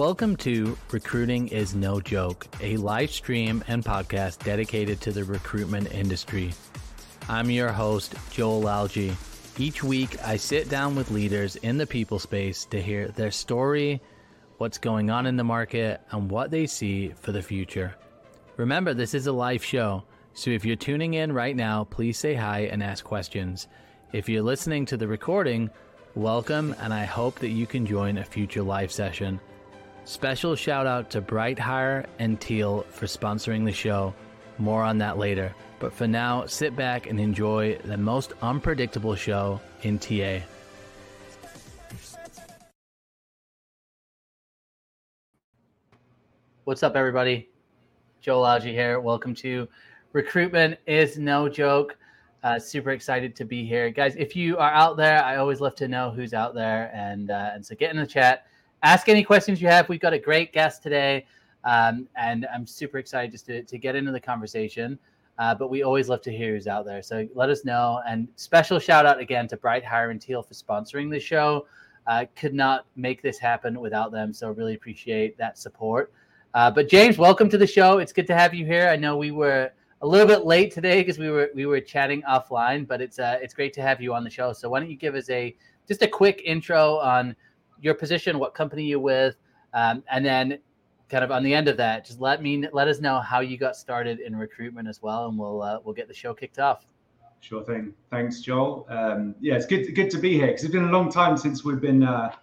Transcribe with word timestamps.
Welcome 0.00 0.36
to 0.36 0.78
Recruiting 0.90 1.48
is 1.48 1.74
No 1.74 2.00
Joke, 2.00 2.46
a 2.62 2.78
live 2.78 3.10
stream 3.10 3.62
and 3.68 3.84
podcast 3.84 4.42
dedicated 4.42 4.98
to 5.02 5.12
the 5.12 5.24
recruitment 5.24 5.92
industry. 5.92 6.54
I'm 7.28 7.50
your 7.50 7.68
host, 7.68 8.14
Joel 8.30 8.62
Lalgee. 8.62 9.14
Each 9.60 9.84
week, 9.84 10.16
I 10.24 10.38
sit 10.38 10.70
down 10.70 10.96
with 10.96 11.10
leaders 11.10 11.56
in 11.56 11.76
the 11.76 11.86
people 11.86 12.18
space 12.18 12.64
to 12.70 12.80
hear 12.80 13.08
their 13.08 13.30
story, 13.30 14.00
what's 14.56 14.78
going 14.78 15.10
on 15.10 15.26
in 15.26 15.36
the 15.36 15.44
market, 15.44 16.00
and 16.12 16.30
what 16.30 16.50
they 16.50 16.66
see 16.66 17.08
for 17.08 17.32
the 17.32 17.42
future. 17.42 17.94
Remember, 18.56 18.94
this 18.94 19.12
is 19.12 19.26
a 19.26 19.32
live 19.32 19.62
show, 19.62 20.02
so 20.32 20.50
if 20.50 20.64
you're 20.64 20.76
tuning 20.76 21.12
in 21.12 21.30
right 21.30 21.54
now, 21.54 21.84
please 21.84 22.16
say 22.16 22.32
hi 22.32 22.60
and 22.60 22.82
ask 22.82 23.04
questions. 23.04 23.68
If 24.14 24.30
you're 24.30 24.42
listening 24.42 24.86
to 24.86 24.96
the 24.96 25.08
recording, 25.08 25.68
welcome, 26.14 26.74
and 26.80 26.90
I 26.90 27.04
hope 27.04 27.38
that 27.40 27.50
you 27.50 27.66
can 27.66 27.84
join 27.84 28.16
a 28.16 28.24
future 28.24 28.62
live 28.62 28.90
session. 28.90 29.38
Special 30.04 30.56
shout 30.56 30.86
out 30.86 31.10
to 31.10 31.20
BrightHire 31.20 32.06
and 32.18 32.40
Teal 32.40 32.82
for 32.90 33.06
sponsoring 33.06 33.64
the 33.64 33.72
show. 33.72 34.14
More 34.58 34.82
on 34.82 34.98
that 34.98 35.18
later. 35.18 35.54
But 35.78 35.92
for 35.92 36.06
now, 36.06 36.46
sit 36.46 36.74
back 36.74 37.06
and 37.06 37.20
enjoy 37.20 37.78
the 37.84 37.96
most 37.96 38.32
unpredictable 38.42 39.14
show 39.14 39.60
in 39.82 39.98
TA. 39.98 40.40
What's 46.64 46.82
up, 46.82 46.96
everybody? 46.96 47.48
Joel 48.20 48.44
Lalgee 48.44 48.72
here. 48.72 49.00
Welcome 49.00 49.34
to 49.36 49.68
Recruitment 50.12 50.78
is 50.86 51.18
No 51.18 51.48
Joke. 51.48 51.96
Uh, 52.42 52.58
super 52.58 52.90
excited 52.90 53.36
to 53.36 53.44
be 53.44 53.64
here, 53.66 53.90
guys. 53.90 54.16
If 54.16 54.34
you 54.34 54.56
are 54.56 54.72
out 54.72 54.96
there, 54.96 55.22
I 55.22 55.36
always 55.36 55.60
love 55.60 55.74
to 55.76 55.88
know 55.88 56.10
who's 56.10 56.32
out 56.32 56.54
there, 56.54 56.90
and 56.94 57.30
uh, 57.30 57.50
and 57.54 57.64
so 57.64 57.74
get 57.74 57.90
in 57.90 57.96
the 57.96 58.06
chat, 58.06 58.46
ask 58.82 59.08
any 59.08 59.22
questions 59.22 59.60
you 59.60 59.68
have. 59.68 59.88
We've 59.88 60.00
got 60.00 60.12
a 60.12 60.18
great 60.18 60.52
guest 60.52 60.82
today, 60.82 61.26
um, 61.64 62.08
and 62.16 62.46
I'm 62.52 62.66
super 62.66 62.98
excited 62.98 63.32
just 63.32 63.46
to, 63.46 63.62
to 63.62 63.78
get 63.78 63.96
into 63.96 64.12
the 64.12 64.20
conversation. 64.20 64.98
Uh, 65.38 65.54
but 65.54 65.70
we 65.70 65.82
always 65.82 66.08
love 66.08 66.20
to 66.20 66.30
hear 66.30 66.52
who's 66.52 66.66
out 66.66 66.84
there. 66.84 67.02
So 67.02 67.26
let 67.34 67.48
us 67.48 67.64
know. 67.64 68.02
And 68.06 68.28
special 68.36 68.78
shout 68.78 69.06
out 69.06 69.18
again 69.18 69.48
to 69.48 69.56
BrightHire 69.56 70.10
and 70.10 70.20
Teal 70.20 70.42
for 70.42 70.52
sponsoring 70.52 71.10
the 71.10 71.18
show. 71.18 71.66
Uh, 72.06 72.26
could 72.36 72.52
not 72.52 72.84
make 72.94 73.22
this 73.22 73.38
happen 73.38 73.80
without 73.80 74.12
them. 74.12 74.34
So 74.34 74.50
really 74.50 74.74
appreciate 74.74 75.38
that 75.38 75.56
support. 75.56 76.12
Uh, 76.52 76.70
but 76.70 76.88
James, 76.88 77.16
welcome 77.16 77.48
to 77.48 77.56
the 77.56 77.66
show. 77.66 77.98
It's 77.98 78.12
good 78.12 78.26
to 78.26 78.34
have 78.34 78.52
you 78.52 78.66
here. 78.66 78.88
I 78.88 78.96
know 78.96 79.16
we 79.16 79.30
were 79.30 79.70
a 80.02 80.06
little 80.06 80.26
bit 80.26 80.44
late 80.44 80.72
today 80.72 81.00
because 81.00 81.18
we 81.18 81.30
were 81.30 81.50
we 81.54 81.66
were 81.66 81.80
chatting 81.80 82.22
offline, 82.28 82.86
but 82.86 83.00
it's 83.00 83.18
uh, 83.18 83.38
it's 83.40 83.54
great 83.54 83.72
to 83.74 83.82
have 83.82 84.00
you 84.00 84.12
on 84.12 84.24
the 84.24 84.30
show. 84.30 84.52
So 84.52 84.68
why 84.68 84.80
don't 84.80 84.90
you 84.90 84.96
give 84.96 85.14
us 85.14 85.30
a 85.30 85.54
just 85.86 86.02
a 86.02 86.08
quick 86.08 86.42
intro 86.44 86.96
on 86.96 87.36
your 87.80 87.94
position, 87.94 88.38
what 88.38 88.54
company 88.54 88.84
you're 88.84 89.00
with, 89.00 89.36
um, 89.74 90.02
and 90.10 90.24
then 90.24 90.58
kind 91.08 91.24
of 91.24 91.30
on 91.30 91.42
the 91.42 91.52
end 91.52 91.68
of 91.68 91.76
that, 91.76 92.04
just 92.04 92.20
let 92.20 92.42
me 92.42 92.66
let 92.72 92.88
us 92.88 93.00
know 93.00 93.20
how 93.20 93.40
you 93.40 93.56
got 93.56 93.76
started 93.76 94.20
in 94.20 94.36
recruitment 94.36 94.88
as 94.88 95.02
well, 95.02 95.26
and 95.26 95.38
we'll 95.38 95.62
uh, 95.62 95.78
we'll 95.84 95.94
get 95.94 96.08
the 96.08 96.14
show 96.14 96.32
kicked 96.32 96.58
off. 96.58 96.86
Sure 97.40 97.62
thing. 97.64 97.94
Thanks, 98.10 98.40
Joel. 98.40 98.86
Um, 98.88 99.34
yeah, 99.40 99.54
it's 99.54 99.66
good 99.66 99.94
good 99.94 100.10
to 100.10 100.18
be 100.18 100.34
here 100.34 100.48
because 100.48 100.64
it's 100.64 100.72
been 100.72 100.84
a 100.84 100.92
long 100.92 101.10
time 101.10 101.36
since 101.36 101.64
we've 101.64 101.80
been 101.80 102.02
uh, 102.02 102.34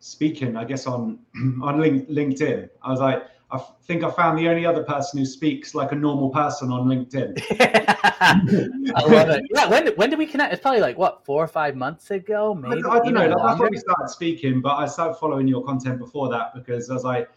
speaking. 0.00 0.56
I 0.56 0.64
guess 0.64 0.86
on 0.86 1.18
on 1.62 1.78
LinkedIn. 1.78 2.68
I 2.82 2.90
was 2.90 3.00
like, 3.00 3.24
I 3.52 3.58
think 3.82 4.02
I 4.02 4.10
found 4.10 4.38
the 4.38 4.48
only 4.48 4.64
other 4.64 4.82
person 4.82 5.18
who 5.18 5.26
speaks 5.26 5.74
like 5.74 5.92
a 5.92 5.94
normal 5.94 6.30
person 6.30 6.72
on 6.72 6.88
LinkedIn. 6.88 7.40
I 7.60 9.04
love 9.04 9.28
it. 9.28 9.44
Yeah, 9.54 9.68
when 9.68 9.88
when 9.96 10.08
did 10.08 10.18
we 10.18 10.26
connect? 10.26 10.54
It's 10.54 10.62
probably 10.62 10.80
like 10.80 10.96
what 10.96 11.24
four 11.24 11.44
or 11.44 11.48
five 11.48 11.76
months 11.76 12.10
ago, 12.10 12.54
maybe. 12.54 12.82
I, 12.88 12.94
I 12.94 12.98
don't 13.00 13.12
know. 13.12 13.28
That's 13.28 13.60
when 13.60 13.70
we 13.70 13.76
started 13.76 14.08
speaking, 14.08 14.62
but 14.62 14.76
I 14.76 14.86
started 14.86 15.14
following 15.14 15.46
your 15.46 15.64
content 15.64 15.98
before 15.98 16.30
that 16.30 16.54
because 16.54 16.88
I 16.88 16.94
was 16.94 17.04
like 17.04 17.28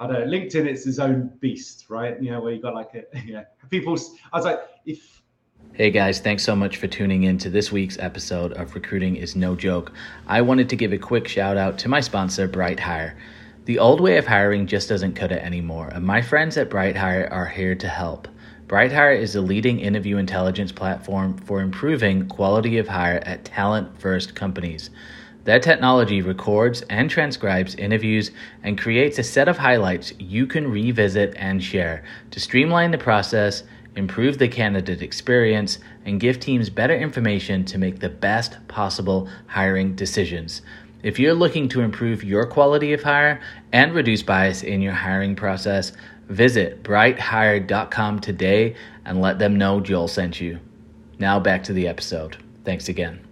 I 0.00 0.06
don't 0.06 0.20
know, 0.20 0.38
LinkedIn, 0.38 0.66
it's 0.66 0.84
his 0.84 0.98
own 0.98 1.30
beast, 1.40 1.86
right? 1.88 2.20
You 2.22 2.30
know, 2.30 2.40
where 2.40 2.52
you 2.52 2.62
got 2.62 2.74
like 2.74 2.94
a, 2.94 3.04
yeah, 3.26 3.44
people, 3.70 3.98
I 4.32 4.36
was 4.36 4.44
like, 4.44 4.60
if. 4.86 5.22
Hey 5.72 5.90
guys, 5.90 6.20
thanks 6.20 6.44
so 6.44 6.54
much 6.54 6.76
for 6.76 6.86
tuning 6.86 7.24
in 7.24 7.36
to 7.38 7.50
this 7.50 7.72
week's 7.72 7.98
episode 7.98 8.52
of 8.52 8.74
Recruiting 8.74 9.16
is 9.16 9.36
No 9.36 9.56
Joke. 9.56 9.92
I 10.26 10.40
wanted 10.40 10.68
to 10.70 10.76
give 10.76 10.92
a 10.92 10.98
quick 10.98 11.26
shout 11.28 11.56
out 11.56 11.78
to 11.78 11.88
my 11.88 12.00
sponsor, 12.00 12.48
BrightHire. 12.48 13.14
The 13.68 13.80
old 13.80 14.00
way 14.00 14.16
of 14.16 14.26
hiring 14.26 14.66
just 14.66 14.88
doesn't 14.88 15.12
cut 15.12 15.30
it 15.30 15.42
anymore, 15.42 15.88
and 15.88 16.02
my 16.02 16.22
friends 16.22 16.56
at 16.56 16.70
BrightHire 16.70 17.30
are 17.30 17.44
here 17.44 17.74
to 17.74 17.86
help. 17.86 18.26
BrightHire 18.66 19.20
is 19.20 19.34
the 19.34 19.42
leading 19.42 19.78
interview 19.78 20.16
intelligence 20.16 20.72
platform 20.72 21.36
for 21.36 21.60
improving 21.60 22.28
quality 22.28 22.78
of 22.78 22.88
hire 22.88 23.20
at 23.26 23.44
talent 23.44 24.00
first 24.00 24.34
companies. 24.34 24.88
Their 25.44 25.60
technology 25.60 26.22
records 26.22 26.80
and 26.88 27.10
transcribes 27.10 27.74
interviews 27.74 28.30
and 28.62 28.80
creates 28.80 29.18
a 29.18 29.22
set 29.22 29.48
of 29.48 29.58
highlights 29.58 30.14
you 30.18 30.46
can 30.46 30.70
revisit 30.70 31.34
and 31.36 31.62
share 31.62 32.04
to 32.30 32.40
streamline 32.40 32.92
the 32.92 32.96
process, 32.96 33.64
improve 33.96 34.38
the 34.38 34.48
candidate 34.48 35.02
experience, 35.02 35.78
and 36.06 36.20
give 36.20 36.40
teams 36.40 36.70
better 36.70 36.96
information 36.96 37.66
to 37.66 37.76
make 37.76 37.98
the 37.98 38.08
best 38.08 38.66
possible 38.66 39.28
hiring 39.46 39.94
decisions. 39.94 40.62
If 41.02 41.18
you're 41.18 41.34
looking 41.34 41.68
to 41.70 41.80
improve 41.80 42.24
your 42.24 42.44
quality 42.46 42.92
of 42.92 43.02
hire 43.02 43.40
and 43.72 43.94
reduce 43.94 44.22
bias 44.22 44.62
in 44.62 44.80
your 44.80 44.92
hiring 44.92 45.36
process, 45.36 45.92
visit 46.28 46.82
brighthire.com 46.82 48.18
today 48.20 48.74
and 49.04 49.20
let 49.20 49.38
them 49.38 49.56
know 49.56 49.80
Joel 49.80 50.08
sent 50.08 50.40
you. 50.40 50.58
Now 51.18 51.38
back 51.38 51.62
to 51.64 51.72
the 51.72 51.86
episode. 51.86 52.36
Thanks 52.64 52.88
again 52.88 53.28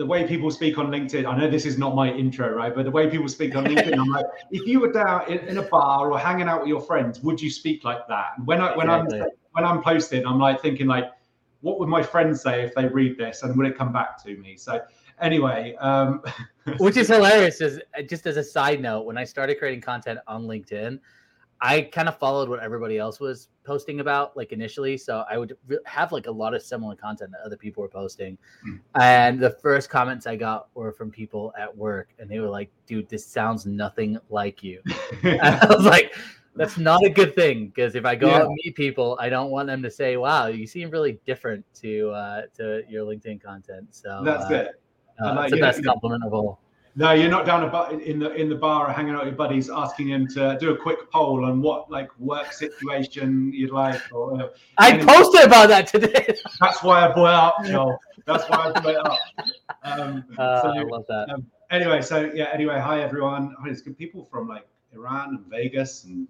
the 0.00 0.06
way 0.06 0.26
people 0.26 0.50
speak 0.50 0.78
on 0.78 0.86
LinkedIn, 0.86 1.26
I 1.26 1.36
know 1.36 1.50
this 1.50 1.66
is 1.66 1.76
not 1.76 1.94
my 1.94 2.10
intro, 2.10 2.54
right? 2.54 2.74
But 2.74 2.86
the 2.86 2.90
way 2.90 3.10
people 3.10 3.28
speak 3.28 3.54
on 3.54 3.66
LinkedIn, 3.66 3.98
I'm 3.98 4.08
like, 4.08 4.24
if 4.50 4.66
you 4.66 4.80
were 4.80 4.90
down 4.90 5.30
in, 5.30 5.40
in, 5.40 5.58
a 5.58 5.62
bar 5.62 6.10
or 6.10 6.18
hanging 6.18 6.48
out 6.48 6.60
with 6.60 6.68
your 6.68 6.80
friends, 6.80 7.20
would 7.20 7.38
you 7.38 7.50
speak 7.50 7.84
like 7.84 8.08
that? 8.08 8.28
And 8.38 8.46
when 8.46 8.62
I 8.62 8.74
when 8.74 8.88
exactly. 8.88 9.20
I'm 9.20 9.28
when 9.52 9.64
I'm 9.64 9.82
posting, 9.82 10.24
I'm 10.24 10.38
like 10.38 10.62
thinking 10.62 10.86
like, 10.86 11.04
what 11.60 11.78
would 11.78 11.90
my 11.90 12.02
friends 12.02 12.40
say 12.40 12.62
if 12.62 12.74
they 12.74 12.86
read 12.86 13.18
this, 13.18 13.42
and 13.42 13.54
would 13.58 13.66
it 13.66 13.76
come 13.76 13.92
back 13.92 14.22
to 14.24 14.36
me? 14.38 14.56
So 14.56 14.80
anyway, 15.20 15.74
um, 15.80 16.22
which 16.78 16.96
is 16.96 17.08
hilarious. 17.08 17.60
Is 17.60 17.80
just 18.08 18.26
as 18.26 18.36
a 18.36 18.44
side 18.44 18.80
note, 18.80 19.06
when 19.06 19.18
I 19.18 19.24
started 19.24 19.58
creating 19.58 19.80
content 19.80 20.18
on 20.26 20.44
LinkedIn, 20.44 20.98
I 21.62 21.82
kind 21.82 22.08
of 22.08 22.18
followed 22.18 22.48
what 22.48 22.60
everybody 22.60 22.98
else 22.98 23.20
was 23.20 23.48
posting 23.64 24.00
about, 24.00 24.36
like 24.36 24.52
initially. 24.52 24.96
So 24.96 25.24
I 25.30 25.36
would 25.36 25.56
have 25.84 26.10
like 26.10 26.26
a 26.26 26.30
lot 26.30 26.54
of 26.54 26.62
similar 26.62 26.96
content 26.96 27.32
that 27.32 27.40
other 27.44 27.56
people 27.56 27.82
were 27.82 27.88
posting. 27.88 28.38
Mm. 28.66 28.80
And 28.94 29.38
the 29.38 29.50
first 29.50 29.90
comments 29.90 30.26
I 30.26 30.36
got 30.36 30.68
were 30.74 30.92
from 30.92 31.10
people 31.10 31.52
at 31.58 31.74
work, 31.76 32.08
and 32.18 32.30
they 32.30 32.38
were 32.38 32.48
like, 32.48 32.70
"Dude, 32.86 33.08
this 33.08 33.26
sounds 33.26 33.66
nothing 33.66 34.18
like 34.30 34.62
you." 34.62 34.82
and 35.22 35.40
I 35.42 35.66
was 35.66 35.84
like, 35.84 36.14
"That's 36.56 36.78
not 36.78 37.04
a 37.04 37.10
good 37.10 37.34
thing 37.34 37.66
because 37.66 37.94
if 37.94 38.06
I 38.06 38.14
go 38.14 38.28
yeah. 38.28 38.36
out 38.36 38.46
and 38.46 38.58
meet 38.64 38.74
people, 38.74 39.18
I 39.20 39.28
don't 39.28 39.50
want 39.50 39.68
them 39.68 39.82
to 39.82 39.90
say, 39.90 40.16
"Wow, 40.16 40.46
you 40.46 40.66
seem 40.66 40.88
really 40.90 41.20
different 41.26 41.64
to 41.82 42.10
uh, 42.10 42.42
to 42.56 42.82
your 42.88 43.04
LinkedIn 43.04 43.42
content." 43.42 43.88
So 43.94 44.22
that's 44.24 44.50
uh, 44.50 44.54
it. 44.54 44.80
Uh, 45.22 45.34
like, 45.34 45.50
the 45.50 45.58
best 45.58 45.84
compliment 45.84 46.24
of 46.24 46.32
all. 46.34 46.60
No, 46.96 47.12
you're 47.12 47.30
not 47.30 47.46
down 47.46 47.62
in 48.02 48.18
the 48.18 48.32
in 48.34 48.48
the 48.48 48.56
bar 48.56 48.92
hanging 48.92 49.14
out 49.14 49.20
with 49.20 49.28
your 49.28 49.36
buddies, 49.36 49.70
asking 49.70 50.08
him 50.08 50.26
to 50.28 50.58
do 50.58 50.72
a 50.72 50.76
quick 50.76 51.10
poll 51.10 51.44
on 51.44 51.62
what 51.62 51.90
like 51.90 52.08
work 52.18 52.52
situation 52.52 53.52
you'd 53.54 53.70
like. 53.70 54.00
Or, 54.12 54.42
uh, 54.42 54.48
I 54.76 54.98
posted 54.98 55.46
about 55.46 55.68
that 55.68 55.86
today. 55.86 56.34
that's 56.60 56.82
why 56.82 57.06
I 57.06 57.12
brought 57.12 57.30
it 57.30 57.34
up, 57.34 57.64
Joel. 57.64 57.98
That's 58.26 58.48
why 58.50 58.72
I 58.74 58.80
brought 58.80 58.94
it 58.94 59.06
up. 59.06 59.18
Um, 59.84 60.24
uh, 60.36 60.62
so, 60.62 60.68
I 60.68 60.82
love 60.82 61.04
that. 61.08 61.30
Um, 61.30 61.46
anyway, 61.70 62.02
so 62.02 62.30
yeah. 62.34 62.48
Anyway, 62.52 62.80
hi 62.80 63.00
everyone. 63.02 63.54
There's 63.64 63.82
good 63.82 63.96
people 63.96 64.24
from 64.24 64.48
like 64.48 64.66
Iran 64.92 65.28
and 65.36 65.46
Vegas 65.46 66.04
and 66.04 66.26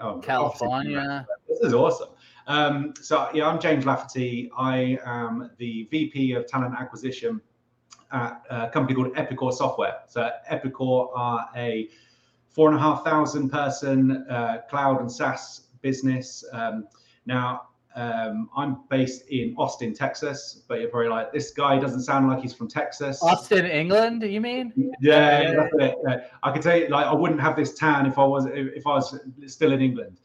oh, 0.00 0.18
California. 0.18 1.24
This 1.48 1.60
is 1.60 1.72
awesome. 1.72 2.08
Um, 2.48 2.94
so 3.00 3.28
yeah, 3.32 3.46
I'm 3.46 3.60
James 3.60 3.86
Lafferty. 3.86 4.50
I 4.56 4.98
am 5.06 5.50
the 5.58 5.86
VP 5.90 6.32
of 6.32 6.48
Talent 6.48 6.74
Acquisition 6.76 7.40
at 8.12 8.42
a 8.50 8.68
company 8.68 8.94
called 8.94 9.14
Epicor 9.14 9.52
Software. 9.52 9.98
So 10.06 10.30
Epicor 10.50 11.10
are 11.14 11.48
a 11.56 11.88
four 12.48 12.68
and 12.68 12.76
a 12.76 12.80
half 12.80 13.04
thousand 13.04 13.50
person 13.50 14.26
uh, 14.28 14.62
cloud 14.68 15.00
and 15.00 15.10
SaaS 15.10 15.68
business. 15.82 16.44
Um, 16.52 16.86
now, 17.26 17.62
um, 17.96 18.48
I'm 18.56 18.78
based 18.88 19.28
in 19.28 19.54
Austin, 19.58 19.92
Texas, 19.92 20.62
but 20.68 20.80
you're 20.80 20.88
probably 20.88 21.08
like, 21.08 21.32
this 21.32 21.50
guy 21.50 21.78
doesn't 21.78 22.02
sound 22.02 22.28
like 22.28 22.40
he's 22.40 22.54
from 22.54 22.68
Texas. 22.68 23.20
Austin, 23.22 23.66
England, 23.66 24.20
do 24.20 24.28
you 24.28 24.40
mean? 24.40 24.72
Yeah, 25.00 25.66
yeah, 25.78 25.92
yeah. 26.06 26.24
I 26.42 26.52
could 26.52 26.62
tell 26.62 26.76
you, 26.76 26.88
like, 26.88 27.06
I 27.06 27.14
wouldn't 27.14 27.40
have 27.40 27.56
this 27.56 27.74
tan 27.74 28.06
if 28.06 28.18
I 28.18 28.24
was 28.24 28.46
if 28.46 28.86
I 28.86 28.94
was 28.94 29.18
still 29.46 29.72
in 29.72 29.80
England. 29.80 30.18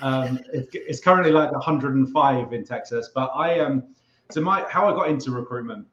Um, 0.00 0.40
it, 0.52 0.68
it's 0.72 1.00
currently 1.00 1.30
like 1.30 1.52
105 1.52 2.52
in 2.52 2.64
Texas, 2.64 3.10
but 3.14 3.30
I 3.34 3.60
um, 3.60 3.84
so 4.30 4.40
my 4.40 4.64
how 4.68 4.92
I 4.92 4.96
got 4.96 5.08
into 5.08 5.30
recruitment. 5.30 5.86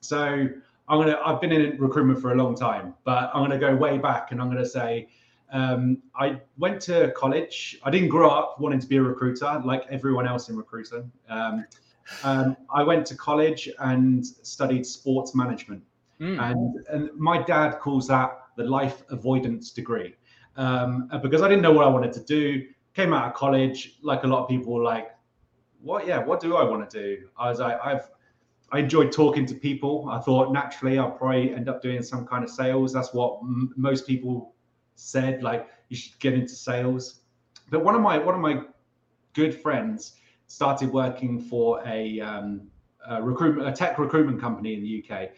So 0.00 0.48
I'm 0.90 0.98
gonna. 0.98 1.18
I've 1.24 1.40
been 1.40 1.52
in 1.52 1.78
recruitment 1.78 2.20
for 2.20 2.32
a 2.32 2.34
long 2.34 2.54
time, 2.56 2.94
but 3.04 3.30
I'm 3.32 3.42
gonna 3.44 3.58
go 3.58 3.74
way 3.76 3.96
back, 3.96 4.32
and 4.32 4.42
I'm 4.42 4.48
gonna 4.48 4.66
say 4.66 5.06
um, 5.52 6.02
I 6.16 6.40
went 6.58 6.80
to 6.82 7.12
college. 7.12 7.78
I 7.84 7.90
didn't 7.90 8.08
grow 8.08 8.28
up 8.28 8.60
wanting 8.60 8.80
to 8.80 8.86
be 8.86 8.96
a 8.96 9.02
recruiter 9.02 9.62
like 9.64 9.86
everyone 9.88 10.26
else 10.26 10.48
in 10.48 10.56
recruiting. 10.56 11.10
Um, 11.28 11.64
um, 12.24 12.56
I 12.74 12.82
went 12.82 13.06
to 13.06 13.14
college 13.14 13.70
and 13.78 14.26
studied 14.26 14.84
sports 14.84 15.32
management, 15.34 15.82
mm. 16.20 16.38
and 16.40 16.84
and 16.88 17.10
my 17.16 17.40
dad 17.40 17.78
calls 17.78 18.08
that 18.08 18.36
the 18.56 18.64
life 18.64 19.04
avoidance 19.10 19.70
degree. 19.70 20.16
um, 20.56 21.08
because 21.22 21.42
I 21.42 21.48
didn't 21.48 21.62
know 21.62 21.72
what 21.72 21.86
I 21.86 21.88
wanted 21.88 22.12
to 22.14 22.20
do. 22.20 22.66
Came 22.94 23.12
out 23.12 23.28
of 23.28 23.34
college, 23.34 23.98
like 24.02 24.24
a 24.24 24.26
lot 24.26 24.42
of 24.42 24.48
people 24.48 24.72
were 24.74 24.82
like, 24.82 25.14
what? 25.80 26.06
Yeah, 26.06 26.18
what 26.18 26.40
do 26.40 26.56
I 26.56 26.64
want 26.64 26.90
to 26.90 27.00
do? 27.00 27.28
I 27.38 27.48
was 27.48 27.60
like, 27.60 27.78
I've 27.84 28.10
I 28.72 28.78
enjoyed 28.78 29.10
talking 29.10 29.46
to 29.46 29.54
people. 29.54 30.08
I 30.10 30.20
thought 30.20 30.52
naturally 30.52 30.98
I'll 30.98 31.10
probably 31.10 31.52
end 31.52 31.68
up 31.68 31.82
doing 31.82 32.02
some 32.02 32.26
kind 32.26 32.44
of 32.44 32.50
sales. 32.50 32.92
That's 32.92 33.12
what 33.12 33.40
m- 33.42 33.72
most 33.76 34.06
people 34.06 34.54
said. 34.94 35.42
Like 35.42 35.68
you 35.88 35.96
should 35.96 36.18
get 36.20 36.34
into 36.34 36.54
sales. 36.54 37.22
But 37.70 37.84
one 37.84 37.94
of 37.94 38.00
my 38.00 38.18
one 38.18 38.34
of 38.34 38.40
my 38.40 38.62
good 39.32 39.60
friends 39.60 40.14
started 40.46 40.92
working 40.92 41.40
for 41.40 41.82
a, 41.86 42.20
um, 42.20 42.62
a 43.08 43.22
recruitment 43.22 43.68
a 43.68 43.72
tech 43.72 43.98
recruitment 43.98 44.40
company 44.40 44.74
in 44.74 44.82
the 44.82 45.04
UK, 45.04 45.30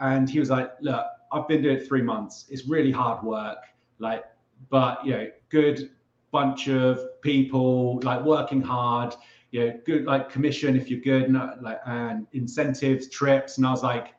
and 0.00 0.28
he 0.28 0.38
was 0.38 0.50
like, 0.50 0.72
"Look, 0.80 1.04
I've 1.32 1.48
been 1.48 1.62
doing 1.62 1.78
it 1.78 1.88
three 1.88 2.02
months. 2.02 2.46
It's 2.50 2.66
really 2.66 2.90
hard 2.90 3.22
work. 3.22 3.58
Like, 3.98 4.24
but 4.70 5.04
you 5.04 5.12
know, 5.12 5.28
good 5.50 5.90
bunch 6.30 6.68
of 6.68 7.20
people 7.20 8.00
like 8.02 8.22
working 8.24 8.62
hard." 8.62 9.14
You 9.50 9.66
know, 9.66 9.80
good 9.86 10.04
like 10.04 10.30
commission 10.30 10.76
if 10.76 10.90
you're 10.90 11.00
good, 11.00 11.24
and 11.24 11.62
like 11.62 11.80
and 11.86 12.26
incentives, 12.32 13.08
trips, 13.08 13.58
and 13.58 13.66
I 13.66 13.70
was 13.70 13.82
like, 13.82 14.14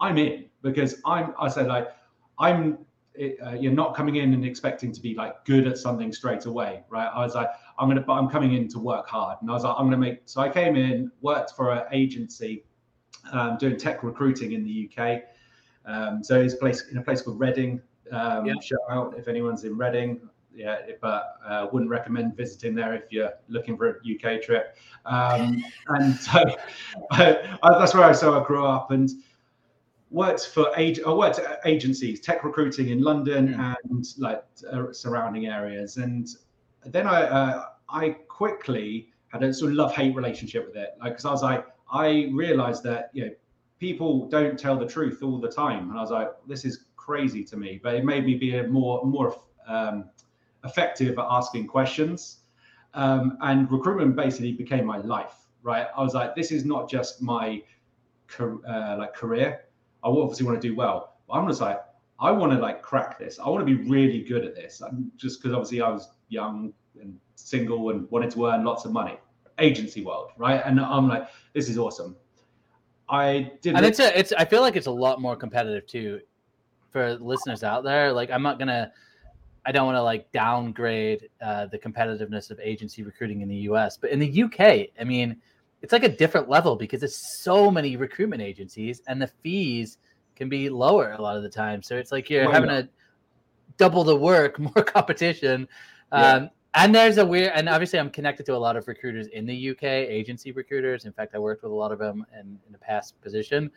I'm 0.00 0.18
in 0.18 0.46
because 0.62 1.00
I'm. 1.04 1.34
I 1.38 1.48
said 1.48 1.66
like, 1.66 1.88
I'm. 2.38 2.78
Uh, 3.46 3.52
you're 3.52 3.72
not 3.72 3.94
coming 3.94 4.16
in 4.16 4.32
and 4.32 4.42
expecting 4.42 4.90
to 4.90 4.98
be 4.98 5.14
like 5.14 5.44
good 5.44 5.66
at 5.66 5.76
something 5.76 6.10
straight 6.12 6.46
away, 6.46 6.82
right? 6.88 7.10
I 7.14 7.18
was 7.18 7.34
like, 7.34 7.50
I'm 7.78 7.86
gonna, 7.88 8.00
but 8.00 8.14
I'm 8.14 8.28
coming 8.28 8.54
in 8.54 8.68
to 8.68 8.78
work 8.78 9.06
hard, 9.06 9.38
and 9.40 9.50
I 9.50 9.54
was 9.54 9.64
like, 9.64 9.74
I'm 9.78 9.86
gonna 9.86 9.98
make. 9.98 10.22
So 10.24 10.40
I 10.40 10.48
came 10.48 10.76
in, 10.76 11.12
worked 11.20 11.52
for 11.52 11.72
an 11.72 11.84
agency, 11.92 12.64
um, 13.32 13.58
doing 13.58 13.76
tech 13.76 14.02
recruiting 14.02 14.52
in 14.52 14.64
the 14.64 14.90
UK. 14.90 15.22
Um, 15.84 16.24
so 16.24 16.40
it's 16.40 16.54
a 16.54 16.56
place 16.56 16.88
in 16.88 16.98
a 16.98 17.02
place 17.02 17.22
called 17.22 17.38
Reading. 17.38 17.80
Um, 18.10 18.46
yeah. 18.46 18.54
Shout 18.60 18.80
out 18.90 19.14
if 19.18 19.28
anyone's 19.28 19.64
in 19.64 19.76
Reading 19.76 20.20
yeah, 20.54 20.78
but 21.00 21.36
uh, 21.46 21.66
wouldn't 21.72 21.90
recommend 21.90 22.36
visiting 22.36 22.74
there 22.74 22.94
if 22.94 23.04
you're 23.10 23.32
looking 23.48 23.76
for 23.76 23.88
a 23.88 24.14
UK 24.14 24.42
trip. 24.42 24.76
Um, 25.06 25.64
and 25.88 26.14
so 26.20 26.44
that's 27.16 27.94
where 27.94 28.04
I 28.04 28.12
so 28.12 28.40
I 28.40 28.46
grew 28.46 28.64
up 28.64 28.90
and 28.90 29.10
worked 30.10 30.48
for 30.48 30.70
age 30.76 31.00
I 31.06 31.12
worked 31.12 31.38
at 31.38 31.60
agencies, 31.64 32.20
tech 32.20 32.44
recruiting 32.44 32.90
in 32.90 33.02
London 33.02 33.54
mm. 33.54 33.76
and 33.90 34.06
like 34.18 34.44
uh, 34.70 34.92
surrounding 34.92 35.46
areas. 35.46 35.96
And 35.96 36.28
then 36.84 37.06
I 37.06 37.22
uh, 37.22 37.64
I 37.88 38.10
quickly 38.28 39.08
had 39.28 39.42
a 39.42 39.52
sort 39.52 39.70
of 39.70 39.76
love 39.76 39.94
hate 39.94 40.14
relationship 40.14 40.66
with 40.66 40.76
it, 40.76 40.90
like 41.00 41.12
because 41.12 41.24
I 41.24 41.30
was 41.30 41.42
like 41.42 41.66
I 41.90 42.28
realized 42.32 42.82
that 42.84 43.10
you 43.12 43.26
know 43.26 43.30
people 43.80 44.28
don't 44.28 44.58
tell 44.58 44.76
the 44.76 44.86
truth 44.86 45.22
all 45.22 45.38
the 45.40 45.50
time, 45.50 45.90
and 45.90 45.98
I 45.98 46.02
was 46.02 46.10
like 46.10 46.28
this 46.46 46.64
is 46.64 46.84
crazy 46.96 47.42
to 47.44 47.56
me. 47.56 47.80
But 47.82 47.94
it 47.94 48.04
made 48.04 48.24
me 48.24 48.34
be 48.34 48.56
a 48.56 48.68
more 48.68 49.04
more 49.04 49.40
um, 49.66 50.10
effective 50.64 51.18
at 51.18 51.26
asking 51.28 51.66
questions. 51.66 52.38
Um, 52.94 53.38
and 53.40 53.70
recruitment 53.70 54.16
basically 54.16 54.52
became 54.52 54.84
my 54.84 54.98
life, 54.98 55.34
right? 55.62 55.86
I 55.96 56.02
was 56.02 56.14
like, 56.14 56.34
this 56.34 56.52
is 56.52 56.64
not 56.64 56.90
just 56.90 57.22
my 57.22 57.62
uh, 58.38 58.96
like 58.98 59.14
career. 59.14 59.64
I 60.04 60.08
obviously 60.08 60.46
want 60.46 60.60
to 60.60 60.68
do 60.68 60.74
well, 60.74 61.16
but 61.26 61.34
I'm 61.34 61.48
just 61.48 61.60
like, 61.60 61.80
I 62.18 62.30
want 62.30 62.52
to 62.52 62.58
like 62.58 62.82
crack 62.82 63.18
this. 63.18 63.38
I 63.38 63.48
want 63.48 63.66
to 63.66 63.76
be 63.76 63.88
really 63.88 64.22
good 64.22 64.44
at 64.44 64.54
this. 64.54 64.80
I'm 64.80 65.10
just 65.16 65.42
because 65.42 65.54
obviously 65.54 65.80
I 65.80 65.88
was 65.88 66.10
young 66.28 66.72
and 67.00 67.18
single 67.34 67.90
and 67.90 68.10
wanted 68.10 68.30
to 68.32 68.46
earn 68.46 68.64
lots 68.64 68.84
of 68.84 68.92
money. 68.92 69.18
Agency 69.58 70.04
world, 70.04 70.30
right? 70.36 70.62
And 70.64 70.80
I'm 70.80 71.08
like, 71.08 71.28
this 71.52 71.68
is 71.68 71.78
awesome. 71.78 72.16
I 73.08 73.52
did. 73.60 73.76
And 73.76 73.84
it's 73.84 74.00
a, 74.00 74.18
it's. 74.18 74.32
I 74.32 74.44
feel 74.44 74.62
like 74.62 74.76
it's 74.76 74.86
a 74.86 74.90
lot 74.92 75.20
more 75.20 75.36
competitive 75.36 75.86
too, 75.86 76.20
for 76.90 77.14
listeners 77.16 77.62
out 77.62 77.84
there. 77.84 78.12
Like, 78.12 78.30
I'm 78.30 78.42
not 78.42 78.58
gonna 78.58 78.92
I 79.64 79.72
don't 79.72 79.86
want 79.86 79.96
to 79.96 80.02
like 80.02 80.30
downgrade 80.32 81.28
uh, 81.40 81.66
the 81.66 81.78
competitiveness 81.78 82.50
of 82.50 82.58
agency 82.60 83.02
recruiting 83.02 83.42
in 83.42 83.48
the 83.48 83.56
US, 83.68 83.96
but 83.96 84.10
in 84.10 84.18
the 84.18 84.42
UK, 84.42 84.88
I 85.00 85.04
mean, 85.04 85.36
it's 85.82 85.92
like 85.92 86.04
a 86.04 86.08
different 86.08 86.48
level 86.48 86.76
because 86.76 87.00
there's 87.00 87.42
so 87.42 87.70
many 87.70 87.96
recruitment 87.96 88.42
agencies 88.42 89.02
and 89.06 89.20
the 89.20 89.28
fees 89.42 89.98
can 90.36 90.48
be 90.48 90.68
lower 90.68 91.12
a 91.12 91.22
lot 91.22 91.36
of 91.36 91.42
the 91.42 91.48
time. 91.48 91.82
So 91.82 91.96
it's 91.96 92.10
like 92.10 92.28
you're 92.30 92.50
having 92.50 92.70
to 92.70 92.88
double 93.78 94.04
the 94.04 94.16
work, 94.16 94.58
more 94.76 94.84
competition. 94.84 95.68
Yeah. 96.12 96.32
Um, 96.32 96.50
and 96.74 96.94
there's 96.94 97.18
a 97.18 97.26
weird, 97.26 97.52
and 97.54 97.68
obviously 97.68 97.98
I'm 97.98 98.10
connected 98.10 98.46
to 98.46 98.56
a 98.56 98.58
lot 98.58 98.76
of 98.76 98.88
recruiters 98.88 99.26
in 99.28 99.44
the 99.44 99.70
UK, 99.70 99.82
agency 99.82 100.52
recruiters. 100.52 101.04
In 101.04 101.12
fact, 101.12 101.34
I 101.34 101.38
worked 101.38 101.62
with 101.62 101.70
a 101.70 101.74
lot 101.74 101.92
of 101.92 101.98
them 101.98 102.24
in, 102.32 102.58
in 102.66 102.74
a 102.74 102.78
past 102.78 103.20
position. 103.20 103.70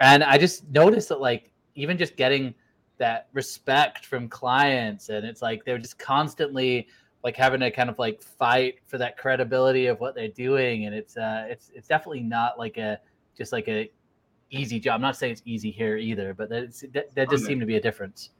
And 0.00 0.24
I 0.24 0.36
just 0.36 0.68
noticed 0.70 1.08
that 1.10 1.20
like 1.20 1.50
even 1.74 1.96
just 1.96 2.16
getting– 2.16 2.54
that 2.98 3.28
respect 3.32 4.04
from 4.04 4.28
clients 4.28 5.08
and 5.08 5.24
it's 5.24 5.42
like 5.42 5.64
they're 5.64 5.78
just 5.78 5.98
constantly 5.98 6.86
like 7.24 7.36
having 7.36 7.60
to 7.60 7.70
kind 7.70 7.90
of 7.90 7.98
like 7.98 8.22
fight 8.22 8.76
for 8.86 8.98
that 8.98 9.16
credibility 9.16 9.86
of 9.86 9.98
what 10.00 10.14
they're 10.14 10.28
doing 10.28 10.86
and 10.86 10.94
it's 10.94 11.16
uh 11.16 11.46
it's 11.48 11.70
it's 11.74 11.88
definitely 11.88 12.22
not 12.22 12.58
like 12.58 12.76
a 12.76 12.98
just 13.36 13.52
like 13.52 13.68
a 13.68 13.90
easy 14.50 14.80
job. 14.80 14.94
I'm 14.94 15.02
not 15.02 15.16
saying 15.16 15.32
it's 15.32 15.42
easy 15.44 15.70
here 15.70 15.96
either 15.96 16.34
but 16.34 16.48
that's 16.48 16.84
that, 16.92 17.14
that 17.14 17.28
does 17.28 17.44
seem 17.44 17.60
to 17.60 17.66
be 17.66 17.76
a 17.76 17.80
difference. 17.80 18.30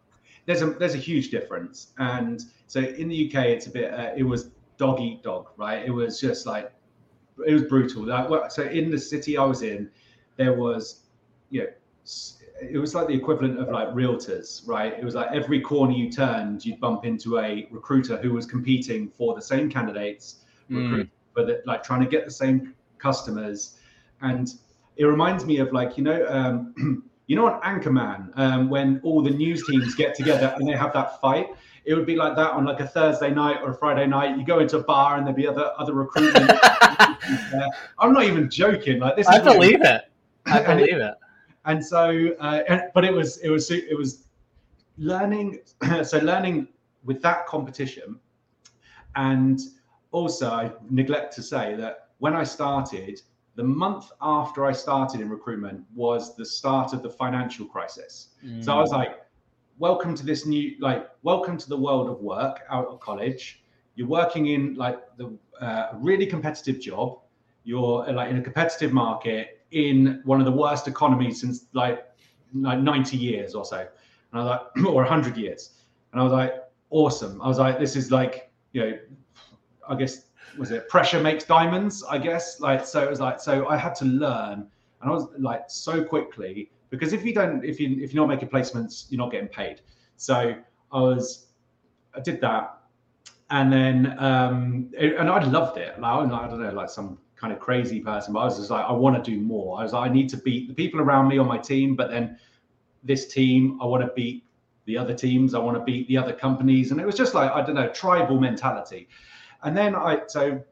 There's 0.46 0.62
a 0.62 0.66
there's 0.66 0.94
a 0.94 0.98
huge 0.98 1.30
difference 1.30 1.88
and 1.98 2.42
so 2.66 2.80
in 2.80 3.08
the 3.08 3.28
uk 3.28 3.44
it's 3.44 3.66
a 3.66 3.70
bit 3.70 3.92
uh, 3.92 4.12
it 4.16 4.22
was 4.22 4.50
dog 4.76 5.00
eat 5.00 5.22
dog 5.22 5.50
right? 5.56 5.84
It 5.84 5.90
was 5.90 6.20
just 6.20 6.46
like 6.46 6.72
it 7.46 7.52
was 7.52 7.62
brutal. 7.64 8.04
Like, 8.04 8.50
so 8.50 8.64
in 8.64 8.90
the 8.90 8.98
city 8.98 9.38
i 9.38 9.44
was 9.44 9.62
in 9.62 9.90
there 10.36 10.54
was 10.54 11.02
you 11.50 11.62
know 11.62 11.68
it 12.60 12.78
was 12.78 12.94
like 12.94 13.06
the 13.06 13.14
equivalent 13.14 13.58
of 13.58 13.68
like 13.68 13.88
realtors, 13.88 14.66
right? 14.66 14.94
It 14.98 15.04
was 15.04 15.14
like 15.14 15.28
every 15.32 15.60
corner 15.60 15.92
you 15.92 16.10
turned, 16.10 16.64
you'd 16.64 16.80
bump 16.80 17.04
into 17.04 17.38
a 17.38 17.68
recruiter 17.70 18.16
who 18.16 18.32
was 18.32 18.46
competing 18.46 19.08
for 19.08 19.34
the 19.34 19.42
same 19.42 19.70
candidates, 19.70 20.44
mm. 20.70 21.08
but 21.34 21.62
like 21.66 21.82
trying 21.82 22.00
to 22.00 22.06
get 22.06 22.24
the 22.24 22.30
same 22.30 22.74
customers. 22.98 23.78
And 24.22 24.52
it 24.96 25.04
reminds 25.04 25.44
me 25.44 25.58
of 25.58 25.72
like 25.72 25.96
you 25.96 26.04
know, 26.04 26.26
um, 26.28 27.04
you 27.26 27.36
know, 27.36 27.46
on 27.46 27.60
Anchorman, 27.62 28.30
um, 28.36 28.70
when 28.70 29.00
all 29.04 29.22
the 29.22 29.30
news 29.30 29.64
teams 29.66 29.94
get 29.94 30.14
together 30.14 30.54
and 30.56 30.68
they 30.68 30.76
have 30.76 30.92
that 30.94 31.20
fight. 31.20 31.48
It 31.84 31.94
would 31.94 32.04
be 32.04 32.16
like 32.16 32.36
that 32.36 32.50
on 32.50 32.66
like 32.66 32.80
a 32.80 32.86
Thursday 32.86 33.30
night 33.30 33.60
or 33.62 33.70
a 33.70 33.74
Friday 33.74 34.06
night. 34.06 34.36
You 34.36 34.44
go 34.44 34.58
into 34.58 34.76
a 34.76 34.82
bar 34.82 35.16
and 35.16 35.26
there'd 35.26 35.36
be 35.36 35.46
other 35.46 35.72
other 35.78 35.94
recruitment. 35.94 36.50
I'm 37.98 38.12
not 38.12 38.24
even 38.24 38.50
joking. 38.50 38.98
Like 38.98 39.16
this. 39.16 39.26
I 39.26 39.38
believe 39.38 39.80
it. 39.80 40.02
I 40.44 40.62
believe 40.74 40.96
it 40.96 41.14
and 41.68 41.84
so 41.84 42.34
uh, 42.40 42.78
but 42.94 43.04
it 43.04 43.12
was 43.12 43.38
it 43.38 43.50
was 43.50 43.70
it 43.70 43.96
was 43.96 44.24
learning 44.96 45.60
so 46.02 46.18
learning 46.18 46.66
with 47.04 47.22
that 47.22 47.46
competition. 47.46 48.18
And 49.14 49.60
also 50.10 50.50
i 50.50 50.72
neglect 50.88 51.34
to 51.34 51.42
say 51.42 51.74
that 51.76 52.08
when 52.18 52.34
i 52.34 52.42
started 52.42 53.20
the 53.56 53.64
month 53.64 54.06
after 54.22 54.64
i 54.64 54.72
started 54.72 55.20
in 55.20 55.28
recruitment 55.28 55.84
was 55.94 56.34
the 56.34 56.46
start 56.46 56.94
of 56.94 57.02
the 57.02 57.10
financial 57.10 57.66
crisis. 57.66 58.28
Mm. 58.44 58.64
so 58.64 58.72
i 58.72 58.80
was 58.80 58.90
like 58.90 59.20
welcome 59.78 60.14
to 60.14 60.24
this 60.24 60.46
new 60.46 60.74
like 60.80 61.08
welcome 61.22 61.56
to 61.58 61.68
the 61.68 61.76
world 61.76 62.08
of 62.08 62.20
work 62.20 62.60
out 62.70 62.86
of 62.86 63.00
college. 63.00 63.62
You're 63.94 64.08
working 64.08 64.46
in 64.46 64.74
like 64.74 64.98
the 65.16 65.36
uh, 65.60 65.88
really 65.94 66.26
competitive 66.26 66.80
job. 66.80 67.18
You're 67.64 68.10
like 68.12 68.30
in 68.30 68.38
a 68.38 68.42
competitive 68.42 68.92
market 68.92 69.57
in 69.70 70.20
one 70.24 70.40
of 70.40 70.46
the 70.46 70.52
worst 70.52 70.88
economies 70.88 71.40
since 71.40 71.66
like, 71.72 72.04
like 72.54 72.78
90 72.80 73.16
years 73.16 73.54
or 73.54 73.64
so. 73.64 73.78
And 73.78 73.88
I 74.32 74.44
was 74.44 74.46
like, 74.76 74.86
or 74.86 75.02
100 75.02 75.36
years. 75.36 75.70
And 76.12 76.20
I 76.20 76.24
was 76.24 76.32
like, 76.32 76.54
awesome. 76.90 77.40
I 77.42 77.48
was 77.48 77.58
like, 77.58 77.78
this 77.78 77.96
is 77.96 78.10
like, 78.10 78.50
you 78.72 78.82
know, 78.82 78.98
I 79.88 79.94
guess, 79.94 80.26
was 80.58 80.70
it 80.70 80.88
pressure 80.88 81.20
makes 81.20 81.44
diamonds? 81.44 82.04
I 82.08 82.18
guess. 82.18 82.60
Like, 82.60 82.86
so 82.86 83.02
it 83.02 83.10
was 83.10 83.20
like, 83.20 83.40
so 83.40 83.68
I 83.68 83.76
had 83.76 83.94
to 83.96 84.04
learn. 84.04 84.66
And 85.00 85.10
I 85.10 85.14
was 85.14 85.28
like, 85.38 85.64
so 85.68 86.02
quickly, 86.02 86.70
because 86.90 87.12
if 87.12 87.24
you 87.24 87.34
don't, 87.34 87.64
if 87.64 87.78
you, 87.78 88.02
if 88.02 88.12
you're 88.12 88.26
not 88.26 88.34
making 88.34 88.48
placements, 88.48 89.06
you're 89.10 89.18
not 89.18 89.30
getting 89.30 89.48
paid. 89.48 89.82
So 90.16 90.54
I 90.92 91.00
was, 91.00 91.46
I 92.14 92.20
did 92.20 92.40
that. 92.40 92.74
And 93.50 93.72
then, 93.72 94.18
um, 94.18 94.90
it, 94.98 95.16
and 95.16 95.30
I 95.30 95.42
loved 95.44 95.78
it. 95.78 95.98
Like, 96.00 96.30
I 96.30 96.48
don't 96.48 96.60
know, 96.60 96.72
like 96.72 96.90
some 96.90 97.18
kind 97.38 97.52
of 97.52 97.60
crazy 97.60 98.00
person, 98.00 98.32
but 98.32 98.40
I 98.40 98.44
was 98.44 98.56
just 98.58 98.70
like, 98.70 98.84
I 98.84 98.92
want 98.92 99.22
to 99.22 99.30
do 99.30 99.40
more. 99.40 99.78
I 99.78 99.84
was 99.84 99.92
like, 99.92 100.10
I 100.10 100.12
need 100.12 100.28
to 100.30 100.36
beat 100.36 100.68
the 100.68 100.74
people 100.74 101.00
around 101.00 101.28
me 101.28 101.38
on 101.38 101.46
my 101.46 101.58
team, 101.58 101.94
but 101.94 102.10
then 102.10 102.38
this 103.04 103.28
team, 103.28 103.78
I 103.80 103.86
want 103.86 104.04
to 104.04 104.12
beat 104.14 104.44
the 104.86 104.98
other 104.98 105.14
teams, 105.14 105.54
I 105.54 105.58
want 105.58 105.76
to 105.76 105.84
beat 105.84 106.08
the 106.08 106.16
other 106.16 106.32
companies. 106.32 106.90
And 106.90 107.00
it 107.00 107.06
was 107.06 107.14
just 107.14 107.34
like, 107.34 107.50
I 107.50 107.64
don't 107.64 107.74
know, 107.74 107.88
tribal 107.88 108.40
mentality. 108.40 109.08
And 109.62 109.76
then 109.76 109.94
I, 109.94 110.22
so 110.26 110.62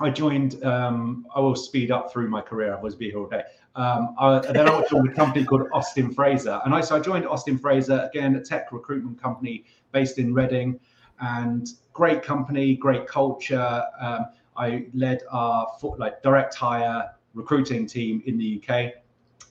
I 0.00 0.10
joined, 0.10 0.62
um, 0.64 1.26
I 1.34 1.40
will 1.40 1.56
speed 1.56 1.90
up 1.90 2.12
through 2.12 2.28
my 2.28 2.40
career, 2.40 2.76
I 2.76 2.80
was 2.80 2.94
be 2.94 3.10
here 3.10 3.18
all 3.18 3.26
day. 3.26 3.42
Um, 3.74 4.14
I, 4.18 4.38
then 4.38 4.68
I 4.68 4.84
joined 4.88 5.10
a 5.10 5.12
company 5.12 5.44
called 5.44 5.68
Austin 5.72 6.14
Fraser. 6.14 6.60
And 6.64 6.74
I, 6.74 6.80
so 6.80 6.96
I 6.96 7.00
joined 7.00 7.26
Austin 7.26 7.58
Fraser, 7.58 8.08
again, 8.10 8.36
a 8.36 8.40
tech 8.40 8.72
recruitment 8.72 9.20
company 9.20 9.64
based 9.92 10.18
in 10.18 10.32
Reading 10.32 10.80
and 11.20 11.68
great 11.92 12.22
company, 12.22 12.74
great 12.74 13.06
culture. 13.06 13.82
Um, 14.00 14.26
I 14.58 14.86
led 14.94 15.22
our 15.30 15.66
like 15.98 16.22
direct 16.22 16.54
hire 16.54 17.10
recruiting 17.34 17.86
team 17.86 18.22
in 18.26 18.38
the 18.38 18.62
UK. 18.62 18.92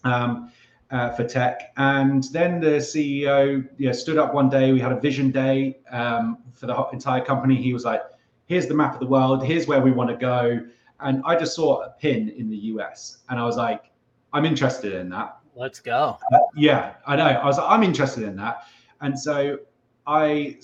Um, 0.03 0.51
uh, 0.91 1.09
for 1.11 1.23
tech. 1.23 1.73
And 1.77 2.23
then 2.31 2.59
the 2.59 2.77
CEO 2.77 3.67
you 3.77 3.87
know, 3.87 3.91
stood 3.91 4.17
up 4.17 4.33
one 4.33 4.49
day. 4.49 4.71
We 4.71 4.79
had 4.79 4.91
a 4.91 4.99
vision 4.99 5.31
day 5.31 5.79
um, 5.91 6.37
for 6.53 6.67
the 6.67 6.87
entire 6.93 7.23
company. 7.23 7.55
He 7.55 7.73
was 7.73 7.85
like, 7.85 8.01
"Here's 8.45 8.67
the 8.67 8.73
map 8.73 8.93
of 8.93 8.99
the 8.99 9.07
world. 9.07 9.43
Here's 9.43 9.67
where 9.67 9.81
we 9.81 9.91
want 9.91 10.09
to 10.09 10.15
go." 10.15 10.59
And 10.99 11.21
I 11.25 11.35
just 11.35 11.55
saw 11.55 11.81
a 11.81 11.89
pin 11.89 12.29
in 12.29 12.49
the 12.49 12.57
US, 12.73 13.19
and 13.29 13.39
I 13.39 13.43
was 13.43 13.57
like, 13.57 13.91
"I'm 14.33 14.45
interested 14.45 14.93
in 14.93 15.09
that." 15.09 15.37
Let's 15.55 15.79
go. 15.79 16.17
Uh, 16.33 16.37
yeah, 16.55 16.95
I 17.07 17.15
know. 17.15 17.25
I 17.25 17.45
was 17.45 17.57
like, 17.57 17.67
I'm 17.69 17.83
interested 17.83 18.23
in 18.23 18.35
that, 18.37 18.63
and 19.01 19.17
so 19.17 19.59
I, 20.05 20.57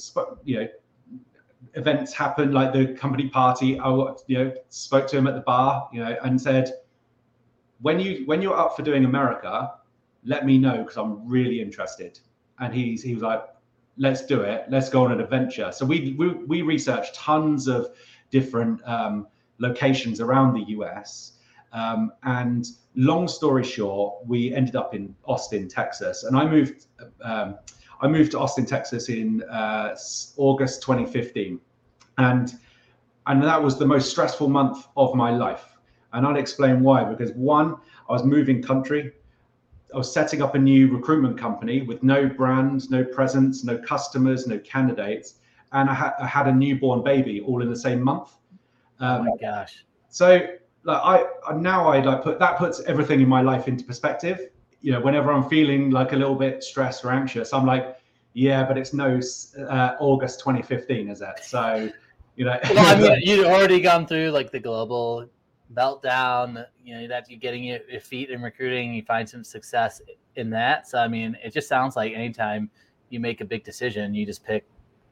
you 0.43 0.59
know, 0.59 0.67
events 1.73 2.13
happened 2.13 2.53
like 2.53 2.73
the 2.73 2.93
company 2.93 3.29
party. 3.29 3.79
I, 3.79 3.89
you 4.27 4.37
know, 4.37 4.53
spoke 4.69 5.07
to 5.07 5.17
him 5.17 5.27
at 5.27 5.35
the 5.35 5.41
bar, 5.41 5.89
you 5.93 6.03
know, 6.03 6.15
and 6.23 6.41
said, 6.41 6.73
when 7.81 7.99
you 7.99 8.23
when 8.25 8.41
you're 8.41 8.57
up 8.57 8.75
for 8.75 8.83
doing 8.83 9.05
America, 9.05 9.73
let 10.23 10.45
me 10.45 10.57
know 10.57 10.79
because 10.79 10.97
I'm 10.97 11.27
really 11.27 11.61
interested. 11.61 12.19
And 12.59 12.73
he's 12.73 13.01
he 13.01 13.13
was 13.13 13.23
like, 13.23 13.43
let's 13.97 14.25
do 14.25 14.41
it. 14.41 14.65
Let's 14.69 14.89
go 14.89 15.05
on 15.05 15.11
an 15.11 15.21
adventure. 15.21 15.71
So 15.71 15.85
we 15.85 16.13
we, 16.17 16.29
we 16.29 16.61
researched 16.61 17.15
tons 17.15 17.67
of 17.67 17.89
different 18.29 18.81
um, 18.87 19.27
locations 19.59 20.21
around 20.21 20.53
the 20.53 20.71
US. 20.77 21.33
Um, 21.73 22.11
and 22.23 22.67
long 22.95 23.27
story 23.27 23.63
short, 23.63 24.25
we 24.27 24.53
ended 24.53 24.75
up 24.75 24.93
in 24.93 25.15
Austin, 25.25 25.67
Texas, 25.67 26.23
and 26.23 26.37
I 26.37 26.45
moved. 26.45 26.87
Um, 27.23 27.57
I 28.01 28.07
moved 28.07 28.31
to 28.31 28.39
Austin, 28.39 28.65
Texas 28.65 29.09
in 29.09 29.43
uh, 29.43 29.95
August 30.37 30.81
2015, 30.81 31.59
and 32.17 32.53
and 33.27 33.43
that 33.43 33.61
was 33.61 33.77
the 33.77 33.85
most 33.85 34.09
stressful 34.09 34.49
month 34.49 34.87
of 34.97 35.13
my 35.13 35.29
life. 35.29 35.77
And 36.13 36.25
I'll 36.25 36.37
explain 36.37 36.81
why. 36.81 37.03
Because 37.03 37.31
one, 37.33 37.75
I 38.09 38.13
was 38.13 38.23
moving 38.23 38.61
country. 38.61 39.11
I 39.93 39.97
was 39.97 40.11
setting 40.11 40.41
up 40.41 40.55
a 40.55 40.59
new 40.59 40.87
recruitment 40.87 41.37
company 41.37 41.83
with 41.83 42.01
no 42.01 42.27
brand, 42.27 42.89
no 42.89 43.03
presence, 43.03 43.63
no 43.63 43.77
customers, 43.77 44.47
no 44.47 44.57
candidates, 44.59 45.35
and 45.73 45.89
I, 45.89 45.93
ha- 45.93 46.15
I 46.19 46.25
had 46.25 46.47
a 46.47 46.51
newborn 46.51 47.03
baby 47.03 47.41
all 47.41 47.61
in 47.61 47.69
the 47.69 47.75
same 47.75 48.01
month. 48.01 48.31
Um, 48.99 49.21
oh 49.21 49.31
my 49.31 49.37
gosh! 49.39 49.85
So 50.09 50.47
like 50.83 51.01
I 51.03 51.53
now 51.53 51.87
I 51.87 52.01
like 52.01 52.23
put 52.23 52.39
that 52.39 52.57
puts 52.57 52.79
everything 52.81 53.21
in 53.21 53.29
my 53.29 53.41
life 53.41 53.67
into 53.67 53.83
perspective. 53.83 54.49
You 54.81 54.93
know, 54.93 55.01
whenever 55.01 55.31
I'm 55.31 55.47
feeling 55.47 55.91
like 55.91 56.13
a 56.13 56.15
little 56.15 56.35
bit 56.35 56.63
stressed 56.63 57.05
or 57.05 57.11
anxious, 57.11 57.53
I'm 57.53 57.65
like, 57.65 57.97
yeah, 58.33 58.63
but 58.63 58.77
it's 58.77 58.93
no 58.93 59.19
uh, 59.59 59.95
August 59.99 60.39
2015, 60.39 61.09
is 61.09 61.21
it? 61.21 61.43
So, 61.43 61.89
you 62.35 62.45
know, 62.45 62.57
well, 62.69 62.95
I 62.95 62.99
mean, 62.99 63.19
you'd 63.21 63.45
already 63.45 63.79
gone 63.79 64.07
through 64.07 64.31
like 64.31 64.51
the 64.51 64.59
global 64.59 65.27
meltdown. 65.75 66.65
You 66.83 67.01
know, 67.01 67.07
that 67.07 67.29
you're 67.29 67.39
getting 67.39 67.63
your 67.63 67.79
feet 68.01 68.29
in 68.29 68.41
recruiting, 68.41 68.93
you 68.93 69.03
find 69.03 69.27
some 69.27 69.43
success 69.43 70.01
in 70.35 70.49
that. 70.51 70.87
So, 70.87 70.97
I 70.97 71.07
mean, 71.07 71.37
it 71.43 71.53
just 71.53 71.67
sounds 71.67 71.95
like 71.95 72.13
anytime 72.13 72.69
you 73.09 73.19
make 73.19 73.41
a 73.41 73.45
big 73.45 73.63
decision, 73.63 74.13
you 74.13 74.25
just 74.25 74.43
pick 74.43 74.65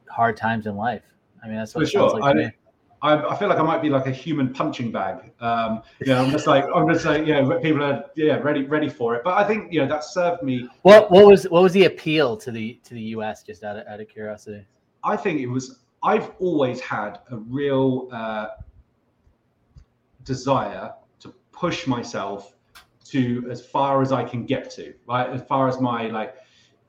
hard 0.08 0.36
times 0.36 0.66
in 0.66 0.76
life. 0.76 1.02
I 1.42 1.46
mean, 1.46 1.56
that's 1.56 1.74
what 1.74 1.82
For 1.82 1.88
it 1.88 1.90
sure. 1.90 2.10
sounds 2.10 2.22
like 2.22 2.36
I, 2.36 2.52
I, 3.02 3.16
I, 3.16 3.36
feel 3.36 3.48
like 3.48 3.58
I 3.58 3.62
might 3.62 3.80
be 3.80 3.88
like 3.88 4.06
a 4.06 4.10
human 4.10 4.52
punching 4.52 4.92
bag. 4.92 5.32
Um, 5.40 5.82
you 6.00 6.06
know, 6.12 6.22
I'm 6.22 6.30
just 6.30 6.46
like 6.46 6.64
I'm 6.74 6.88
just 6.92 7.04
like 7.04 7.26
you 7.26 7.34
know, 7.34 7.58
people 7.60 7.82
are 7.82 8.04
yeah 8.14 8.36
ready 8.36 8.64
ready 8.64 8.88
for 8.88 9.14
it. 9.14 9.22
But 9.24 9.38
I 9.38 9.44
think 9.44 9.72
you 9.72 9.80
know 9.80 9.88
that 9.88 10.04
served 10.04 10.42
me. 10.42 10.68
What 10.82 11.10
what 11.10 11.26
was 11.26 11.44
what 11.44 11.62
was 11.62 11.72
the 11.72 11.84
appeal 11.84 12.36
to 12.38 12.50
the 12.50 12.78
to 12.84 12.94
the 12.94 13.02
US? 13.16 13.42
Just 13.42 13.64
out 13.64 13.76
of, 13.76 13.86
out 13.86 14.00
of 14.00 14.08
curiosity. 14.08 14.66
I 15.02 15.16
think 15.16 15.40
it 15.40 15.46
was. 15.46 15.80
I've 16.02 16.30
always 16.38 16.80
had 16.80 17.18
a 17.30 17.36
real 17.36 18.08
uh, 18.12 18.48
desire 20.24 20.92
to 21.20 21.34
push 21.52 21.86
myself 21.86 22.54
to 23.04 23.46
as 23.50 23.64
far 23.64 24.02
as 24.02 24.12
I 24.12 24.24
can 24.24 24.44
get 24.44 24.70
to, 24.72 24.94
right? 25.06 25.28
As 25.28 25.42
far 25.42 25.68
as 25.68 25.80
my 25.80 26.08
like 26.08 26.36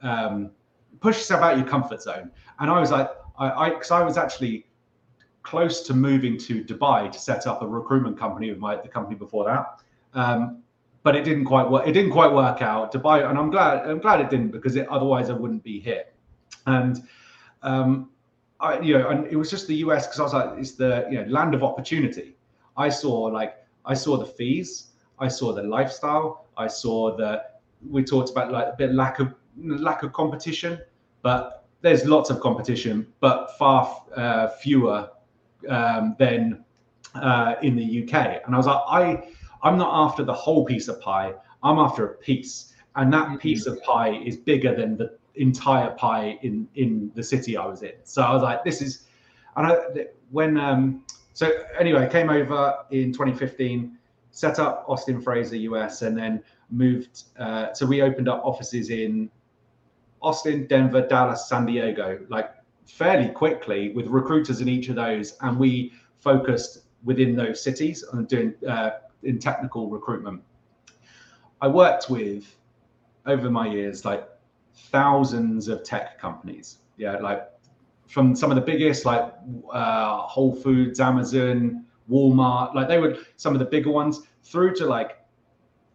um, 0.02 0.52
push 1.00 1.18
yourself 1.18 1.42
out 1.42 1.58
your 1.58 1.68
comfort 1.68 2.02
zone. 2.02 2.32
And 2.60 2.70
I 2.70 2.80
was 2.80 2.92
like, 2.92 3.10
I 3.38 3.70
because 3.70 3.92
I, 3.92 4.02
I 4.02 4.04
was 4.04 4.18
actually 4.18 4.66
close 5.44 5.82
to 5.82 5.94
moving 5.94 6.38
to 6.38 6.64
Dubai 6.64 7.12
to 7.12 7.20
set 7.20 7.48
up 7.48 7.62
a 7.62 7.68
recruitment 7.68 8.18
company 8.18 8.50
with 8.50 8.60
my 8.60 8.76
the 8.76 8.88
company 8.88 9.16
before 9.16 9.46
that. 9.46 9.82
Um, 10.14 10.64
but 11.04 11.16
it 11.16 11.24
didn't 11.24 11.46
quite 11.46 11.70
work. 11.70 11.88
It 11.88 11.94
didn't 11.94 12.12
quite 12.12 12.32
work 12.32 12.62
out. 12.62 12.94
Dubai, 12.94 13.28
and 13.28 13.38
I'm 13.38 13.50
glad. 13.50 13.88
I'm 13.88 14.00
glad 14.00 14.22
it 14.22 14.30
didn't 14.30 14.52
because 14.52 14.76
it, 14.76 14.88
otherwise 14.88 15.30
I 15.30 15.34
wouldn't 15.34 15.64
be 15.64 15.80
here. 15.80 16.06
And 16.68 17.02
um, 17.64 18.10
I, 18.60 18.80
you 18.80 18.98
know, 18.98 19.10
and 19.10 19.26
it 19.28 19.36
was 19.36 19.50
just 19.50 19.68
the 19.68 19.76
US 19.76 20.06
because 20.06 20.20
I 20.20 20.24
was 20.24 20.34
like, 20.34 20.60
it's 20.60 20.74
the 20.74 21.08
you 21.10 21.22
know 21.22 21.30
land 21.30 21.56
of 21.56 21.64
opportunity. 21.64 22.36
I 22.78 22.90
saw 22.90 23.22
like 23.24 23.56
I 23.86 23.96
saw 23.96 24.18
the 24.18 24.26
fees, 24.26 24.90
I 25.20 25.28
saw 25.28 25.54
the 25.54 25.64
lifestyle, 25.64 26.46
I 26.58 26.68
saw 26.68 27.16
the 27.16 27.44
we 27.90 28.04
talked 28.04 28.30
about 28.30 28.52
like 28.52 28.68
a 28.68 28.76
bit 28.78 28.94
lack 28.94 29.20
of 29.20 29.34
lack 29.58 30.04
of 30.04 30.14
competition, 30.14 30.80
but 31.24 31.66
there's 31.82 32.06
lots 32.06 32.30
of 32.30 32.40
competition, 32.40 33.08
but 33.20 33.58
far 33.58 34.04
uh, 34.16 34.50
fewer 34.50 35.10
um, 35.70 36.16
than 36.20 36.64
uh, 37.16 37.56
in 37.62 37.76
the 37.76 38.04
UK. 38.04 38.42
And 38.46 38.56
I 38.56 38.58
was 38.58 38.68
like, 38.68 38.82
I, 38.88 39.28
I'm 39.64 39.78
not 39.78 40.10
after 40.10 40.24
the 40.24 40.34
whole 40.34 40.66
piece 40.66 40.88
of 40.88 41.00
pie. 41.02 41.34
I'm 41.64 41.78
after 41.78 42.06
a 42.06 42.16
piece, 42.16 42.74
and 42.96 43.14
that 43.14 43.28
mm-hmm. 43.28 43.38
piece 43.38 43.66
of 43.68 43.82
pie 43.84 44.22
is 44.26 44.38
bigger 44.38 44.76
than 44.76 44.98
the 44.98 45.18
entire 45.36 45.92
pie 45.92 46.38
in 46.42 46.68
in 46.76 47.12
the 47.16 47.24
city 47.24 47.56
I 47.58 47.66
was 47.66 47.84
in. 47.84 47.94
So 48.04 48.22
I 48.22 48.34
was 48.34 48.44
like, 48.44 48.64
this 48.64 48.82
is, 48.82 49.06
and 49.56 49.68
I, 49.68 49.76
when 50.32 50.58
um, 50.58 51.04
so 51.34 51.52
anyway, 51.80 52.06
I 52.06 52.08
came 52.08 52.30
over 52.30 52.78
in 52.92 53.14
2015, 53.14 53.98
set 54.32 54.60
up 54.60 54.86
Austin 54.88 55.22
Fraser 55.22 55.56
US, 55.58 56.02
and 56.02 56.18
then 56.18 56.44
moved. 56.70 57.24
Uh, 57.38 57.74
so 57.74 57.86
we 57.86 58.02
opened 58.02 58.28
up 58.28 58.42
offices 58.44 58.90
in 58.90 59.30
Austin, 60.22 60.68
Denver, 60.68 61.08
Dallas, 61.08 61.48
San 61.48 61.66
Diego, 61.66 62.20
like 62.30 62.52
fairly 62.86 63.30
quickly 63.30 63.92
with 63.94 64.08
recruiters 64.08 64.62
in 64.62 64.68
each 64.68 64.90
of 64.90 64.96
those, 64.96 65.38
and 65.42 65.58
we 65.58 65.94
focused 66.20 66.84
within 67.04 67.36
those 67.36 67.62
cities 67.62 68.04
on 68.04 68.26
doing 68.26 68.54
uh, 68.68 68.92
in 69.24 69.40
technical 69.40 69.90
recruitment. 69.90 70.42
I 71.62 71.68
worked 71.68 72.10
with 72.10 72.56
over 73.26 73.50
my 73.50 73.68
years 73.68 74.04
like 74.06 74.28
thousands 74.74 75.68
of 75.68 75.84
tech 75.84 76.20
companies. 76.20 76.80
Yeah, 76.98 77.18
like 77.18 77.48
from 78.08 78.36
some 78.36 78.52
of 78.52 78.56
the 78.56 78.62
biggest 78.62 79.06
like 79.06 79.34
uh, 79.72 80.18
Whole 80.20 80.56
Foods, 80.56 81.00
Amazon, 81.00 81.86
Walmart, 82.10 82.76
like 82.76 82.88
they 82.88 82.98
were 82.98 83.18
some 83.38 83.54
of 83.54 83.60
the 83.60 83.66
bigger 83.66 83.92
ones, 83.92 84.22
through 84.44 84.76
to 84.76 84.86
like 84.86 85.18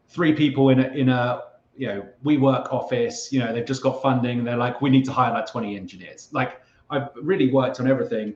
three 0.09 0.33
people 0.33 0.71
in 0.71 0.81
a 0.81 0.89
in 0.89 1.09
a 1.09 1.43
you 1.77 1.89
know 1.89 2.07
WeWork 2.25 2.73
office. 2.73 3.33
You 3.33 3.41
know 3.41 3.53
they've 3.53 3.67
just 3.67 3.83
got 3.83 4.01
funding. 4.03 4.45
They're 4.45 4.57
like 4.57 4.81
we 4.81 4.91
need 4.91 5.05
to 5.07 5.13
hire 5.13 5.33
like 5.33 5.47
20 5.47 5.77
engineers. 5.77 6.29
Like 6.33 6.63
I've 6.91 7.09
really 7.21 7.51
worked 7.51 7.81
on 7.81 7.89
everything, 7.89 8.35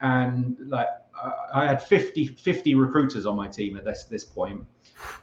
and 0.00 0.56
like 0.66 0.88
I 1.52 1.66
had 1.66 1.82
50, 1.82 2.26
50 2.26 2.74
recruiters 2.74 3.26
on 3.26 3.36
my 3.36 3.48
team 3.48 3.76
at 3.76 3.84
this 3.84 4.04
this 4.04 4.24
point. 4.24 4.64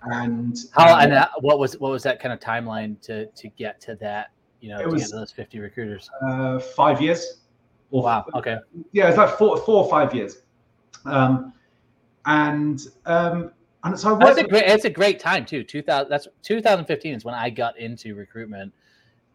And 0.03 0.57
how 0.73 0.93
um, 0.93 1.01
and 1.01 1.11
that, 1.11 1.31
what 1.41 1.59
was 1.59 1.77
what 1.77 1.91
was 1.91 2.03
that 2.03 2.19
kind 2.19 2.33
of 2.33 2.39
timeline 2.39 2.99
to 3.01 3.27
to 3.27 3.47
get 3.49 3.79
to 3.81 3.95
that? 3.95 4.31
You 4.59 4.69
know, 4.69 4.81
to 4.81 4.87
was, 4.89 5.03
get 5.03 5.11
those 5.11 5.31
fifty 5.31 5.59
recruiters. 5.59 6.09
Uh, 6.21 6.59
five 6.59 7.01
years. 7.01 7.41
Or, 7.91 8.03
wow. 8.03 8.25
Okay. 8.35 8.57
Yeah, 8.91 9.07
it's 9.07 9.17
like 9.17 9.37
four 9.37 9.57
four 9.57 9.83
or 9.83 9.89
five 9.89 10.13
years. 10.13 10.41
Um, 11.05 11.53
and 12.25 12.81
um, 13.05 13.51
and 13.83 13.99
so 13.99 14.17
that's 14.17 14.37
a 14.37 14.43
great 14.43 14.63
it's 14.65 14.85
a 14.85 14.89
great 14.89 15.19
time 15.19 15.45
too. 15.45 15.63
Two 15.63 15.81
thousand 15.81 16.09
that's 16.09 16.27
2015 16.43 17.15
is 17.15 17.25
when 17.25 17.35
I 17.35 17.49
got 17.49 17.77
into 17.77 18.15
recruitment, 18.15 18.73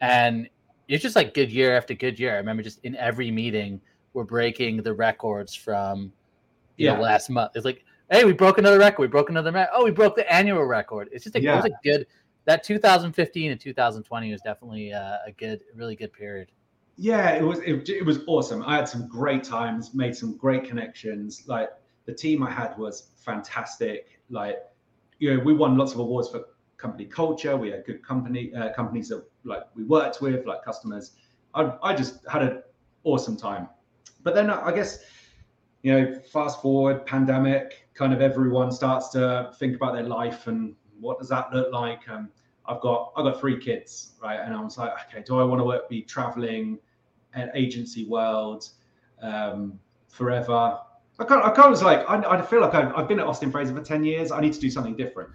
and 0.00 0.48
it's 0.92 1.02
just 1.02 1.16
like 1.16 1.34
good 1.34 1.50
year 1.50 1.76
after 1.76 1.94
good 1.94 2.18
year. 2.18 2.34
I 2.34 2.36
remember 2.36 2.62
just 2.62 2.80
in 2.84 2.96
every 2.96 3.30
meeting 3.30 3.80
we're 4.12 4.24
breaking 4.24 4.82
the 4.82 4.92
records 4.92 5.54
from 5.54 6.12
you 6.76 6.86
yeah. 6.86 6.94
know 6.94 7.00
last 7.00 7.30
month. 7.30 7.52
It's 7.54 7.64
like, 7.64 7.84
hey, 8.10 8.24
we 8.24 8.32
broke 8.32 8.58
another 8.58 8.78
record. 8.78 9.00
We 9.00 9.08
broke 9.08 9.30
another 9.30 9.52
record. 9.52 9.70
Oh, 9.74 9.84
we 9.84 9.90
broke 9.90 10.16
the 10.16 10.30
annual 10.32 10.64
record. 10.64 11.08
It's 11.12 11.24
just 11.24 11.36
a, 11.36 11.40
yeah. 11.40 11.54
it 11.54 11.56
was 11.56 11.64
a 11.66 11.70
good 11.82 12.06
that 12.44 12.64
2015 12.64 13.52
and 13.52 13.60
2020 13.60 14.32
was 14.32 14.40
definitely 14.40 14.92
uh, 14.92 15.18
a 15.26 15.32
good, 15.32 15.60
really 15.74 15.94
good 15.94 16.12
period. 16.12 16.50
Yeah, 16.96 17.30
it 17.30 17.42
was 17.42 17.60
it, 17.60 17.88
it 17.88 18.04
was 18.04 18.20
awesome. 18.26 18.62
I 18.66 18.76
had 18.76 18.88
some 18.88 19.08
great 19.08 19.44
times, 19.44 19.94
made 19.94 20.14
some 20.14 20.36
great 20.36 20.64
connections. 20.64 21.44
Like 21.46 21.70
the 22.04 22.12
team 22.12 22.42
I 22.42 22.50
had 22.50 22.76
was 22.76 23.08
fantastic. 23.16 24.20
Like 24.28 24.58
you 25.18 25.34
know, 25.34 25.42
we 25.42 25.54
won 25.54 25.76
lots 25.76 25.92
of 25.92 26.00
awards 26.00 26.28
for 26.28 26.44
company 26.82 27.06
culture. 27.06 27.56
We 27.56 27.70
had 27.70 27.84
good 27.86 28.02
company 28.04 28.52
uh, 28.54 28.72
companies 28.74 29.08
that 29.10 29.24
like 29.44 29.64
we 29.74 29.84
worked 29.84 30.20
with, 30.20 30.44
like 30.46 30.64
customers. 30.64 31.12
I, 31.54 31.60
I 31.82 31.94
just 31.94 32.14
had 32.28 32.42
an 32.42 32.62
awesome 33.04 33.36
time. 33.36 33.68
But 34.24 34.34
then 34.34 34.50
I 34.50 34.72
guess 34.72 34.98
you 35.82 35.92
know, 35.92 36.20
fast 36.32 36.62
forward 36.62 37.04
pandemic, 37.06 37.88
kind 37.94 38.12
of 38.12 38.20
everyone 38.20 38.70
starts 38.70 39.08
to 39.10 39.52
think 39.58 39.76
about 39.76 39.94
their 39.94 40.04
life 40.04 40.46
and 40.46 40.74
what 41.00 41.18
does 41.18 41.28
that 41.28 41.52
look 41.52 41.72
like. 41.72 42.08
Um, 42.08 42.30
I've 42.66 42.80
got 42.80 43.12
I've 43.16 43.24
got 43.24 43.40
three 43.40 43.58
kids, 43.58 44.12
right? 44.22 44.40
And 44.40 44.54
I 44.54 44.60
was 44.60 44.78
like, 44.78 44.92
okay, 45.08 45.22
do 45.26 45.38
I 45.40 45.44
want 45.44 45.60
to 45.60 45.64
work, 45.64 45.88
be 45.88 46.02
traveling 46.02 46.78
an 47.34 47.50
agency 47.54 48.04
world 48.06 48.68
um, 49.20 49.78
forever? 50.08 50.78
I 51.18 51.24
kind, 51.24 51.42
of, 51.42 51.50
I 51.50 51.54
kind 51.54 51.66
of 51.66 51.70
was 51.72 51.82
like, 51.82 52.08
I, 52.08 52.16
I 52.38 52.42
feel 52.42 52.60
like 52.60 52.74
I've, 52.74 52.92
I've 52.94 53.08
been 53.08 53.20
at 53.20 53.26
Austin 53.26 53.50
Fraser 53.50 53.74
for 53.74 53.82
ten 53.82 54.04
years. 54.04 54.30
I 54.30 54.40
need 54.40 54.52
to 54.52 54.60
do 54.60 54.70
something 54.70 54.96
different. 54.96 55.30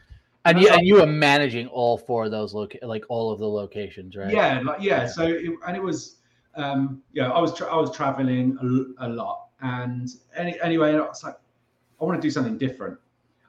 And 0.48 0.62
you, 0.62 0.70
and 0.70 0.88
you 0.88 0.96
were 0.96 1.06
managing 1.06 1.68
all 1.68 1.98
four 1.98 2.25
of 2.25 2.32
those 2.32 2.54
loca- 2.54 2.86
like 2.86 3.06
all 3.10 3.32
of 3.32 3.39
the 3.39 3.48
locations, 3.48 4.16
right? 4.16 4.32
Yeah, 4.32 4.62
like 4.63 4.82
yeah. 4.82 5.06
So 5.08 5.24
it, 5.24 5.51
and 5.68 5.75
it 5.75 5.84
was, 5.84 6.18
um, 6.56 7.01
yeah, 7.13 7.32
I 7.32 7.39
was 7.39 7.54
tra- 7.54 7.72
I 7.72 7.75
was 7.75 7.96
traveling 7.96 8.58
a, 9.00 9.08
a 9.08 9.10
lot, 9.10 9.48
and 9.62 10.10
any, 10.36 10.60
anyway, 10.62 10.96
I 10.96 11.01
was 11.01 11.24
like, 11.24 11.38
I 12.01 12.06
want 12.06 12.22
to 12.22 12.25
do 12.25 12.32
something 12.32 12.58
different. 12.58 12.98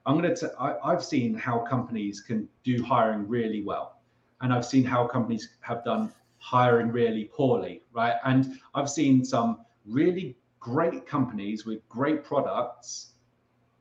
I'm 0.07 0.17
gonna. 0.17 0.35
T- 0.35 0.47
I, 0.59 0.76
I've 0.85 1.05
seen 1.05 1.35
how 1.35 1.61
companies 1.61 2.21
can 2.21 2.49
do 2.64 2.83
hiring 2.83 3.28
really 3.28 3.62
well, 3.62 4.00
and 4.40 4.52
I've 4.52 4.67
seen 4.67 4.85
how 4.85 5.07
companies 5.07 5.50
have 5.61 5.85
done 5.85 6.12
hiring 6.38 6.88
really 6.88 7.25
poorly, 7.25 7.83
right? 7.93 8.14
And 8.25 8.59
I've 8.75 8.90
seen 8.90 9.25
some 9.25 9.61
really 9.87 10.37
great 10.61 11.07
companies 11.07 11.64
with 11.64 11.87
great 11.88 12.25
products 12.25 13.14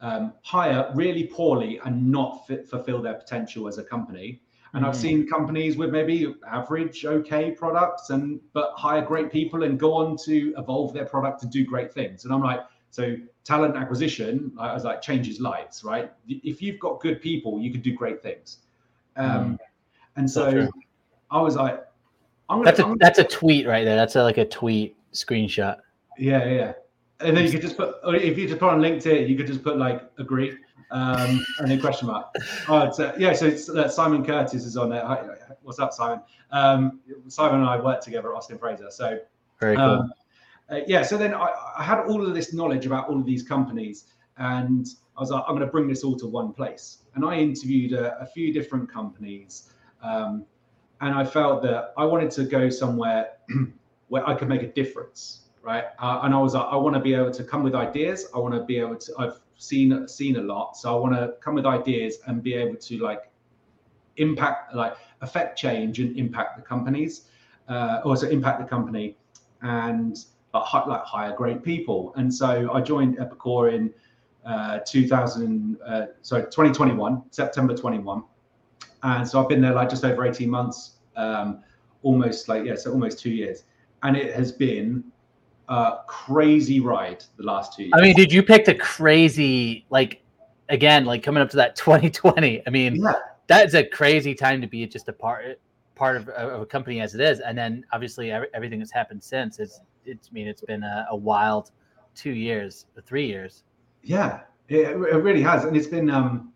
um, 0.01 0.33
hire 0.43 0.91
really 0.95 1.27
poorly 1.27 1.79
and 1.85 2.11
not 2.11 2.45
fit, 2.47 2.67
fulfill 2.67 3.01
their 3.01 3.15
potential 3.15 3.67
as 3.67 3.77
a 3.77 3.83
company. 3.83 4.41
And 4.73 4.83
mm. 4.83 4.89
I've 4.89 4.95
seen 4.95 5.27
companies 5.27 5.77
with 5.77 5.91
maybe 5.91 6.35
average, 6.47 7.05
okay 7.05 7.51
products, 7.51 8.09
and 8.09 8.39
but 8.53 8.73
hire 8.75 9.01
great 9.01 9.31
people 9.31 9.63
and 9.63 9.79
go 9.79 9.93
on 9.93 10.17
to 10.25 10.53
evolve 10.57 10.93
their 10.93 11.05
product 11.05 11.41
to 11.41 11.47
do 11.47 11.65
great 11.65 11.93
things. 11.93 12.25
And 12.25 12.33
I'm 12.33 12.41
like, 12.41 12.61
so 12.91 13.15
talent 13.43 13.75
acquisition, 13.75 14.51
I 14.59 14.73
was 14.73 14.83
like, 14.83 15.01
changes 15.01 15.39
lives, 15.39 15.83
right? 15.83 16.11
If 16.27 16.61
you've 16.61 16.79
got 16.79 16.99
good 16.99 17.21
people, 17.21 17.59
you 17.61 17.71
can 17.71 17.81
do 17.81 17.93
great 17.93 18.21
things. 18.21 18.59
Um, 19.15 19.53
mm. 19.53 19.57
And 20.15 20.29
so, 20.29 20.51
so 20.51 20.71
I 21.31 21.41
was 21.41 21.55
like, 21.55 21.83
I'm 22.49 22.59
gonna, 22.59 22.65
that's 22.65 22.79
a 22.79 22.85
I'm 22.85 22.97
that's 22.97 23.19
a 23.19 23.23
tweet 23.23 23.67
right 23.67 23.83
there. 23.83 23.95
That's 23.95 24.15
a, 24.15 24.23
like 24.23 24.37
a 24.37 24.45
tweet 24.45 24.95
screenshot. 25.13 25.77
Yeah, 26.17 26.45
yeah. 26.45 26.73
And 27.19 27.35
then 27.35 27.45
you 27.45 27.51
could 27.51 27.61
just 27.61 27.77
put, 27.77 27.95
if 28.03 28.37
you 28.37 28.47
just 28.47 28.59
put 28.59 28.69
on 28.69 28.79
LinkedIn, 28.79 29.27
you 29.27 29.35
could 29.35 29.47
just 29.47 29.63
put 29.63 29.77
like 29.77 30.03
agree 30.19 30.57
um, 30.91 31.43
and 31.59 31.69
then 31.69 31.79
question 31.79 32.07
mark. 32.07 32.33
Oh, 32.69 32.75
uh, 32.75 33.13
yeah. 33.17 33.33
So 33.33 33.47
it's, 33.47 33.69
uh, 33.69 33.87
Simon 33.89 34.25
Curtis 34.25 34.65
is 34.65 34.77
on 34.77 34.89
there. 34.89 35.05
Hi, 35.05 35.25
what's 35.63 35.79
up, 35.79 35.93
Simon? 35.93 36.21
Um, 36.51 36.99
Simon 37.27 37.61
and 37.61 37.69
I 37.69 37.79
worked 37.79 38.03
together 38.03 38.31
at 38.33 38.37
Austin 38.37 38.57
Fraser. 38.57 38.91
So 38.91 39.19
very 39.59 39.75
cool. 39.75 39.85
Um, 39.85 40.13
uh, 40.69 40.79
yeah. 40.85 41.01
So 41.03 41.17
then 41.17 41.33
I, 41.33 41.53
I, 41.77 41.83
had 41.83 41.99
all 41.99 42.25
of 42.25 42.33
this 42.33 42.53
knowledge 42.53 42.85
about 42.85 43.09
all 43.09 43.17
of 43.17 43.25
these 43.25 43.41
companies, 43.41 44.05
and 44.37 44.85
I 45.15 45.21
was 45.21 45.31
like, 45.31 45.43
I'm 45.47 45.55
going 45.55 45.65
to 45.65 45.71
bring 45.71 45.87
this 45.87 46.03
all 46.03 46.17
to 46.17 46.27
one 46.27 46.53
place. 46.53 46.99
And 47.15 47.25
I 47.25 47.37
interviewed 47.37 47.93
a, 47.93 48.19
a 48.19 48.25
few 48.25 48.53
different 48.53 48.91
companies, 48.91 49.71
um, 50.03 50.45
and 51.01 51.15
I 51.15 51.23
felt 51.23 51.63
that 51.63 51.93
I 51.97 52.05
wanted 52.05 52.31
to 52.31 52.43
go 52.43 52.69
somewhere 52.69 53.29
where 54.09 54.27
I 54.27 54.35
could 54.35 54.49
make 54.49 54.61
a 54.61 54.71
difference 54.71 55.46
right? 55.67 55.83
Uh, 55.99 56.21
and 56.23 56.33
I 56.33 56.39
was 56.39 56.53
like, 56.53 56.65
I 56.71 56.77
want 56.77 56.95
to 56.95 57.01
be 57.01 57.13
able 57.13 57.29
to 57.29 57.43
come 57.43 57.61
with 57.61 57.75
ideas. 57.75 58.27
I 58.33 58.39
want 58.39 58.55
to 58.55 58.63
be 58.63 58.79
able 58.79 58.95
to. 58.95 59.13
I've 59.19 59.39
seen 59.57 60.07
seen 60.07 60.37
a 60.37 60.41
lot, 60.41 60.77
so 60.77 60.95
I 60.95 60.99
want 60.99 61.13
to 61.15 61.33
come 61.41 61.55
with 61.55 61.65
ideas 61.65 62.19
and 62.25 62.41
be 62.41 62.53
able 62.53 62.77
to 62.77 62.97
like 62.99 63.29
impact, 64.15 64.73
like 64.73 64.95
affect 65.19 65.59
change 65.59 65.99
and 65.99 66.17
impact 66.17 66.55
the 66.55 66.63
companies, 66.63 67.23
uh, 67.67 67.99
also 68.05 68.29
impact 68.29 68.61
the 68.61 68.65
company, 68.65 69.17
and 69.61 70.17
like, 70.53 70.87
like 70.87 71.03
hire 71.03 71.35
great 71.35 71.61
people. 71.63 72.13
And 72.15 72.33
so 72.33 72.71
I 72.73 72.79
joined 72.79 73.17
Epicor 73.17 73.73
in 73.73 73.93
uh, 74.45 74.79
2000, 74.85 75.77
uh, 75.85 76.05
sorry, 76.21 76.43
2021, 76.43 77.23
September 77.31 77.75
21, 77.75 78.23
and 79.03 79.27
so 79.27 79.43
I've 79.43 79.49
been 79.49 79.61
there 79.61 79.73
like 79.73 79.89
just 79.89 80.05
over 80.05 80.25
18 80.25 80.49
months, 80.49 80.93
um, 81.17 81.61
almost 82.03 82.47
like 82.47 82.63
yeah, 82.63 82.75
so 82.75 82.93
almost 82.93 83.19
two 83.19 83.31
years, 83.31 83.65
and 84.03 84.15
it 84.15 84.33
has 84.33 84.53
been 84.53 85.03
uh, 85.67 85.97
crazy 86.07 86.79
ride 86.79 87.23
the 87.37 87.43
last 87.43 87.75
two 87.75 87.83
years. 87.83 87.93
I 87.95 88.01
mean, 88.01 88.15
did 88.15 88.31
you 88.31 88.43
pick 88.43 88.65
the 88.65 88.75
crazy 88.75 89.85
like 89.89 90.21
again, 90.69 91.05
like 91.05 91.23
coming 91.23 91.41
up 91.41 91.49
to 91.51 91.57
that 91.57 91.75
2020? 91.75 92.63
I 92.65 92.69
mean, 92.69 92.97
yeah. 92.97 93.13
that's 93.47 93.73
a 93.73 93.83
crazy 93.83 94.33
time 94.33 94.61
to 94.61 94.67
be 94.67 94.85
just 94.87 95.07
a 95.07 95.13
part 95.13 95.59
part 95.95 96.15
of, 96.15 96.29
of, 96.29 96.61
a 96.61 96.65
company 96.65 97.01
as 97.01 97.15
it 97.15 97.21
is, 97.21 97.39
and 97.39 97.57
then 97.57 97.83
obviously 97.91 98.31
every, 98.31 98.47
everything 98.53 98.79
that's 98.79 98.91
happened 98.91 99.23
since. 99.23 99.59
It's 99.59 99.81
it's 100.05 100.29
I 100.31 100.33
mean 100.33 100.47
it's 100.47 100.61
been 100.61 100.83
a, 100.83 101.07
a 101.09 101.15
wild 101.15 101.71
two 102.15 102.31
years, 102.31 102.85
three 103.05 103.27
years. 103.27 103.63
Yeah, 104.03 104.41
it, 104.69 104.89
it 104.89 104.95
really 104.95 105.41
has, 105.41 105.65
and 105.65 105.75
it's 105.75 105.87
been 105.87 106.09
um 106.09 106.53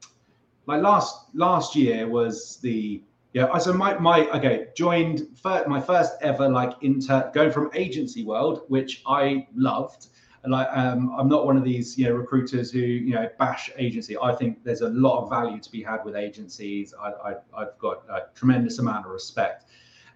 like 0.68 0.82
last 0.82 1.26
last 1.34 1.76
year 1.76 2.08
was 2.08 2.58
the 2.62 3.02
yeah, 3.34 3.58
so 3.60 3.74
my 3.74 3.98
my 3.98 4.28
okay 4.30 4.68
joined 4.76 5.28
my 5.44 5.80
first 5.80 6.14
ever 6.22 6.50
like 6.50 6.74
inter 6.82 7.32
going 7.34 7.52
from 7.52 7.70
agency 7.74 8.24
world, 8.26 8.64
which 8.68 9.02
I 9.06 9.48
loved. 9.56 10.08
Like 10.46 10.68
um, 10.72 11.14
I'm 11.18 11.30
not 11.30 11.46
one 11.46 11.56
of 11.56 11.64
these 11.64 11.98
you 11.98 12.06
know 12.10 12.14
recruiters 12.14 12.72
who 12.72 12.80
you 12.80 13.14
know 13.14 13.30
bash 13.40 13.72
agency. 13.78 14.18
I 14.18 14.34
think 14.34 14.64
there's 14.64 14.82
a 14.82 14.90
lot 14.90 15.24
of 15.24 15.30
value 15.30 15.62
to 15.62 15.72
be 15.72 15.82
had 15.82 16.04
with 16.04 16.16
agencies. 16.16 16.94
I, 17.00 17.36
I 17.56 17.60
have 17.60 17.78
got 17.80 18.04
a 18.10 18.24
tremendous 18.36 18.80
amount 18.80 19.06
of 19.06 19.12
respect. 19.12 19.66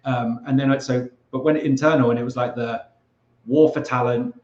Um, 0.04 0.42
and 0.46 0.60
then 0.60 0.78
so, 0.82 1.08
but 1.32 1.44
when 1.44 1.56
internal 1.56 2.10
and 2.12 2.20
it 2.20 2.24
was 2.24 2.36
like 2.36 2.56
the 2.56 2.86
war 3.46 3.72
for 3.72 3.82
talent, 3.82 4.36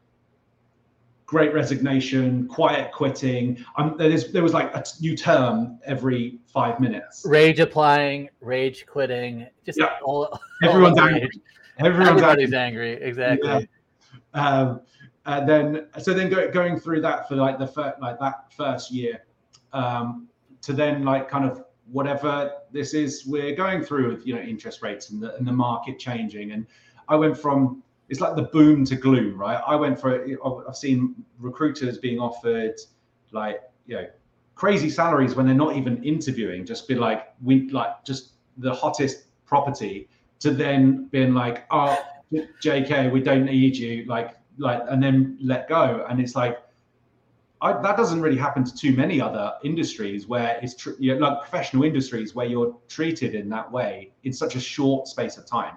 great 1.32 1.54
resignation, 1.54 2.46
quiet 2.46 2.92
quitting. 2.92 3.64
Um, 3.78 3.94
there, 3.96 4.14
there 4.18 4.42
was 4.42 4.52
like 4.52 4.74
a 4.74 4.84
new 5.00 5.16
term 5.16 5.78
every 5.86 6.40
five 6.46 6.78
minutes. 6.78 7.24
Rage 7.24 7.58
applying, 7.58 8.28
rage 8.42 8.84
quitting, 8.84 9.46
just 9.64 9.78
yeah. 9.78 9.96
all. 10.04 10.38
Everyone's 10.62 10.98
all 10.98 11.08
angry. 11.08 11.30
Everyone's 11.78 12.20
Everybody's 12.20 12.52
angry. 12.52 12.92
angry. 12.96 13.08
Exactly. 13.08 13.48
Yeah. 14.34 14.46
Um, 14.46 14.82
and 15.24 15.48
then, 15.48 15.86
so 15.98 16.12
then 16.12 16.28
go, 16.28 16.50
going 16.50 16.78
through 16.78 17.00
that 17.00 17.28
for 17.28 17.36
like 17.36 17.58
the 17.58 17.66
first, 17.66 17.98
like 17.98 18.20
that 18.20 18.52
first 18.54 18.90
year, 18.90 19.24
um, 19.72 20.28
to 20.60 20.74
then 20.74 21.02
like 21.02 21.30
kind 21.30 21.46
of 21.50 21.64
whatever 21.90 22.52
this 22.72 22.92
is 22.92 23.24
we're 23.24 23.56
going 23.56 23.82
through 23.82 24.10
with 24.10 24.26
you 24.26 24.34
know 24.34 24.42
interest 24.42 24.82
rates 24.82 25.08
and 25.08 25.22
the 25.22 25.34
and 25.36 25.48
the 25.48 25.52
market 25.52 25.98
changing, 25.98 26.52
and 26.52 26.66
I 27.08 27.16
went 27.16 27.38
from 27.38 27.82
it's 28.08 28.20
like 28.20 28.36
the 28.36 28.42
boom 28.42 28.84
to 28.86 28.96
gloom, 28.96 29.38
right? 29.38 29.60
I 29.66 29.76
went 29.76 29.98
for 29.98 30.14
it. 30.14 30.38
I've 30.68 30.76
seen 30.76 31.14
recruiters 31.38 31.98
being 31.98 32.18
offered 32.18 32.74
like 33.30 33.60
you 33.86 33.96
know 33.96 34.06
crazy 34.54 34.90
salaries 34.90 35.34
when 35.34 35.46
they're 35.46 35.54
not 35.54 35.76
even 35.76 36.02
interviewing, 36.04 36.66
just 36.66 36.86
be 36.86 36.94
like 36.94 37.34
we 37.42 37.70
like 37.70 38.04
just 38.04 38.32
the 38.58 38.72
hottest 38.72 39.24
property 39.46 40.08
to 40.40 40.50
then 40.50 41.06
being 41.06 41.34
like, 41.34 41.64
oh, 41.70 41.98
JK, 42.32 43.10
we 43.10 43.20
don't 43.20 43.44
need 43.44 43.76
you, 43.76 44.04
like 44.06 44.36
like, 44.58 44.82
and 44.88 45.02
then 45.02 45.38
let 45.40 45.68
go, 45.68 46.04
and 46.08 46.20
it's 46.20 46.34
like. 46.36 46.58
I, 47.64 47.80
that 47.80 47.96
doesn't 47.96 48.20
really 48.20 48.36
happen 48.36 48.64
to 48.64 48.74
too 48.74 48.92
many 48.96 49.20
other 49.20 49.52
industries 49.62 50.26
where 50.26 50.58
it's 50.60 50.74
tr- 50.74 50.98
you 50.98 51.14
know, 51.14 51.28
like 51.28 51.38
professional 51.42 51.84
industries 51.84 52.34
where 52.34 52.44
you're 52.44 52.76
treated 52.88 53.36
in 53.36 53.48
that 53.50 53.70
way 53.70 54.10
in 54.24 54.32
such 54.32 54.56
a 54.56 54.60
short 54.60 55.06
space 55.06 55.36
of 55.36 55.46
time. 55.46 55.76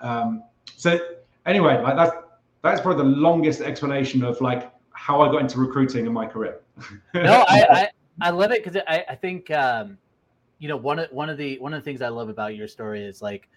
Um, 0.00 0.44
so 0.76 1.00
anyway, 1.46 1.80
like 1.82 1.96
that's 1.96 2.16
that's 2.62 2.80
probably 2.80 3.04
the 3.04 3.16
longest 3.16 3.60
explanation 3.60 4.22
of 4.22 4.40
like 4.40 4.72
how 4.92 5.20
I 5.20 5.30
got 5.30 5.42
into 5.42 5.58
recruiting 5.58 6.06
in 6.06 6.12
my 6.12 6.26
career. 6.26 6.60
no, 7.14 7.44
I, 7.48 7.66
I, 7.70 7.88
I 8.20 8.30
love 8.30 8.50
it 8.50 8.64
because 8.64 8.82
I, 8.88 9.04
I 9.08 9.14
think 9.14 9.50
um, 9.50 9.98
you 10.58 10.68
know 10.68 10.76
one 10.76 10.98
of 10.98 11.10
one 11.10 11.30
of 11.30 11.38
the 11.38 11.58
one 11.58 11.72
of 11.72 11.80
the 11.80 11.84
things 11.84 12.02
I 12.02 12.08
love 12.08 12.28
about 12.28 12.56
your 12.56 12.68
story 12.68 13.04
is 13.04 13.22
like 13.22 13.48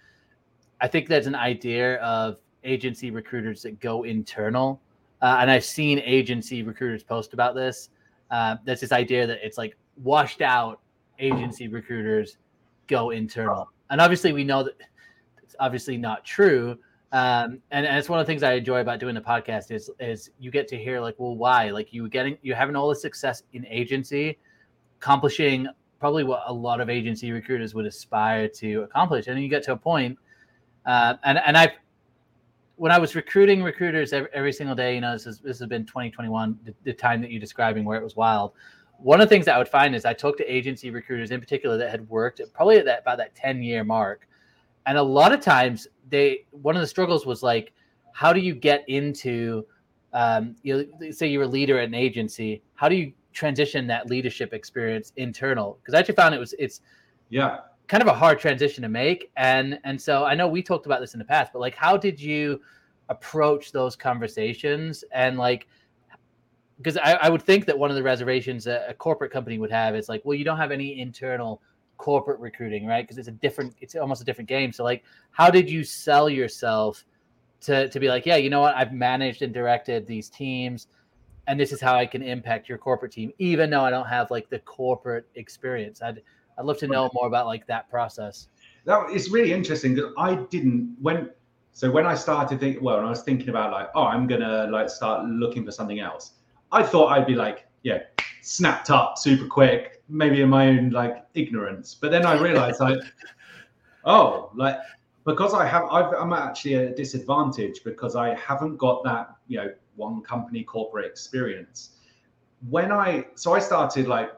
I 0.81 0.87
think 0.87 1.07
there's 1.07 1.27
an 1.27 1.35
idea 1.35 1.97
of 1.97 2.37
agency 2.63 3.11
recruiters 3.11 3.63
that 3.63 3.79
go 3.79 4.03
internal, 4.03 4.81
uh, 5.21 5.37
and 5.39 5.49
I've 5.49 5.65
seen 5.65 5.99
agency 5.99 6.63
recruiters 6.63 7.03
post 7.03 7.33
about 7.33 7.55
this. 7.55 7.89
Uh, 8.31 8.57
there's 8.63 8.81
this 8.81 8.91
idea 8.91 9.25
that 9.25 9.39
it's 9.43 9.57
like 9.57 9.75
washed 10.03 10.41
out 10.41 10.79
agency 11.17 11.67
recruiters 11.67 12.37
go 12.87 13.09
internal, 13.09 13.69
and 13.89 13.99
obviously 13.99 14.33
we 14.33 14.43
know 14.43 14.63
that 14.63 14.75
it's 15.41 15.55
obviously 15.59 15.97
not 15.97 16.23
true. 16.23 16.77
Um, 17.11 17.59
and, 17.71 17.87
and 17.87 17.97
it's 17.97 18.07
one 18.07 18.19
of 18.19 18.25
the 18.25 18.31
things 18.31 18.43
I 18.43 18.53
enjoy 18.53 18.81
about 18.81 18.99
doing 18.99 19.15
the 19.15 19.21
podcast 19.21 19.71
is 19.71 19.89
is 19.99 20.29
you 20.39 20.51
get 20.51 20.67
to 20.67 20.77
hear 20.77 20.99
like, 20.99 21.15
well, 21.17 21.35
why? 21.35 21.71
Like 21.71 21.91
you 21.91 22.07
getting 22.07 22.37
you 22.43 22.53
having 22.53 22.75
all 22.75 22.89
the 22.89 22.95
success 22.95 23.43
in 23.53 23.65
agency, 23.65 24.37
accomplishing 24.99 25.67
probably 25.99 26.23
what 26.23 26.43
a 26.45 26.53
lot 26.53 26.79
of 26.79 26.89
agency 26.89 27.31
recruiters 27.31 27.73
would 27.73 27.85
aspire 27.85 28.47
to 28.47 28.83
accomplish, 28.83 29.27
and 29.27 29.41
you 29.41 29.49
get 29.49 29.63
to 29.63 29.71
a 29.73 29.77
point, 29.77 30.19
uh, 30.85 31.15
and 31.23 31.39
and 31.39 31.57
I, 31.57 31.73
when 32.75 32.91
I 32.91 32.99
was 32.99 33.15
recruiting 33.15 33.63
recruiters 33.63 34.13
every, 34.13 34.29
every 34.33 34.53
single 34.53 34.75
day, 34.75 34.93
you 34.93 35.01
know, 35.01 35.13
this 35.13 35.25
is 35.25 35.39
this 35.39 35.57
has 35.59 35.67
been 35.67 35.85
2021, 35.87 36.59
the, 36.63 36.75
the 36.83 36.93
time 36.93 37.21
that 37.21 37.31
you're 37.31 37.41
describing 37.41 37.85
where 37.85 37.97
it 37.97 38.03
was 38.03 38.15
wild. 38.15 38.53
One 38.99 39.19
of 39.19 39.27
the 39.27 39.33
things 39.33 39.45
that 39.45 39.55
I 39.55 39.57
would 39.57 39.67
find 39.67 39.95
is 39.95 40.05
I 40.05 40.13
talked 40.13 40.37
to 40.39 40.45
agency 40.45 40.91
recruiters 40.91 41.31
in 41.31 41.39
particular 41.39 41.75
that 41.77 41.89
had 41.89 42.07
worked 42.07 42.39
probably 42.53 42.77
at 42.77 42.85
that 42.85 42.99
about 42.99 43.17
that 43.17 43.33
10 43.33 43.63
year 43.63 43.83
mark, 43.83 44.27
and 44.85 44.97
a 44.97 45.03
lot 45.03 45.31
of 45.31 45.41
times 45.41 45.87
they 46.09 46.45
one 46.51 46.75
of 46.75 46.81
the 46.81 46.87
struggles 46.87 47.25
was 47.25 47.43
like 47.43 47.73
how 48.13 48.33
do 48.33 48.39
you 48.39 48.53
get 48.53 48.83
into 48.87 49.65
um, 50.11 50.55
you 50.63 50.87
know, 50.99 51.11
say 51.11 51.27
you're 51.27 51.43
a 51.43 51.47
leader 51.47 51.77
at 51.77 51.87
an 51.87 51.93
agency 51.93 52.61
how 52.75 52.89
do 52.89 52.95
you 52.95 53.13
transition 53.31 53.85
that 53.87 54.09
leadership 54.09 54.53
experience 54.53 55.13
internal? 55.15 55.77
Because 55.81 55.93
i 55.93 55.99
actually 55.99 56.15
found 56.15 56.33
it 56.33 56.39
was 56.39 56.53
it's 56.57 56.81
yeah. 57.29 57.59
kind 57.87 58.01
of 58.01 58.07
a 58.07 58.13
hard 58.13 58.39
transition 58.39 58.81
to 58.81 58.89
make. 58.89 59.31
And 59.37 59.79
and 59.83 60.01
so 60.01 60.25
i 60.25 60.33
know 60.33 60.47
we 60.47 60.63
talked 60.63 60.85
about 60.85 60.99
this 60.99 61.13
in 61.13 61.19
the 61.19 61.25
past 61.25 61.53
but 61.53 61.59
like 61.59 61.75
how 61.75 61.95
did 61.95 62.19
you 62.19 62.59
approach 63.09 63.71
those 63.71 63.95
conversations? 63.95 65.03
And 65.11 65.37
like 65.37 65.67
because 66.77 66.95
I, 66.95 67.13
I, 67.13 67.29
would 67.29 67.41
think 67.41 67.65
that 67.65 67.77
one 67.77 67.89
of 67.89 67.97
the 67.97 68.03
reservations 68.03 68.65
a, 68.65 68.85
a 68.87 68.93
corporate 68.93 69.33
company 69.33 69.57
would 69.57 69.71
have 69.71 69.95
is 69.95 70.07
like 70.07 70.21
well 70.23 70.35
you 70.35 70.45
don't 70.45 70.57
have 70.57 70.71
any 70.71 70.99
internal 70.99 71.61
corporate 71.99 72.39
recruiting, 72.39 72.87
right? 72.87 73.03
Because 73.03 73.19
it's 73.19 73.27
a 73.27 73.31
different, 73.33 73.75
it's 73.81 73.95
almost 73.95 74.23
a 74.23 74.25
different 74.25 74.49
game. 74.49 74.71
So 74.71 74.83
like, 74.83 75.03
how 75.29 75.51
did 75.51 75.69
you 75.69 75.83
sell 75.83 76.27
yourself 76.27 77.05
to 77.61 77.89
to 77.89 77.99
be 77.99 78.07
like, 78.07 78.25
yeah, 78.25 78.37
you 78.37 78.49
know 78.49 78.61
what, 78.61 78.75
I've 78.75 78.93
managed 78.93 79.43
and 79.43 79.53
directed 79.53 80.07
these 80.07 80.29
teams, 80.29 80.87
and 81.47 81.59
this 81.59 81.71
is 81.71 81.81
how 81.81 81.95
I 81.95 82.05
can 82.05 82.23
impact 82.23 82.69
your 82.69 82.77
corporate 82.77 83.11
team, 83.11 83.31
even 83.37 83.69
though 83.69 83.81
I 83.81 83.89
don't 83.89 84.07
have 84.07 84.31
like 84.31 84.49
the 84.49 84.59
corporate 84.59 85.27
experience. 85.35 86.01
I'd 86.01 86.21
I'd 86.57 86.65
love 86.65 86.77
to 86.79 86.87
know 86.87 87.09
more 87.13 87.27
about 87.27 87.45
like 87.45 87.67
that 87.67 87.89
process. 87.89 88.47
That 88.85 89.11
is 89.11 89.29
really 89.29 89.53
interesting 89.53 89.95
because 89.95 90.13
I 90.17 90.35
didn't 90.35 90.95
when 91.01 91.29
so 91.73 91.91
when 91.91 92.05
I 92.05 92.15
started 92.15 92.59
thinking, 92.59 92.83
well, 92.83 92.97
when 92.97 93.05
I 93.05 93.09
was 93.09 93.23
thinking 93.23 93.49
about 93.49 93.71
like, 93.71 93.89
oh, 93.93 94.03
I'm 94.03 94.25
gonna 94.25 94.67
like 94.71 94.89
start 94.89 95.25
looking 95.25 95.65
for 95.65 95.71
something 95.71 95.99
else, 95.99 96.33
I 96.71 96.83
thought 96.83 97.07
I'd 97.07 97.27
be 97.27 97.35
like, 97.35 97.67
yeah, 97.83 97.99
snapped 98.41 98.89
up 98.89 99.17
super 99.17 99.47
quick, 99.47 99.98
maybe 100.09 100.41
in 100.41 100.49
my 100.49 100.67
own 100.67 100.89
like 100.89 101.25
ignorance. 101.33 101.95
But 101.95 102.11
then 102.11 102.25
I 102.25 102.39
realized 102.39 102.79
like, 102.79 102.99
oh, 104.05 104.51
like 104.55 104.77
because 105.25 105.53
I 105.53 105.65
have, 105.65 105.83
i 105.91 106.21
am 106.21 106.33
actually 106.33 106.75
at 106.75 106.83
a 106.83 106.95
disadvantage 106.95 107.83
because 107.83 108.15
I 108.15 108.33
haven't 108.35 108.77
got 108.77 109.03
that, 109.03 109.35
you 109.47 109.57
know, 109.57 109.71
one 109.95 110.21
company 110.21 110.63
corporate 110.63 111.05
experience. 111.05 111.91
When 112.69 112.91
I, 112.91 113.25
so 113.35 113.53
I 113.53 113.59
started 113.59 114.07
like 114.07 114.31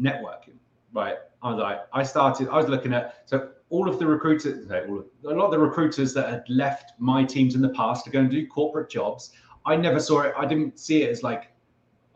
networking, 0.00 0.56
right? 0.92 1.16
I 1.42 1.50
was 1.50 1.58
like, 1.58 1.80
I 1.92 2.02
started, 2.02 2.48
I 2.48 2.56
was 2.56 2.68
looking 2.68 2.94
at, 2.94 3.22
so 3.26 3.50
all 3.70 3.88
of 3.88 3.98
the 3.98 4.06
recruiters, 4.06 4.70
a 4.70 4.86
lot 5.24 5.46
of 5.46 5.50
the 5.50 5.58
recruiters 5.58 6.14
that 6.14 6.28
had 6.28 6.44
left 6.48 6.92
my 6.98 7.24
teams 7.24 7.54
in 7.54 7.60
the 7.60 7.70
past 7.70 8.04
to 8.04 8.10
go 8.10 8.20
and 8.20 8.30
do 8.30 8.46
corporate 8.46 8.88
jobs, 8.88 9.32
I 9.66 9.76
never 9.76 10.00
saw 10.00 10.22
it. 10.22 10.34
I 10.36 10.46
didn't 10.46 10.78
see 10.78 11.02
it 11.02 11.10
as 11.10 11.22
like, 11.22 11.52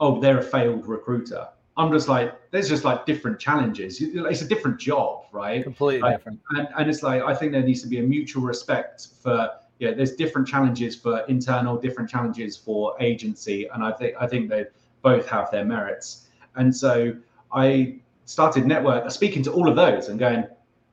oh, 0.01 0.21
they're 0.21 0.39
a 0.39 0.43
failed 0.43 0.87
recruiter. 0.87 1.49
I'm 1.79 1.93
just 1.93 2.09
like, 2.09 2.51
there's 2.51 2.69
just 2.69 2.85
like 2.85 3.05
different 3.05 3.39
challenges. 3.39 4.01
It's 4.01 4.41
a 4.41 4.49
different 4.49 4.81
job, 4.81 5.27
right? 5.31 5.63
Completely 5.63 6.01
like, 6.01 6.17
different. 6.17 6.41
And, 6.51 6.69
and 6.77 6.89
it's 6.89 7.03
like, 7.03 7.23
I 7.23 7.35
think 7.35 7.53
there 7.53 7.63
needs 7.63 7.83
to 7.83 7.89
be 7.89 7.99
a 7.99 8.03
mutual 8.03 8.43
respect 8.43 9.09
for, 9.23 9.51
yeah, 9.79 9.93
there's 9.93 10.15
different 10.17 10.49
challenges 10.49 10.97
for 10.97 11.21
internal, 11.29 11.77
different 11.77 12.09
challenges 12.09 12.57
for 12.57 12.97
agency. 12.99 13.69
And 13.75 13.85
I 13.85 13.93
think, 13.93 14.15
I 14.19 14.27
think 14.27 14.49
they 14.49 14.65
both 15.03 15.29
have 15.29 15.51
their 15.51 15.67
merits. 15.67 16.29
And 16.55 16.75
so 16.75 17.15
I 17.53 17.97
started 18.25 18.67
network, 18.67 19.11
speaking 19.11 19.43
to 19.43 19.53
all 19.53 19.69
of 19.69 19.77
those 19.77 20.09
and 20.09 20.19
going, 20.19 20.47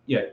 yeah, 0.05 0.25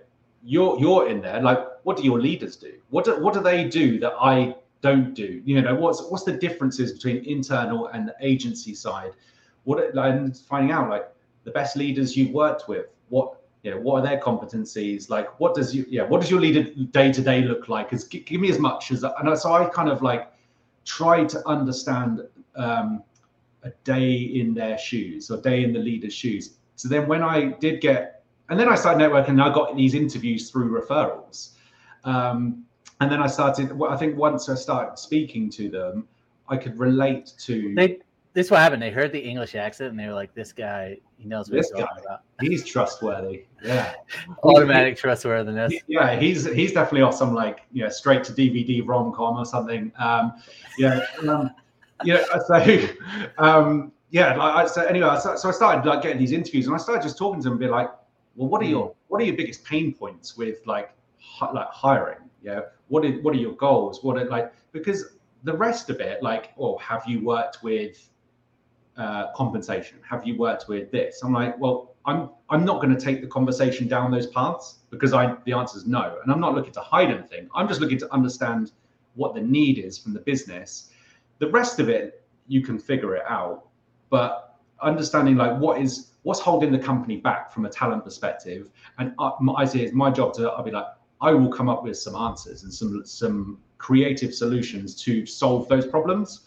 you're, 0.43 0.81
you're 0.81 1.09
in 1.09 1.21
there. 1.21 1.41
Like, 1.41 1.65
what 1.85 1.97
do 1.97 2.03
your 2.03 2.21
leaders 2.21 2.57
do? 2.57 2.73
What 2.89 3.05
do, 3.05 3.23
what 3.23 3.35
do 3.35 3.41
they 3.41 3.69
do 3.69 4.01
that 4.01 4.15
I 4.21 4.57
don't 4.81 5.15
do? 5.15 5.41
You 5.45 5.63
know, 5.63 5.77
what's, 5.77 6.03
what's 6.11 6.25
the 6.25 6.33
differences 6.33 6.93
between 6.93 7.25
internal 7.25 7.87
and 7.89 8.09
the 8.09 8.17
agency 8.21 8.75
side? 8.75 9.13
What 9.65 9.95
and 9.97 10.37
finding 10.37 10.73
out 10.73 10.89
like 10.89 11.09
the 11.45 11.51
best 11.51 11.77
leaders 11.77 12.17
you've 12.17 12.33
worked 12.33 12.69
with 12.69 12.87
what 13.09 13.37
you 13.63 13.71
know 13.71 13.79
what 13.79 14.01
are 14.01 14.07
their 14.07 14.19
competencies? 14.21 15.11
Like 15.11 15.39
what 15.39 15.55
does 15.55 15.75
you 15.75 15.85
yeah 15.89 16.03
what 16.03 16.21
does 16.21 16.31
your 16.31 16.41
leader 16.41 16.63
day 16.93 17.13
to 17.13 17.23
day 17.23 17.43
look 17.43 17.69
like? 17.69 17.93
Is 17.93 18.05
give 18.05 18.41
me 18.41 18.51
as 18.51 18.59
much 18.59 18.91
as 18.91 19.05
and 19.05 19.39
so 19.39 19.53
i 19.53 19.65
kind 19.67 19.89
of 19.89 20.03
like 20.03 20.33
try 20.85 21.25
to 21.25 21.47
understand 21.47 22.27
um, 22.57 23.03
a 23.63 23.71
day 23.85 24.13
in 24.13 24.55
their 24.55 24.79
shoes 24.79 25.31
or 25.31 25.41
day 25.41 25.63
in 25.63 25.73
the 25.73 25.79
leader's 25.79 26.15
shoes. 26.15 26.55
So 26.77 26.89
then 26.89 27.07
when 27.07 27.23
i 27.23 27.53
did 27.61 27.83
get 27.83 28.25
and 28.49 28.59
then 28.59 28.69
i 28.69 28.75
started 28.75 29.05
networking 29.05 29.31
and 29.31 29.43
i 29.43 29.53
got 29.53 29.77
these 29.77 29.95
interviews 29.95 30.51
through 30.51 30.71
referrals. 30.81 31.51
Um, 32.05 32.65
and 33.01 33.11
then 33.11 33.21
i 33.21 33.27
started 33.27 33.79
i 33.89 33.97
think 33.97 34.17
once 34.17 34.49
i 34.49 34.55
started 34.55 34.99
speaking 34.99 35.51
to 35.51 35.69
them 35.69 36.09
i 36.49 36.57
could 36.57 36.79
relate 36.79 37.33
to 37.39 37.75
they 37.75 37.99
this 38.33 38.47
is 38.47 38.51
what 38.51 38.61
happened. 38.61 38.81
They 38.81 38.91
heard 38.91 39.13
the 39.13 39.21
English 39.21 39.55
accent 39.55 39.91
and 39.91 39.99
they 39.99 40.07
were 40.07 40.15
like, 40.15 40.35
"This 40.35 40.53
guy, 40.53 40.99
he 41.19 41.27
knows 41.27 41.51
what 41.51 41.57
this 41.57 41.71
he's 41.71 41.81
talking 41.81 42.05
about. 42.05 42.21
He's 42.41 42.65
trustworthy. 42.65 43.45
Yeah, 43.63 43.95
automatic 44.45 44.97
trustworthiness. 44.97 45.75
Yeah, 45.89 46.19
he's 46.19 46.45
he's 46.45 46.73
definitely 46.73 47.03
off 47.03 47.15
some 47.15 47.35
like 47.35 47.63
you 47.73 47.83
know 47.83 47.91
straight 47.91 48.23
to 48.25 48.33
DVD 48.33 48.87
rom 48.87 49.13
com 49.13 49.37
or 49.37 49.45
something. 49.45 49.93
Um, 49.99 50.35
yeah, 50.79 51.05
um, 51.29 51.51
yeah. 52.05 52.25
So, 52.47 52.89
um, 53.39 53.93
yeah. 54.11 54.37
Like 54.37 54.55
I, 54.55 54.67
so 54.67 54.83
anyway, 54.85 55.19
so, 55.21 55.35
so 55.35 55.49
I 55.49 55.53
started 55.53 55.89
like 55.89 56.03
getting 56.03 56.19
these 56.19 56.33
interviews 56.33 56.67
and 56.67 56.75
I 56.75 56.79
started 56.79 57.03
just 57.03 57.19
talking 57.19 57.41
to 57.41 57.45
them 57.45 57.55
and 57.55 57.61
be 57.61 57.67
like, 57.67 57.91
"Well, 58.37 58.49
what 58.49 58.63
are 58.63 58.67
your 58.67 58.89
hmm. 58.89 58.93
what 59.09 59.21
are 59.21 59.25
your 59.25 59.37
biggest 59.37 59.65
pain 59.65 59.93
points 59.93 60.37
with 60.37 60.65
like 60.67 60.93
hi, 61.19 61.51
like 61.51 61.69
hiring? 61.71 62.19
Yeah, 62.45 62.61
what 62.87 63.05
are 63.05 63.11
what 63.23 63.35
are 63.35 63.39
your 63.39 63.55
goals? 63.55 64.05
What 64.05 64.17
are 64.19 64.27
like 64.27 64.53
because." 64.73 65.17
The 65.43 65.57
rest 65.57 65.89
of 65.89 66.01
it, 66.01 66.23
like, 66.23 66.51
oh, 66.59 66.77
have 66.77 67.03
you 67.07 67.25
worked 67.25 67.63
with 67.63 68.11
uh, 69.01 69.33
compensation? 69.35 69.99
Have 70.09 70.27
you 70.27 70.37
worked 70.37 70.69
with 70.69 70.91
this? 70.91 71.23
I'm 71.25 71.33
like, 71.33 71.59
well, 71.59 71.95
I'm 72.05 72.31
I'm 72.51 72.65
not 72.65 72.83
going 72.83 72.95
to 72.95 73.01
take 73.01 73.23
the 73.23 73.27
conversation 73.27 73.89
down 73.89 74.11
those 74.11 74.27
paths 74.27 74.81
because 74.91 75.15
I 75.15 75.37
the 75.47 75.55
answer 75.55 75.79
is 75.79 75.87
no, 75.87 76.19
and 76.23 76.31
I'm 76.31 76.41
not 76.41 76.55
looking 76.55 76.73
to 76.75 76.81
hide 76.81 77.11
anything. 77.11 77.49
I'm 77.55 77.67
just 77.67 77.81
looking 77.81 77.99
to 77.99 78.13
understand 78.13 78.73
what 79.15 79.35
the 79.35 79.41
need 79.41 79.79
is 79.79 79.97
from 79.99 80.13
the 80.13 80.21
business. 80.21 80.91
The 81.39 81.49
rest 81.49 81.81
of 81.81 81.89
it, 81.89 82.23
you 82.47 82.63
can 82.63 82.79
figure 82.79 83.17
it 83.17 83.25
out, 83.27 83.69
but 84.11 84.59
understanding 84.83 85.37
like 85.37 85.59
what 85.59 85.81
is 85.81 86.13
what's 86.23 86.41
holding 86.41 86.71
the 86.71 86.79
company 86.79 87.17
back 87.17 87.51
from 87.53 87.65
a 87.65 87.71
talent 87.71 88.05
perspective, 88.05 88.71
and 88.99 89.15
I, 89.19 89.33
I 89.57 89.65
see 89.65 89.83
it's 89.83 89.95
my 89.95 90.11
job 90.11 90.35
to 90.35 90.51
I'll 90.51 90.63
be 90.63 90.71
like 90.71 90.87
I 91.23 91.33
will 91.33 91.51
come 91.51 91.71
up 91.71 91.85
with 91.85 91.97
some 91.97 92.15
answers 92.15 92.65
and 92.65 92.73
some 92.73 93.03
some 93.07 93.59
creative 93.79 94.35
solutions 94.35 94.95
to 95.05 95.25
solve 95.25 95.69
those 95.69 95.87
problems. 95.87 96.43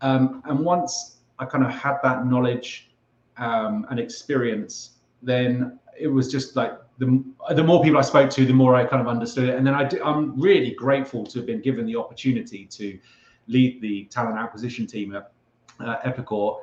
Um, 0.00 0.42
and 0.44 0.60
once 0.60 1.17
I 1.38 1.44
kind 1.44 1.64
of 1.64 1.70
had 1.70 1.98
that 2.02 2.26
knowledge 2.26 2.90
um, 3.36 3.86
and 3.90 4.00
experience, 4.00 4.98
then 5.22 5.78
it 5.98 6.08
was 6.08 6.30
just 6.30 6.56
like 6.56 6.72
the 6.98 7.24
the 7.54 7.62
more 7.62 7.82
people 7.82 7.98
I 7.98 8.02
spoke 8.02 8.30
to, 8.30 8.44
the 8.44 8.52
more 8.52 8.74
I 8.74 8.84
kind 8.84 9.00
of 9.00 9.08
understood 9.08 9.48
it. 9.48 9.54
And 9.54 9.66
then 9.66 9.74
I 9.74 9.88
I'm 10.04 10.38
really 10.40 10.72
grateful 10.72 11.24
to 11.26 11.38
have 11.38 11.46
been 11.46 11.60
given 11.60 11.86
the 11.86 11.96
opportunity 11.96 12.66
to 12.66 12.98
lead 13.46 13.80
the 13.80 14.04
talent 14.06 14.38
acquisition 14.38 14.86
team 14.86 15.14
at 15.14 15.32
uh, 15.80 15.96
Epicor. 16.04 16.60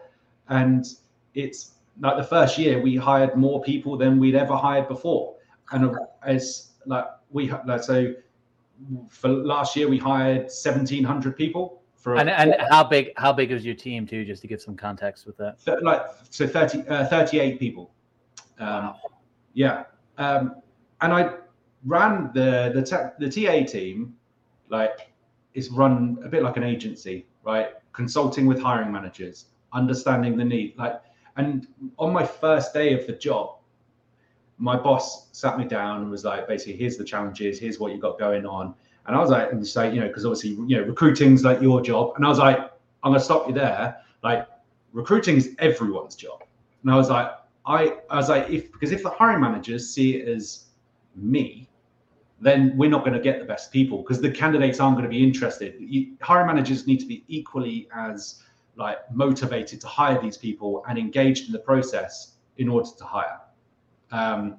And 0.50 0.86
it's 1.34 1.76
like 2.00 2.18
the 2.18 2.24
first 2.24 2.58
year 2.58 2.82
we 2.82 2.96
hired 2.96 3.36
more 3.36 3.62
people 3.62 3.98
than 3.98 4.20
we'd 4.20 4.36
ever 4.36 4.56
hired 4.56 4.88
before. 4.88 5.36
And 5.72 5.96
as 6.24 6.72
like 6.86 7.06
we 7.32 7.52
like 7.66 7.84
so 7.84 8.14
for 9.10 9.30
last 9.30 9.76
year 9.76 9.88
we 9.88 9.98
hired 9.98 10.44
1700 10.44 11.38
people 11.38 11.82
for 12.06 12.18
and, 12.18 12.30
and 12.30 12.56
how 12.70 12.84
big 12.84 13.12
how 13.18 13.34
big 13.34 13.52
is 13.52 13.66
your 13.66 13.74
team 13.74 14.06
too? 14.06 14.24
Just 14.26 14.44
to 14.44 14.48
give 14.48 14.62
some 14.62 14.78
context 14.78 15.26
with 15.26 15.36
that. 15.38 15.58
Th- 15.66 15.80
like 15.82 16.06
so 16.30 16.46
30, 16.46 16.88
uh, 16.88 17.08
38 17.08 17.60
people. 17.60 17.92
Um, 18.60 18.68
wow. 18.68 19.00
Yeah, 19.54 19.84
um, 20.20 20.62
and 21.02 21.12
I 21.12 21.34
ran 21.84 22.30
the 22.36 22.72
the 22.76 23.14
the 23.18 23.28
TA 23.28 23.66
team 23.66 24.16
like 24.70 25.10
is 25.56 25.72
run 25.72 26.20
a 26.24 26.30
bit 26.30 26.44
like 26.44 26.58
an 26.58 26.64
agency, 26.64 27.26
right? 27.44 27.70
Consulting 27.92 28.46
with 28.46 28.62
hiring 28.62 28.92
managers, 28.92 29.46
understanding 29.74 30.38
the 30.38 30.46
need, 30.46 30.78
like. 30.78 31.02
And 31.38 31.68
on 32.00 32.14
my 32.14 32.26
first 32.26 32.74
day 32.74 32.94
of 32.94 33.06
the 33.08 33.12
job, 33.12 33.58
my 34.58 34.78
boss 34.78 35.28
sat 35.34 35.58
me 35.58 35.66
down 35.66 36.02
and 36.02 36.10
was 36.10 36.24
like, 36.24 36.48
basically, 36.48 36.78
here's 36.78 36.96
the 36.96 37.04
challenges, 37.04 37.60
here's 37.60 37.78
what 37.78 37.92
you've 37.92 38.00
got 38.00 38.18
going 38.18 38.46
on 38.46 38.74
and 39.08 39.16
I 39.16 39.20
was 39.20 39.30
like, 39.30 39.52
and 39.52 39.62
just 39.62 39.76
like, 39.76 39.94
you 39.94 40.00
know, 40.00 40.08
because 40.08 40.26
obviously, 40.26 40.52
you 40.52 40.78
know, 40.78 40.84
recruiting's 40.84 41.44
like 41.44 41.62
your 41.62 41.82
job. 41.82 42.14
And 42.16 42.26
I 42.26 42.30
was 42.30 42.40
like, 42.40 42.58
I'm 43.04 43.12
gonna 43.12 43.20
stop 43.20 43.48
you 43.48 43.54
there. 43.54 43.98
Like, 44.24 44.48
recruiting 44.94 45.38
is 45.38 45.56
everyone's 45.60 46.16
job. 46.16 46.44
And 46.82 46.92
I 46.92 46.96
was 46.96 47.10
like, 47.10 47.32
I, 47.66 47.98
I 48.10 48.18
was 48.18 48.30
like, 48.30 48.50
if 48.50 48.72
because 48.72 48.92
if 48.92 49.04
the 49.04 49.10
hiring 49.10 49.42
managers 49.42 49.94
see 49.94 50.18
it 50.18 50.28
as 50.28 50.66
me, 51.16 51.68
then 52.40 52.74
we're 52.78 52.90
not 52.90 53.02
going 53.02 53.14
to 53.14 53.20
get 53.20 53.40
the 53.40 53.46
best 53.46 53.72
people 53.72 54.00
because 54.00 54.22
the 54.22 54.30
candidates 54.30 54.80
aren't 54.80 54.98
going 54.98 55.10
to 55.10 55.10
be 55.10 55.24
interested. 55.24 55.76
You, 55.80 56.16
hiring 56.22 56.48
managers 56.48 56.86
need 56.86 57.00
to 57.00 57.06
be 57.06 57.24
equally 57.28 57.88
as 57.96 58.44
like 58.76 59.00
motivated 59.14 59.80
to 59.82 59.88
hire 59.88 60.22
these 60.22 60.38
people 60.38 60.84
and 60.88 60.98
engaged 60.98 61.48
in 61.48 61.54
the 61.54 61.60
process 61.60 62.34
in 62.58 62.68
order 62.68 62.90
to 62.98 63.04
hire. 63.06 63.40
Um, 64.12 64.58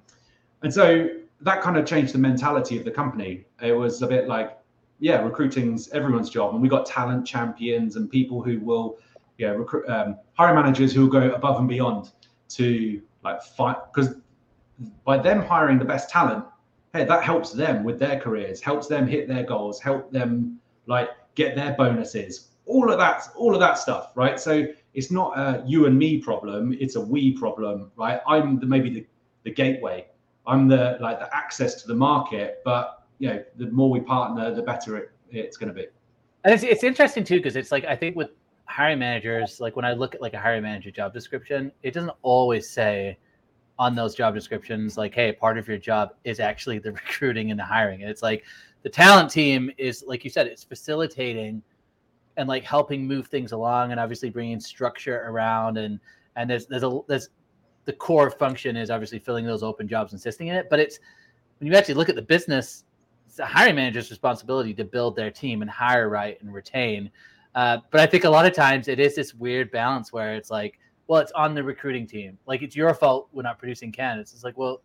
and 0.63 0.73
so 0.73 1.09
that 1.41 1.61
kind 1.61 1.77
of 1.77 1.87
changed 1.87 2.15
the 2.15 2.19
mentality 2.19 2.79
of 2.79 2.85
the 2.85 2.91
company. 2.91 3.45
It 3.63 3.73
was 3.73 4.03
a 4.03 4.07
bit 4.07 4.29
like, 4.29 4.59
yeah, 4.99 5.21
recruiting's 5.23 5.89
everyone's 5.91 6.31
job, 6.31 6.55
and 6.55 6.63
we 6.63 6.69
got 6.69 6.87
talent 6.87 7.27
champions 7.27 7.97
and 7.97 8.11
people 8.11 8.43
who 8.43 8.61
will, 8.61 8.99
yeah, 9.39 9.51
recruit 9.51 9.89
um, 9.89 10.17
hiring 10.35 10.55
managers 10.55 10.95
who 10.95 11.03
will 11.03 11.09
go 11.09 11.31
above 11.33 11.59
and 11.59 11.69
beyond 11.69 12.13
to 12.49 13.03
like 13.23 13.43
fight 13.43 13.77
because 13.93 14.15
by 15.05 15.19
them 15.19 15.43
hiring 15.43 15.79
the 15.79 15.85
best 15.85 16.09
talent, 16.09 16.45
hey, 16.95 17.05
that 17.05 17.23
helps 17.23 17.53
them 17.53 17.85
with 17.85 17.99
their 17.99 18.19
careers, 18.19 18.61
helps 18.61 18.87
them 18.87 19.07
hit 19.07 19.29
their 19.29 19.43
goals, 19.43 19.81
help 19.81 20.11
them 20.11 20.59
like 20.87 21.11
get 21.35 21.55
their 21.55 21.75
bonuses, 21.75 22.49
all 22.65 22.91
of 22.91 22.99
that, 22.99 23.23
all 23.37 23.53
of 23.53 23.61
that 23.61 23.79
stuff, 23.79 24.13
right? 24.15 24.41
So 24.41 24.67
it's 24.95 25.11
not 25.11 25.37
a 25.39 25.63
you 25.67 25.85
and 25.87 25.99
me 25.99 26.19
problem; 26.19 26.75
it's 26.81 26.97
a 26.97 27.01
we 27.01 27.37
problem, 27.37 27.91
right? 27.97 28.21
I'm 28.27 28.59
the, 28.59 28.67
maybe 28.67 28.89
the 28.91 29.07
the 29.45 29.51
gateway 29.51 30.07
I'm 30.47 30.69
the 30.69 30.99
like 31.01 31.19
the 31.19 31.35
access 31.35 31.81
to 31.83 31.89
the 31.89 31.95
market, 31.95 32.61
but 32.65 33.05
you 33.19 33.29
know, 33.29 33.45
the 33.57 33.71
more 33.71 33.91
we 33.91 34.01
partner, 34.01 34.55
the 34.55 34.63
better 34.63 34.97
it, 34.97 35.13
it's 35.31 35.57
going 35.57 35.69
to 35.69 35.75
be. 35.75 35.87
And 36.45 36.55
it's, 36.55 36.63
it's 36.63 36.85
interesting 36.85 37.25
too 37.25 37.37
because 37.37 37.57
it's 37.57 37.73
like 37.73 37.85
I 37.85 37.97
think 37.97 38.17
with 38.17 38.31
hiring 38.67 38.99
managers, 38.99 39.61
like 39.61 39.77
when 39.77 39.85
I 39.85 39.93
look 39.93 40.15
at 40.15 40.23
like 40.23 40.35
a 40.35 40.39
hiring 40.39 40.63
manager 40.63 40.91
job 40.91 41.13
description, 41.13 41.73
it 41.83 41.95
doesn't 41.95 42.13
always 42.23 42.69
say 42.69 43.19
on 43.79 43.95
those 43.95 44.15
job 44.15 44.35
descriptions 44.35 44.97
like 44.97 45.15
hey 45.15 45.33
part 45.33 45.59
of 45.59 45.69
your 45.69 45.77
job 45.77 46.15
is 46.25 46.41
actually 46.41 46.79
the 46.79 46.93
recruiting 47.05 47.51
and 47.51 47.61
the 47.61 47.65
hiring 47.65 48.03
and 48.03 48.11
it's 48.11 48.23
like 48.23 48.45
the 48.83 48.89
talent 48.89 49.31
team 49.31 49.71
is 49.77 50.05
like 50.07 50.25
you 50.25 50.31
said 50.31 50.47
it's 50.47 50.65
facilitating 50.65 51.63
and 52.37 52.49
like 52.49 52.65
helping 52.65 53.07
move 53.07 53.27
things 53.27 53.53
along 53.53 53.91
and 53.91 54.01
obviously 54.01 54.31
bringing 54.31 54.61
structure 54.61 55.25
around 55.27 55.77
and 55.79 55.99
and 56.37 56.49
there's 56.49 56.67
there's 56.67 56.83
a 56.83 57.01
there's 57.09 57.31
the 57.87 57.93
core 57.93 58.31
function 58.31 58.77
is 58.77 58.91
obviously 58.91 59.19
filling 59.19 59.47
those 59.47 59.63
open 59.63 59.89
jobs 59.89 60.13
and 60.13 60.19
assisting 60.19 60.49
in 60.49 60.55
it 60.55 60.69
but 60.69 60.79
it's 60.79 60.99
when 61.59 61.71
you 61.71 61.77
actually 61.77 61.95
look 61.95 62.09
at 62.09 62.15
the 62.15 62.23
business 62.23 62.85
it's 63.27 63.37
the 63.37 63.47
hiring 63.47 63.75
manager's 63.75 64.11
responsibility 64.11 64.75
to 64.75 64.85
build 64.85 65.17
their 65.17 65.31
team 65.31 65.63
and 65.63 65.71
hire 65.71 66.09
right 66.09 66.41
and 66.41 66.53
retain 66.53 67.11
uh, 67.55 67.79
but 67.91 68.01
i 68.01 68.07
think 68.07 68.25
a 68.25 68.31
lot 68.31 68.45
of 68.45 68.53
times 68.53 68.87
it 68.87 69.01
is 69.01 69.17
this 69.17 69.35
weird 69.35 69.71
balance 69.71 70.13
where 70.13 70.35
it's 70.35 70.51
like 70.51 70.79
well, 71.07 71.21
it's 71.21 71.33
on 71.33 71.55
the 71.55 71.63
recruiting 71.63 72.07
team. 72.07 72.39
Like 72.47 72.63
it's 72.63 72.75
your 72.75 72.93
fault 72.95 73.29
we're 73.33 73.43
not 73.43 73.59
producing 73.59 73.93
candidates. 73.93 74.33
It's 74.33 74.45
like, 74.45 74.59
well, 74.59 74.83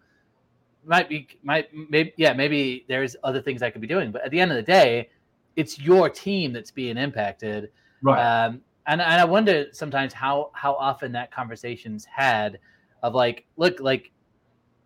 might 0.86 1.10
be, 1.10 1.28
might, 1.44 1.70
maybe, 1.74 2.14
yeah, 2.18 2.34
maybe 2.34 2.86
there's 2.88 3.16
other 3.24 3.42
things 3.42 3.62
I 3.62 3.70
could 3.70 3.82
be 3.82 3.88
doing. 3.88 4.12
But 4.12 4.24
at 4.24 4.32
the 4.32 4.40
end 4.40 4.52
of 4.52 4.58
the 4.58 4.64
day, 4.64 5.10
it's 5.56 5.80
your 5.80 6.10
team 6.10 6.54
that's 6.54 6.72
being 6.72 6.98
impacted. 6.98 7.72
Right. 8.02 8.20
Um, 8.20 8.62
and, 8.88 9.02
and 9.02 9.22
I 9.22 9.26
wonder 9.26 9.68
sometimes 9.72 10.12
how 10.12 10.50
how 10.54 10.74
often 10.74 11.12
that 11.12 11.32
conversation's 11.32 12.06
had 12.06 12.58
of 13.04 13.16
like, 13.16 13.46
look, 13.58 13.80
like 13.80 14.12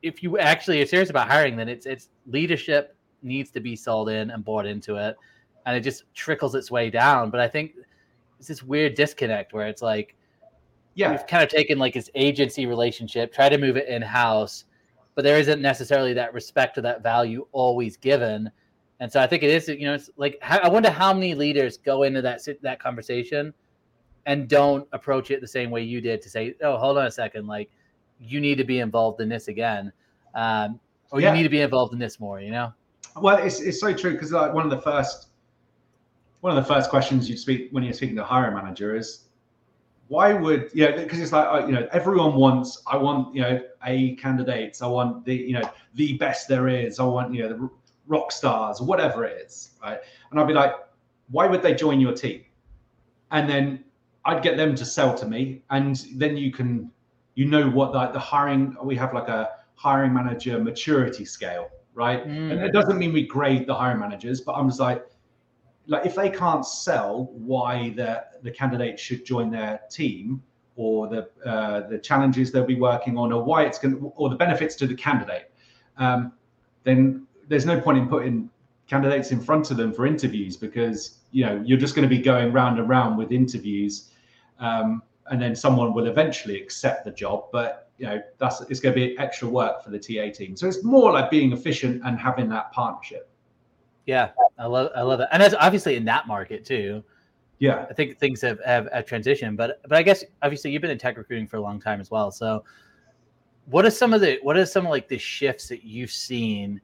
if 0.02 0.22
you 0.22 0.38
actually 0.38 0.82
are 0.82 0.86
serious 0.86 1.10
about 1.10 1.28
hiring, 1.28 1.56
then 1.56 1.68
it's 1.68 1.86
it's 1.86 2.10
leadership 2.28 2.96
needs 3.22 3.50
to 3.52 3.60
be 3.60 3.76
sold 3.76 4.10
in 4.10 4.32
and 4.32 4.46
bought 4.46 4.66
into 4.66 4.96
it, 4.96 5.16
and 5.66 5.76
it 5.76 5.82
just 5.82 6.04
trickles 6.14 6.56
its 6.56 6.72
way 6.72 6.90
down. 6.90 7.30
But 7.30 7.40
I 7.40 7.48
think 7.48 7.74
it's 8.40 8.48
this 8.48 8.64
weird 8.64 8.96
disconnect 8.96 9.54
where 9.54 9.68
it's 9.68 9.82
like 9.82 10.16
yeah. 10.96 11.12
we've 11.12 11.28
kind 11.28 11.44
of 11.44 11.50
taken 11.50 11.78
like 11.78 11.94
this 11.94 12.10
agency 12.16 12.66
relationship, 12.66 13.34
try 13.34 13.50
to 13.50 13.58
move 13.58 13.78
it 13.78 13.88
in 13.88 14.02
house, 14.02 14.66
but 15.14 15.24
there 15.24 15.38
isn't 15.38 15.62
necessarily 15.62 16.14
that 16.14 16.34
respect 16.34 16.78
or 16.78 16.82
that 16.82 17.04
value 17.04 17.48
always 17.52 17.98
given. 17.98 18.50
And 19.00 19.12
so 19.12 19.20
I 19.20 19.28
think 19.28 19.44
it 19.44 19.50
is, 19.50 19.68
you 19.68 19.86
know, 19.86 19.94
it's 19.94 20.10
like 20.18 20.38
I 20.42 20.70
wonder 20.70 20.90
how 20.90 21.14
many 21.14 21.36
leaders 21.36 21.78
go 21.78 22.04
into 22.04 22.22
that 22.22 22.42
that 22.62 22.80
conversation 22.80 23.54
and 24.26 24.48
don't 24.48 24.88
approach 24.92 25.32
it 25.32 25.42
the 25.42 25.48
same 25.48 25.70
way 25.70 25.84
you 25.84 26.02
did 26.02 26.22
to 26.22 26.30
say, 26.30 26.56
"Oh, 26.62 26.78
hold 26.78 26.98
on 26.98 27.06
a 27.06 27.12
second, 27.12 27.46
like 27.46 27.70
you 28.20 28.40
need 28.40 28.58
to 28.58 28.64
be 28.64 28.80
involved 28.80 29.22
in 29.22 29.30
this 29.30 29.48
again, 29.48 29.92
um, 30.34 30.80
or 31.12 31.22
yeah. 31.22 31.30
you 31.30 31.38
need 31.38 31.44
to 31.44 31.50
be 31.50 31.62
involved 31.62 31.94
in 31.94 32.00
this 32.00 32.20
more." 32.20 32.40
You 32.40 32.52
know. 32.52 32.74
Well, 33.16 33.38
it's 33.38 33.62
it's 33.62 33.80
so 33.80 33.94
true 33.94 34.14
because 34.14 34.32
like 34.32 34.54
one 34.54 34.64
of 34.64 34.72
the 34.72 34.82
first 34.82 35.28
one 36.42 36.56
of 36.56 36.64
the 36.64 36.74
first 36.74 36.90
questions 36.90 37.30
you 37.30 37.38
speak 37.38 37.70
when 37.72 37.84
you're 37.84 37.94
speaking 37.94 38.16
to 38.16 38.22
a 38.22 38.26
hiring 38.26 38.54
manager 38.54 38.96
is 38.96 39.26
why 40.10 40.32
would 40.34 40.70
you 40.74 40.86
know 40.86 40.96
because 40.96 41.20
it's 41.20 41.32
like 41.32 41.66
you 41.66 41.74
know 41.74 41.88
everyone 41.92 42.36
wants 42.36 42.84
i 42.86 42.96
want 42.96 43.34
you 43.34 43.42
know 43.42 43.60
a 43.86 44.16
candidates 44.18 44.82
i 44.82 44.88
want 44.88 45.26
the 45.26 45.34
you 45.34 45.54
know 45.54 45.68
the 45.96 46.14
best 46.18 46.48
there 46.48 46.68
is 46.68 47.00
i 47.00 47.04
want 47.04 47.34
you 47.34 47.42
know 47.42 47.50
the 47.50 47.70
rock 48.08 48.32
stars 48.32 48.80
or 48.80 48.86
whatever 48.86 49.26
it 49.26 49.44
is 49.44 49.72
right 49.82 50.00
and 50.30 50.40
i'd 50.40 50.48
be 50.48 50.54
like 50.54 50.74
why 51.32 51.48
would 51.48 51.64
they 51.64 51.74
join 51.74 52.00
your 52.00 52.14
team 52.14 52.44
and 53.32 53.50
then 53.50 53.84
i'd 54.26 54.44
get 54.44 54.56
them 54.56 54.76
to 54.76 54.86
sell 54.86 55.16
to 55.16 55.26
me 55.26 55.64
and 55.72 56.06
then 56.14 56.38
you 56.38 56.52
can 56.52 56.92
you 57.36 57.46
know 57.46 57.70
what 57.70 57.94
like 57.94 58.14
the 58.14 58.20
hiring 58.20 58.76
we 58.84 58.96
have 58.96 59.14
like 59.14 59.28
a 59.28 59.50
hiring 59.76 60.14
manager 60.14 60.58
maturity 60.60 61.26
scale 61.26 61.70
right 61.94 62.26
mm. 62.28 62.52
and 62.52 62.62
it 62.62 62.72
doesn't 62.72 62.98
mean 62.98 63.14
we 63.14 63.26
grade 63.26 63.68
the 63.68 63.74
hiring 63.74 64.00
managers 64.00 64.42
but 64.42 64.54
i'm 64.54 64.68
just 64.68 64.80
like 64.80 65.06
like 65.88 66.06
if 66.06 66.16
they 66.16 66.30
can't 66.30 66.66
sell 66.66 67.30
why 67.34 67.90
the 67.92 68.24
the 68.42 68.52
candidate 68.52 69.00
should 69.00 69.26
join 69.26 69.52
their 69.52 69.80
team 69.90 70.42
or 70.78 71.08
the 71.08 71.30
uh, 71.46 71.88
the 71.88 71.98
challenges 71.98 72.52
they'll 72.52 72.66
be 72.66 72.80
working 72.80 73.18
on 73.18 73.32
or 73.32 73.42
why 73.44 73.64
it's 73.64 73.80
going 73.80 73.96
to, 73.98 74.08
or 74.18 74.30
the 74.30 74.36
benefits 74.36 74.76
to 74.76 74.88
the 74.88 74.96
candidate 74.96 75.52
um, 75.98 76.34
then 76.84 77.26
there's 77.48 77.66
no 77.66 77.80
point 77.80 77.98
in 77.98 78.08
putting 78.08 78.50
candidates 78.88 79.32
in 79.32 79.40
front 79.40 79.72
of 79.72 79.78
them 79.78 79.94
for 79.94 80.06
interviews 80.06 80.58
because 80.58 81.20
you 81.32 81.46
know 81.46 81.62
you're 81.66 81.78
just 81.78 81.96
going 81.96 82.08
to 82.08 82.14
be 82.14 82.22
going 82.22 82.52
round 82.52 82.80
and 82.80 82.90
round 82.90 83.18
with 83.18 83.32
interviews 83.32 84.12
um, 84.60 85.02
and 85.28 85.42
then 85.42 85.56
someone 85.56 85.94
will 85.94 86.08
eventually 86.08 86.62
accept 86.62 87.06
the 87.06 87.12
job 87.12 87.46
but 87.52 87.90
you 87.98 88.06
know 88.06 88.22
that's 88.38 88.62
it's 88.70 88.80
going 88.80 88.94
to 88.94 89.00
be 89.00 89.18
extra 89.18 89.48
work 89.48 89.84
for 89.84 89.90
the 89.90 90.00
ta 90.00 90.32
team 90.32 90.56
so 90.56 90.68
it's 90.68 90.84
more 90.84 91.12
like 91.12 91.30
being 91.30 91.52
efficient 91.52 92.02
and 92.06 92.20
having 92.20 92.50
that 92.50 92.72
partnership 92.72 93.30
yeah, 94.06 94.30
I 94.60 94.68
love 94.68 94.92
I 94.96 95.02
love 95.02 95.20
it, 95.20 95.28
and 95.32 95.42
that's 95.42 95.56
obviously 95.56 95.96
in 95.96 96.06
that 96.06 96.28
market 96.28 96.64
too. 96.64 97.04
Yeah, 97.60 97.86
I 97.90 97.94
think 97.94 98.20
things 98.20 98.42
have 98.42 98.60
have, 98.64 98.88
have 98.94 99.06
transitioned, 99.06 99.58
but 99.58 99.82
but 99.84 99.94
I 99.94 100.04
guess 100.04 100.24
obviously 100.42 100.72
you've 100.72 100.82
been 100.82 100.92
in 100.92 100.98
tech 100.98 101.18
recruiting 101.18 101.48
for 101.48 101.58
a 101.58 101.62
long 101.62 101.80
time 101.82 102.00
as 102.00 102.12
well. 102.12 102.32
So, 102.32 102.64
what 103.66 103.86
are 103.86 103.92
some 103.92 104.14
of 104.14 104.22
the 104.22 104.40
what 104.44 104.58
are 104.58 104.66
some 104.66 104.86
of 104.86 104.92
like 104.92 105.08
the 105.08 105.18
shifts 105.18 105.68
that 105.70 105.84
you've 105.84 106.12
seen, 106.12 106.80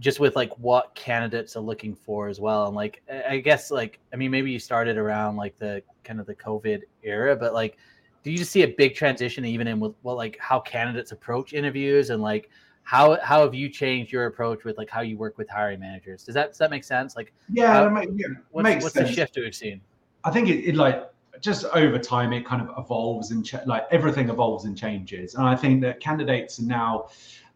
just 0.00 0.20
with 0.20 0.36
like 0.36 0.56
what 0.58 0.94
candidates 0.94 1.56
are 1.56 1.60
looking 1.60 1.94
for 1.94 2.28
as 2.28 2.40
well, 2.40 2.66
and 2.66 2.74
like 2.74 3.02
I 3.28 3.38
guess 3.38 3.70
like 3.70 3.98
I 4.12 4.16
mean 4.16 4.30
maybe 4.30 4.50
you 4.50 4.58
started 4.58 4.96
around 4.96 5.36
like 5.36 5.56
the 5.56 5.82
kind 6.02 6.20
of 6.20 6.26
the 6.26 6.34
COVID 6.34 6.82
era, 7.02 7.36
but 7.36 7.54
like 7.54 7.76
do 8.24 8.30
you 8.30 8.38
just 8.38 8.50
see 8.50 8.62
a 8.62 8.68
big 8.68 8.94
transition 8.94 9.44
even 9.44 9.68
in 9.68 9.78
with 9.78 9.94
what 10.02 10.16
like 10.16 10.36
how 10.40 10.58
candidates 10.58 11.12
approach 11.12 11.52
interviews 11.52 12.10
and 12.10 12.22
like 12.22 12.50
how 12.82 13.18
how 13.22 13.42
have 13.42 13.54
you 13.54 13.68
changed 13.68 14.12
your 14.12 14.26
approach 14.26 14.64
with 14.64 14.76
like 14.78 14.90
how 14.90 15.00
you 15.02 15.16
work 15.16 15.38
with 15.38 15.48
hiring 15.48 15.80
managers? 15.80 16.24
Does 16.24 16.34
that 16.34 16.50
does 16.50 16.58
that 16.58 16.70
make 16.70 16.84
sense? 16.84 17.16
Like 17.16 17.32
yeah, 17.52 17.72
how, 17.72 17.88
make, 17.88 18.10
yeah 18.14 18.28
what's, 18.50 18.64
makes 18.64 18.82
what's 18.82 18.94
sense. 18.94 19.08
the 19.08 19.14
shift 19.14 19.36
we've 19.36 19.54
seen? 19.54 19.80
I 20.24 20.30
think 20.30 20.48
it, 20.48 20.68
it 20.68 20.74
like 20.74 21.10
just 21.40 21.64
over 21.66 21.98
time 21.98 22.32
it 22.32 22.46
kind 22.46 22.62
of 22.62 22.74
evolves 22.78 23.30
and 23.30 23.44
ch- 23.44 23.66
like 23.66 23.84
everything 23.90 24.28
evolves 24.28 24.64
and 24.64 24.76
changes, 24.76 25.34
and 25.34 25.46
I 25.46 25.56
think 25.56 25.80
that 25.82 26.00
candidates 26.00 26.60
are 26.60 26.64
now 26.64 27.08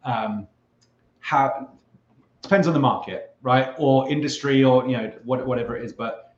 um, 0.04 0.46
have 1.20 1.68
depends 2.42 2.66
on 2.66 2.74
the 2.74 2.80
market, 2.80 3.36
right, 3.42 3.74
or 3.78 4.08
industry, 4.10 4.64
or 4.64 4.86
you 4.86 4.96
know 4.96 5.12
what, 5.24 5.46
whatever 5.46 5.76
it 5.76 5.84
is, 5.84 5.92
but 5.92 6.34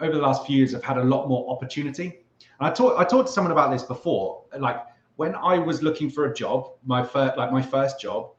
over 0.00 0.12
the 0.12 0.22
last 0.22 0.46
few 0.46 0.58
years, 0.58 0.74
I've 0.74 0.84
had 0.84 0.98
a 0.98 1.04
lot 1.04 1.28
more 1.28 1.50
opportunity. 1.50 2.20
And 2.58 2.68
I 2.68 2.70
talked 2.70 2.98
I 2.98 3.04
talked 3.04 3.28
to 3.28 3.32
someone 3.32 3.52
about 3.52 3.70
this 3.70 3.82
before, 3.82 4.42
like 4.58 4.80
when 5.16 5.34
I 5.36 5.58
was 5.58 5.82
looking 5.82 6.10
for 6.10 6.26
a 6.26 6.34
job, 6.34 6.70
my 6.84 7.02
first 7.02 7.36
like 7.36 7.52
my 7.52 7.62
first 7.62 8.00
job, 8.00 8.30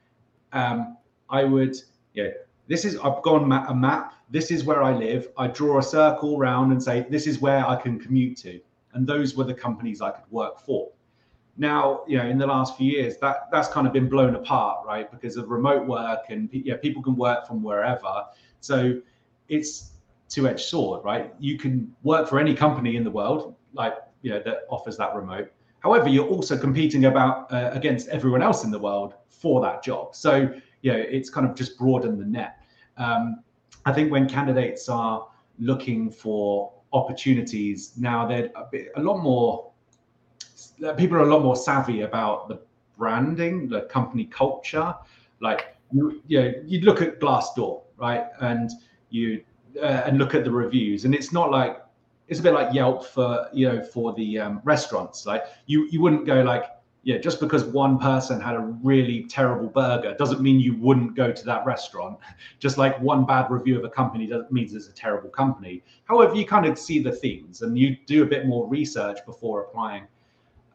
um, 0.54 0.98
I 1.30 1.44
would 1.44 1.76
yeah. 2.14 2.30
This 2.68 2.84
is 2.84 2.98
I've 2.98 3.22
gone 3.22 3.48
ma- 3.48 3.68
a 3.68 3.76
map. 3.76 4.14
This 4.30 4.50
is 4.52 4.64
where 4.64 4.82
I 4.82 4.92
live. 4.92 5.30
I 5.38 5.48
draw 5.48 5.80
a 5.80 5.84
circle 5.84 6.38
round 6.38 6.72
and 6.72 6.82
say 6.82 7.06
this 7.10 7.28
is 7.28 7.40
where 7.40 7.68
I 7.68 7.76
can 7.76 8.00
commute 8.00 8.38
to, 8.40 8.60
and 8.94 9.06
those 9.06 9.36
were 9.36 9.44
the 9.44 9.54
companies 9.54 10.02
I 10.02 10.12
could 10.12 10.30
work 10.32 10.60
for. 10.60 10.90
Now, 11.58 12.04
you 12.08 12.18
know, 12.18 12.26
in 12.26 12.38
the 12.38 12.48
last 12.48 12.78
few 12.78 12.92
years, 12.92 13.18
that 13.18 13.50
that's 13.52 13.70
kind 13.70 13.88
of 13.88 13.94
been 13.94 14.10
blown 14.10 14.36
apart, 14.36 14.86
right? 14.86 15.10
Because 15.10 15.38
of 15.38 15.50
remote 15.50 15.88
work 15.88 16.26
and 16.30 16.50
yeah, 16.52 16.76
people 16.78 17.02
can 17.02 17.16
work 17.16 17.48
from 17.48 17.64
wherever. 17.64 18.26
So 18.60 19.00
it's 19.48 19.92
two-edged 20.28 20.60
sword, 20.60 21.04
right? 21.06 21.34
You 21.40 21.58
can 21.58 21.94
work 22.04 22.28
for 22.28 22.40
any 22.40 22.54
company 22.54 22.98
in 22.98 23.04
the 23.04 23.12
world, 23.12 23.56
like 23.74 23.96
you 24.22 24.32
know, 24.32 24.42
that 24.44 24.64
offers 24.70 24.98
that 24.98 25.16
remote 25.16 25.52
However, 25.86 26.10
you're 26.10 26.28
also 26.28 26.58
competing 26.58 27.06
about 27.06 27.54
uh, 27.54 27.70
against 27.72 28.08
everyone 28.08 28.42
else 28.42 28.64
in 28.64 28.72
the 28.72 28.80
world 28.80 29.14
for 29.30 29.62
that 29.62 29.84
job. 29.84 30.16
So, 30.16 30.52
you 30.82 30.92
know, 30.92 30.98
it's 30.98 31.30
kind 31.30 31.48
of 31.48 31.56
just 31.56 31.78
broadened 31.78 32.20
the 32.20 32.26
net. 32.26 32.58
Um, 32.98 33.44
I 33.86 33.94
think 33.94 34.12
when 34.12 34.28
candidates 34.28 34.90
are 34.90 35.28
looking 35.60 36.10
for 36.10 36.74
opportunities 36.92 37.94
now, 37.98 38.26
they're 38.26 38.50
a, 38.56 38.64
bit, 38.72 38.88
a 38.96 39.00
lot 39.00 39.22
more. 39.22 39.72
People 40.98 41.18
are 41.18 41.22
a 41.22 41.34
lot 41.34 41.42
more 41.42 41.56
savvy 41.56 42.02
about 42.02 42.48
the 42.48 42.60
branding, 42.98 43.68
the 43.68 43.82
company 43.82 44.26
culture. 44.26 44.94
Like 45.40 45.76
you, 45.92 46.22
you 46.28 46.42
know, 46.42 46.54
you 46.66 46.82
look 46.82 47.02
at 47.02 47.20
Glassdoor, 47.20 47.84
right, 47.98 48.26
and 48.42 48.70
you 49.10 49.44
uh, 49.82 50.04
and 50.06 50.18
look 50.18 50.34
at 50.36 50.44
the 50.44 50.52
reviews, 50.52 51.06
and 51.06 51.14
it's 51.14 51.32
not 51.32 51.52
like 51.52 51.82
it's 52.28 52.40
a 52.40 52.44
bit 52.44 52.54
like 52.54 52.74
Yelp 52.74 53.06
for 53.06 53.48
you 53.54 53.68
know 53.68 53.84
for 53.84 54.14
the 54.14 54.40
um, 54.40 54.62
restaurants. 54.64 55.26
Like 55.26 55.46
you 55.66 55.88
you 55.92 56.02
wouldn't 56.02 56.26
go 56.26 56.42
like 56.42 56.66
yeah 57.04 57.18
just 57.18 57.40
because 57.40 57.64
one 57.66 58.00
person 58.00 58.42
had 58.42 58.56
a 58.56 58.60
really 58.60 59.26
terrible 59.26 59.68
burger 59.68 60.16
doesn't 60.18 60.42
mean 60.42 60.60
you 60.60 60.76
wouldn't 60.78 61.16
go 61.16 61.32
to 61.32 61.46
that 61.46 61.66
restaurant. 61.66 62.18
Just 62.60 62.78
like 62.80 63.00
one 63.00 63.26
bad 63.26 63.52
review 63.52 63.78
of 63.78 63.84
a 63.84 63.90
company 63.90 64.26
doesn't 64.26 64.52
mean 64.52 64.68
it's 64.72 64.88
a 64.88 64.94
terrible 64.94 65.30
company. 65.30 65.84
However, 66.06 66.34
you 66.34 66.46
kind 66.46 66.66
of 66.66 66.80
see 66.80 67.00
the 67.00 67.12
themes 67.12 67.62
and 67.62 67.78
you 67.78 67.96
do 68.08 68.24
a 68.24 68.26
bit 68.26 68.48
more 68.48 68.68
research 68.68 69.20
before 69.26 69.62
applying. 69.62 70.08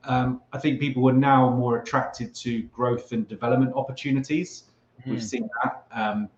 Um, 0.04 0.40
I 0.52 0.58
think 0.58 0.80
people 0.80 1.08
are 1.08 1.14
now 1.14 1.50
more 1.50 1.78
attracted 1.78 2.34
to 2.36 2.62
growth 2.64 3.12
and 3.12 3.28
development 3.28 3.72
opportunities. 3.74 4.64
Mm. 5.06 5.10
We've 5.10 5.22
seen 5.22 5.48
that. 5.62 5.86
Um, 5.92 6.28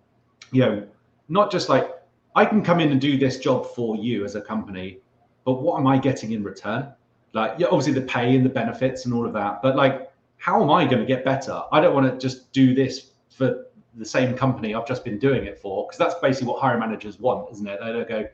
you 0.51 0.61
know, 0.61 0.87
not 1.29 1.51
just 1.51 1.69
like 1.69 1.89
I 2.35 2.45
can 2.45 2.63
come 2.63 2.79
in 2.79 2.91
and 2.91 2.99
do 2.99 3.17
this 3.17 3.39
job 3.39 3.67
for 3.75 3.95
you 3.95 4.25
as 4.25 4.35
a 4.35 4.41
company, 4.41 4.99
but 5.45 5.61
what 5.61 5.79
am 5.79 5.87
I 5.87 5.97
getting 5.97 6.31
in 6.31 6.43
return? 6.43 6.91
Like, 7.33 7.55
yeah, 7.57 7.67
obviously 7.67 7.93
the 7.93 8.01
pay 8.01 8.35
and 8.35 8.45
the 8.45 8.49
benefits 8.49 9.05
and 9.05 9.13
all 9.13 9.25
of 9.25 9.33
that, 9.33 9.61
but 9.61 9.75
like, 9.75 10.11
how 10.37 10.61
am 10.61 10.69
I 10.69 10.85
going 10.85 10.99
to 10.99 11.05
get 11.05 11.23
better? 11.23 11.61
I 11.71 11.79
don't 11.79 11.95
want 11.95 12.11
to 12.11 12.17
just 12.17 12.51
do 12.51 12.75
this 12.75 13.11
for 13.29 13.65
the 13.95 14.05
same 14.05 14.35
company 14.35 14.75
I've 14.75 14.87
just 14.87 15.03
been 15.03 15.17
doing 15.17 15.45
it 15.45 15.59
for, 15.59 15.87
because 15.87 15.97
that's 15.97 16.15
basically 16.21 16.49
what 16.49 16.61
hiring 16.61 16.79
managers 16.79 17.19
want, 17.19 17.51
isn't 17.51 17.67
it? 17.67 17.79
They 17.81 17.91
don't 17.91 18.07
go, 18.07 18.27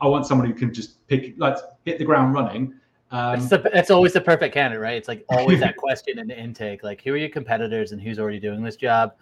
I 0.00 0.06
want 0.06 0.26
someone 0.26 0.46
who 0.46 0.54
can 0.54 0.74
just 0.74 1.06
pick, 1.06 1.34
like, 1.38 1.56
hit 1.84 1.98
the 1.98 2.04
ground 2.04 2.34
running 2.34 2.74
Um, 3.10 3.36
it's, 3.36 3.48
the, 3.48 3.70
it's 3.72 3.90
always 3.90 4.12
the 4.12 4.20
perfect 4.20 4.52
candidate, 4.52 4.82
right? 4.82 4.96
It's 4.96 5.08
like 5.08 5.24
always 5.30 5.60
that 5.60 5.76
question 5.78 6.18
in 6.18 6.28
the 6.28 6.38
intake, 6.38 6.82
like 6.82 7.02
who 7.02 7.12
are 7.12 7.16
your 7.16 7.30
competitors 7.30 7.92
and 7.92 8.00
who's 8.00 8.18
already 8.18 8.38
doing 8.38 8.62
this 8.62 8.76
job? 8.76 9.14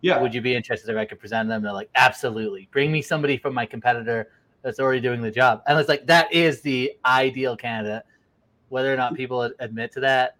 Yeah. 0.00 0.20
Would 0.20 0.34
you 0.34 0.40
be 0.40 0.54
interested 0.54 0.90
if 0.90 0.96
I 0.96 1.04
could 1.04 1.20
present 1.20 1.48
them? 1.48 1.62
They're 1.62 1.72
like, 1.72 1.90
absolutely. 1.94 2.68
Bring 2.72 2.90
me 2.90 3.02
somebody 3.02 3.36
from 3.36 3.54
my 3.54 3.66
competitor 3.66 4.30
that's 4.62 4.78
already 4.78 5.00
doing 5.00 5.20
the 5.20 5.30
job. 5.30 5.62
And 5.66 5.78
it's 5.78 5.88
like 5.88 6.06
that 6.06 6.32
is 6.32 6.60
the 6.60 6.92
ideal 7.04 7.56
candidate. 7.56 8.02
Whether 8.68 8.92
or 8.92 8.96
not 8.96 9.14
people 9.14 9.42
admit 9.58 9.92
to 9.92 10.00
that, 10.00 10.36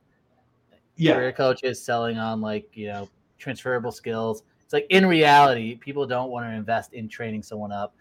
yeah. 0.97 1.15
career 1.15 1.33
coaches 1.33 1.83
selling 1.83 2.19
on 2.19 2.41
like 2.41 2.69
you 2.75 2.87
know 2.87 3.09
transferable 3.38 3.93
skills. 3.93 4.43
It's 4.65 4.73
like 4.73 4.87
in 4.91 5.07
reality, 5.07 5.77
people 5.77 6.07
don't 6.07 6.31
want 6.31 6.47
to 6.47 6.53
invest 6.53 6.95
in 6.95 7.09
training 7.09 7.43
someone 7.43 7.73
up. 7.73 7.95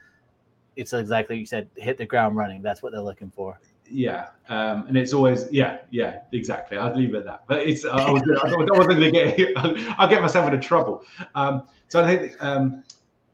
It's 0.75 0.93
exactly 0.93 1.37
you 1.37 1.45
said, 1.45 1.69
hit 1.75 1.97
the 1.97 2.05
ground 2.05 2.37
running. 2.37 2.61
That's 2.61 2.81
what 2.81 2.93
they're 2.93 3.01
looking 3.01 3.31
for. 3.31 3.59
Yeah, 3.91 4.27
um, 4.49 4.87
and 4.87 4.97
it's 4.97 5.13
always 5.13 5.51
yeah, 5.51 5.79
yeah, 5.89 6.21
exactly. 6.31 6.77
I'd 6.77 6.95
leave 6.95 7.13
it 7.13 7.19
at 7.19 7.25
that. 7.25 7.43
But 7.47 7.67
it's 7.67 7.85
I 7.85 8.09
was 8.09 8.21
I 8.43 8.55
wasn't 8.55 8.99
going 8.99 8.99
to 8.99 9.11
get 9.11 9.57
I'll 9.99 10.07
get 10.07 10.21
myself 10.21 10.51
into 10.51 10.65
trouble. 10.65 11.03
Um, 11.35 11.63
so 11.87 12.03
I 12.03 12.15
think 12.15 12.43
um, 12.43 12.83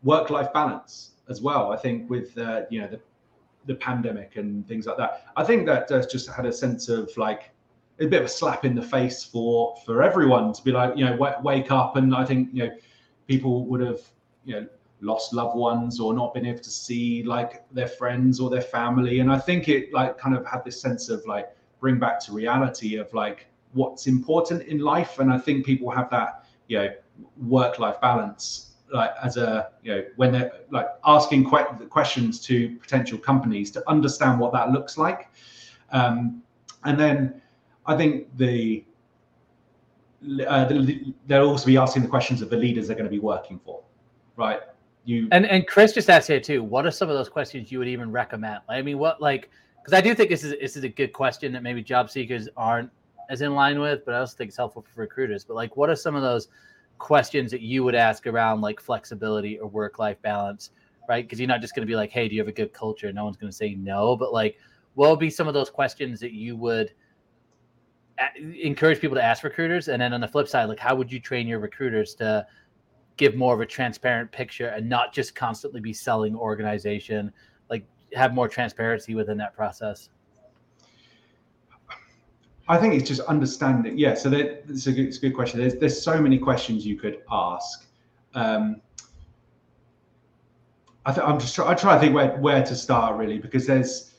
work 0.04 0.30
life 0.30 0.52
balance 0.54 1.12
as 1.30 1.41
well. 1.41 1.72
I 1.72 1.78
think 1.78 2.10
with 2.10 2.38
uh, 2.38 2.63
you 2.70 2.82
know 2.82 2.88
the 2.88 3.00
the 3.65 3.76
pandemic 3.76 4.38
and 4.38 4.67
things 4.67 4.86
like 4.86 4.98
that. 4.98 5.26
I 5.36 5.43
think 5.43 5.65
that 5.67 5.91
uh, 5.91 6.06
just 6.08 6.30
had 6.30 6.46
a 6.46 6.54
sense 6.54 6.89
of 6.89 7.15
like 7.17 7.52
a 8.00 8.06
bit 8.06 8.22
of 8.22 8.26
a 8.26 8.30
slap 8.30 8.65
in 8.65 8.76
the 8.76 8.82
face 8.82 9.24
for 9.24 9.76
for 9.86 10.04
everyone 10.04 10.54
to 10.54 10.63
be 10.63 10.72
like 10.72 10.96
you 10.98 11.06
know 11.06 11.17
w- 11.17 11.36
wake 11.43 11.72
up 11.72 11.96
and 11.96 12.15
i 12.15 12.24
think 12.24 12.50
you 12.54 12.65
know 12.65 12.72
people 13.28 13.65
would 13.65 13.82
have 13.82 14.00
you 14.46 14.56
know 14.56 14.67
lost 15.01 15.33
loved 15.33 15.55
ones 15.55 15.99
or 15.99 16.13
not 16.13 16.33
been 16.33 16.45
able 16.45 16.60
to 16.60 16.69
see 16.69 17.23
like 17.23 17.63
their 17.71 17.88
friends 17.88 18.39
or 18.39 18.49
their 18.49 18.62
family. 18.62 19.19
And 19.19 19.31
i 19.31 19.38
think 19.38 19.69
it 19.69 19.93
like 19.93 20.17
kind 20.17 20.36
of 20.36 20.45
had 20.45 20.63
this 20.63 20.79
sense 20.81 21.10
of 21.10 21.25
like 21.25 21.55
bring 21.79 21.99
back 21.99 22.19
to 22.21 22.31
reality 22.31 22.95
of 22.95 23.13
like 23.13 23.47
what's 23.73 24.07
important 24.07 24.63
in 24.63 24.79
life. 24.79 25.19
And 25.19 25.31
i 25.31 25.38
think 25.38 25.65
people 25.65 25.89
have 25.91 26.10
that 26.10 26.45
you 26.67 26.79
know 26.79 26.89
work 27.38 27.79
life 27.79 27.99
balance 28.01 28.67
like 28.91 29.12
as 29.21 29.38
a 29.38 29.69
you 29.83 29.93
know 29.93 30.03
when 30.15 30.31
they're 30.31 30.51
like 30.71 30.88
asking 31.05 31.49
que- 31.49 31.88
questions 31.89 32.39
to 32.39 32.75
potential 32.77 33.17
companies 33.17 33.71
to 33.71 33.83
understand 33.89 34.39
what 34.39 34.53
that 34.53 34.71
looks 34.71 34.97
like. 34.97 35.29
Um, 35.91 36.43
and 36.83 36.99
then 36.99 37.41
I 37.86 37.95
think 37.95 38.36
the, 38.38 38.83
uh, 40.47 40.65
the, 40.65 41.13
they'll 41.25 41.49
also 41.49 41.65
be 41.65 41.77
asking 41.77 42.03
the 42.03 42.10
questions 42.10 42.41
of 42.41 42.49
the 42.49 42.57
leaders 42.57 42.88
they're 42.88 42.95
going 42.95 43.05
to 43.05 43.12
be 43.12 43.19
working 43.19 43.60
for, 43.60 43.81
right? 44.36 44.60
You 45.08 45.30
and 45.32 45.46
and 45.46 45.65
Chris 45.65 45.93
just 45.93 46.10
asked 46.10 46.28
here 46.28 46.41
too. 46.41 46.62
What 46.62 46.86
are 46.86 46.91
some 46.91 47.10
of 47.10 47.15
those 47.15 47.30
questions 47.30 47.72
you 47.72 47.80
would 47.80 47.88
even 47.88 48.12
recommend? 48.12 48.60
I 48.67 48.82
mean, 48.82 48.98
what 48.98 49.22
like 49.22 49.50
because 49.78 49.93
I 49.93 50.02
do 50.02 50.13
think 50.13 50.30
this 50.30 50.43
is 50.43 50.54
this 50.60 50.76
is 50.76 50.84
a 50.84 50.89
good 50.89 51.13
question 51.13 51.54
that 51.54 51.63
maybe 51.63 51.82
job 51.82 52.10
seekers 52.10 52.50
aren't 52.58 52.91
as 53.30 53.41
in 53.41 53.56
line 53.56 53.80
with, 53.80 54.04
but 54.04 54.13
I 54.13 54.20
also 54.20 54.36
think 54.36 54.50
it's 54.50 54.58
helpful 54.58 54.82
for 54.82 55.00
recruiters. 55.00 55.46
But 55.46 55.56
like, 55.56 55.78
what 55.78 55.89
are 55.89 55.96
some 55.96 56.15
of 56.15 56.24
those 56.24 56.50
questions 56.98 57.52
that 57.52 57.62
you 57.62 57.86
would 57.86 57.96
ask 57.96 58.28
around 58.28 58.60
like 58.60 58.82
flexibility 58.82 59.58
or 59.60 59.70
work 59.70 59.98
life 59.98 60.22
balance, 60.22 60.72
right? 61.08 61.24
Because 61.24 61.39
you're 61.39 61.48
not 61.48 61.62
just 61.62 61.74
going 61.74 61.88
to 61.88 61.89
be 61.89 61.96
like, 61.96 62.12
hey, 62.12 62.28
do 62.28 62.36
you 62.36 62.41
have 62.41 62.50
a 62.50 62.54
good 62.54 62.74
culture? 62.74 63.12
No 63.13 63.24
one's 63.24 63.38
going 63.38 63.50
to 63.50 63.56
say 63.56 63.76
no, 63.76 64.17
but 64.17 64.34
like, 64.34 64.58
what 64.96 65.10
would 65.10 65.20
be 65.20 65.30
some 65.30 65.48
of 65.48 65.54
those 65.54 65.70
questions 65.70 66.20
that 66.20 66.34
you 66.34 66.58
would 66.58 66.91
encourage 68.62 69.00
people 69.00 69.15
to 69.15 69.24
ask 69.24 69.43
recruiters 69.43 69.88
and 69.88 70.02
then 70.02 70.12
on 70.12 70.20
the 70.20 70.28
flip 70.28 70.48
side 70.48 70.65
like 70.65 70.80
how 70.80 70.96
would 70.96 71.12
you 71.12 71.20
train 71.20 71.46
your 71.46 71.60
recruiters 71.60 72.15
to 72.15 72.43
give 73.17 73.36
more 73.36 73.53
of 73.53 73.62
a 73.62 73.65
transparent 73.65 74.32
picture 74.32 74.67
and 74.67 74.88
not 74.88 75.13
just 75.13 75.36
constantly 75.36 75.82
be 75.82 75.93
selling 75.93 76.36
organization 76.36 77.32
like 77.69 77.84
have 78.13 78.34
more 78.34 78.47
transparency 78.47 79.15
within 79.15 79.38
that 79.38 79.53
process? 79.56 80.10
I 82.69 82.77
think 82.77 82.93
it's 82.93 83.08
just 83.08 83.21
understanding 83.21 83.97
yeah 83.97 84.13
so 84.13 84.30
that, 84.30 84.63
it's, 84.67 84.88
a 84.88 84.91
good, 84.91 85.08
it's 85.08 85.17
a 85.17 85.21
good 85.21 85.34
question. 85.34 85.60
There's, 85.60 85.75
there's 85.75 86.01
so 86.01 86.21
many 86.21 86.38
questions 86.38 86.86
you 86.86 86.97
could 86.97 87.21
ask. 87.32 87.88
Um, 88.34 88.82
I 91.06 91.13
th- 91.13 91.25
I'm 91.25 91.39
just 91.39 91.56
try- 91.56 91.69
I 91.69 91.73
try 91.73 91.95
to 91.95 91.99
think 91.99 92.13
where, 92.13 92.38
where 92.38 92.63
to 92.63 92.75
start 92.75 93.17
really 93.17 93.39
because 93.39 93.65
there's 93.65 94.13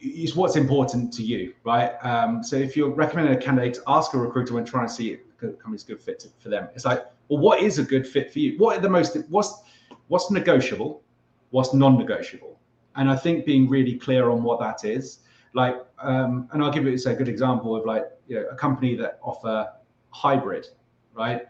it's 0.00 0.36
what's 0.36 0.56
important 0.56 1.12
to 1.14 1.22
you, 1.22 1.54
right? 1.64 1.92
Um, 2.02 2.42
so 2.44 2.56
if 2.56 2.76
you're 2.76 2.90
recommending 2.90 3.34
a 3.34 3.40
candidate, 3.40 3.78
ask 3.86 4.12
a 4.12 4.18
recruiter 4.18 4.52
when 4.52 4.66
trying 4.66 4.86
to 4.86 4.92
see 4.92 5.18
company's 5.40 5.84
good 5.84 6.00
fit 6.00 6.26
for 6.38 6.48
them. 6.48 6.68
It's 6.74 6.84
like, 6.84 7.06
well, 7.28 7.40
what 7.40 7.62
is 7.62 7.78
a 7.78 7.84
good 7.84 8.06
fit 8.06 8.32
for 8.32 8.38
you? 8.38 8.58
What 8.58 8.78
are 8.78 8.80
the 8.80 8.88
most 8.88 9.16
what's 9.28 9.62
what's 10.08 10.30
negotiable, 10.30 11.02
what's 11.50 11.74
non-negotiable? 11.74 12.58
And 12.96 13.10
I 13.10 13.16
think 13.16 13.44
being 13.44 13.68
really 13.68 13.96
clear 13.96 14.30
on 14.30 14.42
what 14.42 14.58
that 14.60 14.84
is, 14.84 15.20
like, 15.54 15.76
um, 16.00 16.48
and 16.52 16.62
I'll 16.62 16.72
give 16.72 16.84
you 16.84 16.92
a 16.94 17.14
good 17.14 17.28
example 17.28 17.76
of 17.76 17.84
like 17.86 18.04
you 18.26 18.36
know, 18.36 18.46
a 18.50 18.54
company 18.54 18.96
that 18.96 19.18
offer 19.22 19.72
hybrid, 20.10 20.66
right? 21.14 21.46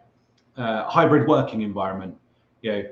Uh, 0.57 0.85
hybrid 0.85 1.27
working 1.29 1.62
environment. 1.62 2.16
You 2.62 2.72
know, 2.72 2.85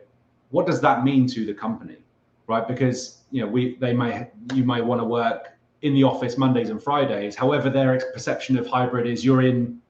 what 0.50 0.66
does 0.66 0.80
that 0.80 1.04
mean 1.04 1.26
to 1.28 1.44
the 1.44 1.54
company? 1.54 1.98
right? 2.46 2.66
Because 2.66 3.22
you 3.30 3.42
know 3.42 3.48
we 3.48 3.76
they 3.76 3.92
may 3.92 4.28
you 4.54 4.64
may 4.64 4.80
want 4.80 5.00
to 5.00 5.04
work 5.04 5.58
in 5.82 5.94
the 5.94 6.02
office 6.02 6.38
Mondays 6.38 6.70
and 6.70 6.82
Fridays. 6.82 7.36
However, 7.36 7.70
their 7.70 8.00
perception 8.12 8.58
of 8.58 8.66
hybrid 8.66 9.06
is 9.06 9.24
you're 9.24 9.42
in 9.42 9.80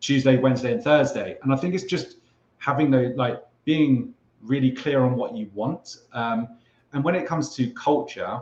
Tuesday, 0.00 0.36
Wednesday, 0.38 0.72
and 0.72 0.82
Thursday. 0.82 1.38
And 1.42 1.52
I 1.52 1.56
think 1.56 1.74
it's 1.74 1.84
just 1.84 2.16
having 2.58 2.90
the 2.90 3.12
like 3.16 3.42
being 3.64 4.14
really 4.42 4.70
clear 4.70 5.02
on 5.02 5.16
what 5.16 5.36
you 5.36 5.50
want. 5.54 5.98
Um, 6.12 6.48
and 6.92 7.04
when 7.04 7.14
it 7.14 7.26
comes 7.26 7.54
to 7.56 7.70
culture, 7.72 8.40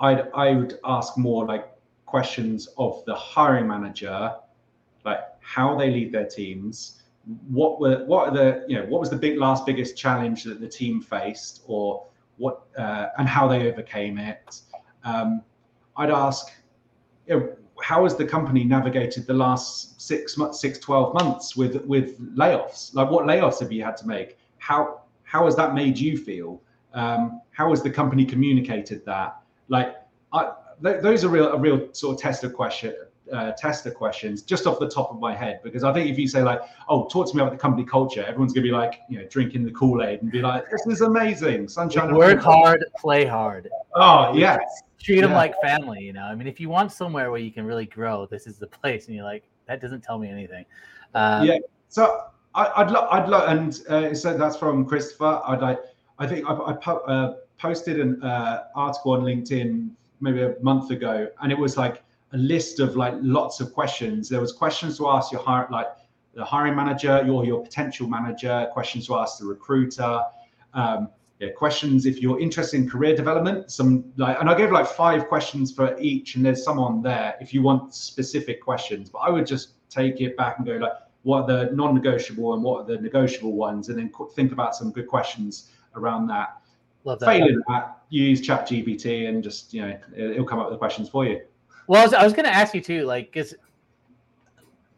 I'd 0.00 0.28
I 0.34 0.52
would 0.52 0.78
ask 0.84 1.16
more 1.16 1.46
like 1.46 1.68
questions 2.04 2.68
of 2.76 3.04
the 3.06 3.14
hiring 3.14 3.66
manager, 3.66 4.34
like 5.04 5.20
how 5.40 5.76
they 5.76 5.90
lead 5.90 6.12
their 6.12 6.26
teams, 6.26 7.02
what 7.48 7.80
were 7.80 8.04
what 8.04 8.28
are 8.28 8.34
the 8.34 8.64
you 8.68 8.78
know 8.78 8.84
what 8.86 9.00
was 9.00 9.10
the 9.10 9.16
big 9.16 9.36
last 9.36 9.66
biggest 9.66 9.96
challenge 9.96 10.44
that 10.44 10.60
the 10.60 10.68
team 10.68 11.00
faced 11.00 11.62
or 11.66 12.06
what 12.36 12.66
uh, 12.78 13.08
and 13.18 13.28
how 13.28 13.48
they 13.48 13.68
overcame 13.70 14.18
it 14.18 14.60
um, 15.04 15.42
i'd 15.96 16.10
ask 16.10 16.52
you 17.26 17.40
know, 17.40 17.56
how 17.82 18.04
has 18.04 18.16
the 18.16 18.24
company 18.24 18.64
navigated 18.64 19.26
the 19.26 19.34
last 19.34 20.00
six 20.00 20.36
months 20.36 20.60
six 20.60 20.78
12 20.78 21.14
months 21.14 21.56
with 21.56 21.84
with 21.84 22.18
layoffs? 22.36 22.94
Like 22.94 23.10
what 23.10 23.24
layoffs 23.24 23.60
have 23.60 23.72
you 23.72 23.82
had 23.84 23.96
to 23.98 24.06
make? 24.06 24.38
How 24.58 25.02
how 25.24 25.44
has 25.44 25.56
that 25.56 25.74
made 25.74 25.98
you 25.98 26.16
feel? 26.16 26.62
Um, 26.94 27.42
how 27.50 27.70
has 27.70 27.82
the 27.82 27.90
company 27.90 28.24
communicated 28.24 29.04
that? 29.04 29.40
Like 29.68 29.96
I, 30.32 30.52
th- 30.82 31.02
those 31.02 31.24
are 31.24 31.28
real 31.28 31.52
a 31.52 31.58
real 31.58 31.88
sort 31.92 32.16
of 32.16 32.22
test 32.22 32.44
of 32.44 32.54
question 32.54 32.94
uh, 33.32 33.52
tester 33.52 33.90
questions 33.90 34.42
just 34.42 34.66
off 34.66 34.78
the 34.78 34.88
top 34.88 35.10
of 35.10 35.18
my 35.18 35.34
head 35.34 35.60
because 35.62 35.84
I 35.84 35.92
think 35.92 36.10
if 36.10 36.18
you 36.18 36.28
say 36.28 36.42
like, 36.42 36.60
"Oh, 36.88 37.06
talk 37.08 37.28
to 37.30 37.36
me 37.36 37.42
about 37.42 37.52
the 37.52 37.58
company 37.58 37.84
culture," 37.84 38.24
everyone's 38.24 38.52
gonna 38.52 38.64
be 38.64 38.72
like, 38.72 39.00
you 39.08 39.18
know, 39.18 39.26
drinking 39.28 39.64
the 39.64 39.70
Kool 39.72 40.02
Aid 40.02 40.22
and 40.22 40.30
be 40.30 40.42
like, 40.42 40.64
"This 40.70 40.86
is 40.86 41.00
amazing, 41.00 41.68
sunshine." 41.68 42.14
Work 42.14 42.40
hard, 42.40 42.84
play 42.98 43.24
hard. 43.24 43.68
Oh 43.94 44.34
yes, 44.34 44.60
treat 45.02 45.20
them 45.20 45.32
like 45.32 45.54
family. 45.62 46.02
You 46.02 46.12
know, 46.12 46.24
I 46.24 46.34
mean, 46.34 46.46
if 46.46 46.60
you 46.60 46.68
want 46.68 46.92
somewhere 46.92 47.30
where 47.30 47.40
you 47.40 47.50
can 47.50 47.64
really 47.64 47.86
grow, 47.86 48.26
this 48.26 48.46
is 48.46 48.58
the 48.58 48.66
place. 48.78 49.06
And 49.06 49.16
you're 49.16 49.24
like, 49.24 49.44
that 49.66 49.80
doesn't 49.80 50.02
tell 50.02 50.18
me 50.18 50.28
anything. 50.28 50.64
Um, 51.14 51.46
yeah. 51.46 51.58
So 51.88 52.24
I, 52.54 52.82
would 52.82 52.92
love, 52.92 53.08
I'd 53.10 53.28
love, 53.28 53.48
and 53.48 53.82
uh, 53.88 54.14
so 54.14 54.36
that's 54.36 54.56
from 54.56 54.86
Christopher. 54.86 55.40
I'd 55.46 55.60
like, 55.60 55.78
I 56.18 56.26
think 56.26 56.48
I, 56.48 56.54
I 56.54 56.72
po- 56.72 57.04
uh, 57.06 57.34
posted 57.58 58.00
an 58.00 58.22
uh, 58.22 58.64
article 58.74 59.12
on 59.12 59.22
LinkedIn 59.22 59.90
maybe 60.20 60.42
a 60.42 60.54
month 60.62 60.90
ago, 60.90 61.28
and 61.42 61.52
it 61.52 61.58
was 61.58 61.76
like 61.76 62.02
a 62.36 62.38
list 62.38 62.80
of 62.80 62.96
like 62.96 63.14
lots 63.20 63.60
of 63.60 63.72
questions. 63.72 64.28
There 64.28 64.40
was 64.40 64.52
questions 64.52 64.98
to 64.98 65.08
ask 65.08 65.32
your 65.32 65.40
hire, 65.40 65.66
like 65.70 65.88
the 66.34 66.44
hiring 66.44 66.76
manager, 66.76 67.22
your 67.24 67.44
your 67.44 67.62
potential 67.62 68.06
manager, 68.06 68.68
questions 68.72 69.06
to 69.06 69.16
ask 69.16 69.38
the 69.38 69.46
recruiter, 69.46 70.22
um, 70.74 71.08
yeah, 71.40 71.48
questions 71.50 72.04
if 72.04 72.20
you're 72.20 72.38
interested 72.38 72.76
in 72.76 72.88
career 72.88 73.16
development. 73.16 73.70
Some 73.70 74.12
like, 74.16 74.38
and 74.38 74.50
I 74.50 74.56
gave 74.56 74.70
like 74.70 74.86
five 74.86 75.28
questions 75.28 75.72
for 75.72 75.98
each, 75.98 76.36
and 76.36 76.44
there's 76.44 76.62
some 76.62 76.78
on 76.78 77.02
there 77.02 77.36
if 77.40 77.54
you 77.54 77.62
want 77.62 77.94
specific 77.94 78.60
questions. 78.60 79.08
But 79.08 79.18
I 79.18 79.30
would 79.30 79.46
just 79.46 79.70
take 79.88 80.20
it 80.20 80.36
back 80.36 80.58
and 80.58 80.66
go 80.66 80.74
like, 80.74 80.92
what 81.22 81.42
are 81.42 81.66
the 81.66 81.74
non-negotiable 81.74 82.54
and 82.54 82.62
what 82.62 82.82
are 82.82 82.86
the 82.86 83.00
negotiable 83.00 83.54
ones, 83.54 83.88
and 83.88 83.98
then 83.98 84.12
think 84.34 84.52
about 84.52 84.76
some 84.76 84.92
good 84.92 85.08
questions 85.08 85.70
around 85.94 86.26
that. 86.28 86.60
Love 87.04 87.20
that. 87.20 87.26
Failing 87.26 87.62
that, 87.68 88.02
use 88.10 88.40
Chat 88.40 88.68
GPT 88.68 89.28
and 89.28 89.42
just 89.42 89.72
you 89.72 89.80
know 89.82 89.98
it'll 90.14 90.44
come 90.44 90.58
up 90.58 90.66
with 90.66 90.74
the 90.74 90.78
questions 90.78 91.08
for 91.08 91.24
you. 91.24 91.40
Well, 91.88 92.00
I 92.00 92.04
was, 92.04 92.14
I 92.14 92.24
was 92.24 92.32
going 92.32 92.46
to 92.46 92.54
ask 92.54 92.74
you 92.74 92.80
too, 92.80 93.04
like, 93.04 93.32
because 93.32 93.54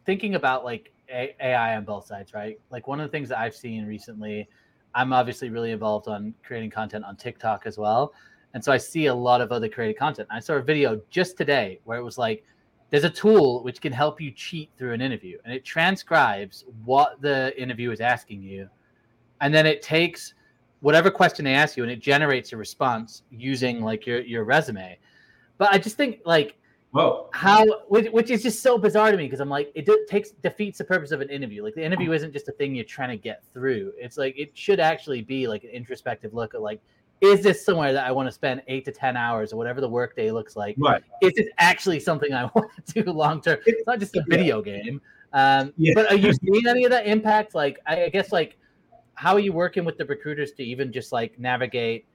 thinking 0.05 0.35
about 0.35 0.65
like 0.65 0.91
AI 1.09 1.75
on 1.75 1.85
both 1.85 2.05
sides, 2.05 2.33
right? 2.33 2.59
Like 2.71 2.87
one 2.87 2.99
of 2.99 3.07
the 3.07 3.11
things 3.11 3.29
that 3.29 3.39
I've 3.39 3.55
seen 3.55 3.85
recently, 3.85 4.47
I'm 4.95 5.13
obviously 5.13 5.49
really 5.49 5.71
involved 5.71 6.07
on 6.07 6.33
creating 6.43 6.71
content 6.71 7.05
on 7.05 7.15
TikTok 7.15 7.63
as 7.65 7.77
well, 7.77 8.13
and 8.53 8.63
so 8.63 8.71
I 8.71 8.77
see 8.77 9.05
a 9.05 9.13
lot 9.13 9.41
of 9.41 9.51
other 9.51 9.69
creative 9.69 9.97
content. 9.97 10.27
I 10.31 10.39
saw 10.39 10.55
a 10.55 10.61
video 10.61 10.99
just 11.11 11.37
today 11.37 11.79
where 11.83 11.99
it 11.99 12.03
was 12.03 12.17
like, 12.17 12.43
there's 12.89 13.03
a 13.03 13.09
tool 13.09 13.61
which 13.63 13.81
can 13.81 13.93
help 13.93 14.19
you 14.19 14.31
cheat 14.31 14.71
through 14.77 14.93
an 14.93 15.01
interview, 15.01 15.37
and 15.45 15.53
it 15.53 15.63
transcribes 15.63 16.65
what 16.85 17.21
the 17.21 17.53
interview 17.61 17.91
is 17.91 18.01
asking 18.01 18.41
you, 18.41 18.67
and 19.41 19.53
then 19.53 19.67
it 19.67 19.83
takes 19.83 20.33
whatever 20.81 21.11
question 21.11 21.45
they 21.45 21.53
ask 21.53 21.75
you 21.75 21.83
and 21.83 21.91
it 21.91 21.99
generates 21.99 22.53
a 22.53 22.57
response 22.57 23.23
using 23.29 23.81
like 23.81 24.05
your 24.05 24.21
your 24.21 24.43
resume. 24.43 24.97
But 25.57 25.71
I 25.73 25.77
just 25.77 25.97
think 25.97 26.21
like 26.25 26.55
Whoa. 26.91 27.29
how 27.33 27.65
which, 27.87 28.11
which 28.11 28.31
is 28.31 28.41
just 28.41 28.63
so 28.63 28.77
bizarre 28.77 29.11
to 29.11 29.17
me 29.17 29.25
because 29.25 29.39
I'm 29.39 29.49
like 29.49 29.71
it 29.75 29.85
de- 29.85 30.05
takes 30.07 30.31
defeats 30.31 30.79
the 30.79 30.83
purpose 30.83 31.11
of 31.11 31.21
an 31.21 31.29
interview. 31.29 31.63
Like 31.63 31.75
the 31.75 31.83
interview 31.83 32.13
isn't 32.13 32.33
just 32.33 32.47
a 32.47 32.51
thing 32.51 32.73
you're 32.73 32.83
trying 32.83 33.09
to 33.09 33.17
get 33.17 33.43
through. 33.53 33.93
It's 33.97 34.17
like 34.17 34.37
it 34.37 34.57
should 34.57 34.79
actually 34.79 35.21
be 35.21 35.47
like 35.47 35.63
an 35.63 35.69
introspective 35.69 36.33
look 36.33 36.55
at 36.55 36.61
like 36.61 36.81
is 37.21 37.43
this 37.43 37.63
somewhere 37.63 37.93
that 37.93 38.07
I 38.07 38.11
want 38.11 38.27
to 38.27 38.31
spend 38.31 38.63
eight 38.67 38.85
to 38.85 38.91
ten 38.91 39.17
hours 39.17 39.53
or 39.53 39.57
whatever 39.57 39.81
the 39.81 39.89
workday 39.89 40.31
looks 40.31 40.55
like? 40.55 40.75
Right. 40.79 41.03
Is 41.21 41.33
it 41.35 41.49
actually 41.57 41.99
something 41.99 42.33
I 42.33 42.45
want 42.55 42.71
to 42.87 43.03
do 43.03 43.11
long 43.11 43.41
term? 43.41 43.59
It's 43.65 43.85
not 43.85 43.99
just 43.99 44.15
a 44.15 44.23
video 44.27 44.61
game. 44.61 45.01
Um, 45.33 45.73
Yeah. 45.77 45.93
But 45.93 46.11
are 46.11 46.15
you 46.15 46.33
seeing 46.33 46.67
any 46.67 46.85
of 46.85 46.91
that 46.91 47.05
impact? 47.05 47.53
Like 47.53 47.79
I, 47.85 48.05
I 48.05 48.09
guess 48.09 48.31
like 48.31 48.57
how 49.13 49.33
are 49.33 49.39
you 49.39 49.53
working 49.53 49.85
with 49.85 49.97
the 49.97 50.05
recruiters 50.05 50.53
to 50.53 50.63
even 50.63 50.91
just 50.91 51.11
like 51.11 51.37
navigate 51.37 52.05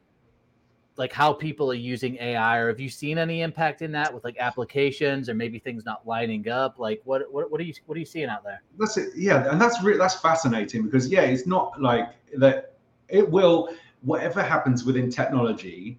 like 0.97 1.12
how 1.12 1.32
people 1.32 1.70
are 1.70 1.74
using 1.74 2.16
AI, 2.20 2.59
or 2.59 2.68
have 2.68 2.78
you 2.78 2.88
seen 2.88 3.18
any 3.18 3.42
impact 3.42 3.82
in 3.82 3.90
that 3.92 4.12
with 4.12 4.24
like 4.24 4.36
applications 4.38 5.28
or 5.28 5.34
maybe 5.34 5.59
things 5.59 5.84
not 5.84 6.07
lining 6.07 6.49
up? 6.49 6.78
Like 6.78 7.01
what 7.05 7.32
what 7.32 7.51
what 7.51 7.61
are 7.61 7.64
you 7.64 7.74
what 7.86 7.97
are 7.97 7.99
you 7.99 8.07
seeing 8.07 8.28
out 8.28 8.45
there? 8.45 8.62
That's 8.78 8.97
it. 8.97 9.11
Yeah, 9.16 9.51
and 9.51 9.61
that's 9.61 9.82
really 9.82 9.99
that's 9.99 10.14
fascinating 10.14 10.84
because 10.84 11.09
yeah, 11.09 11.22
it's 11.22 11.47
not 11.47 11.80
like 11.80 12.09
that. 12.36 12.74
It 13.09 13.28
will 13.28 13.70
whatever 14.03 14.42
happens 14.42 14.84
within 14.84 15.11
technology, 15.11 15.99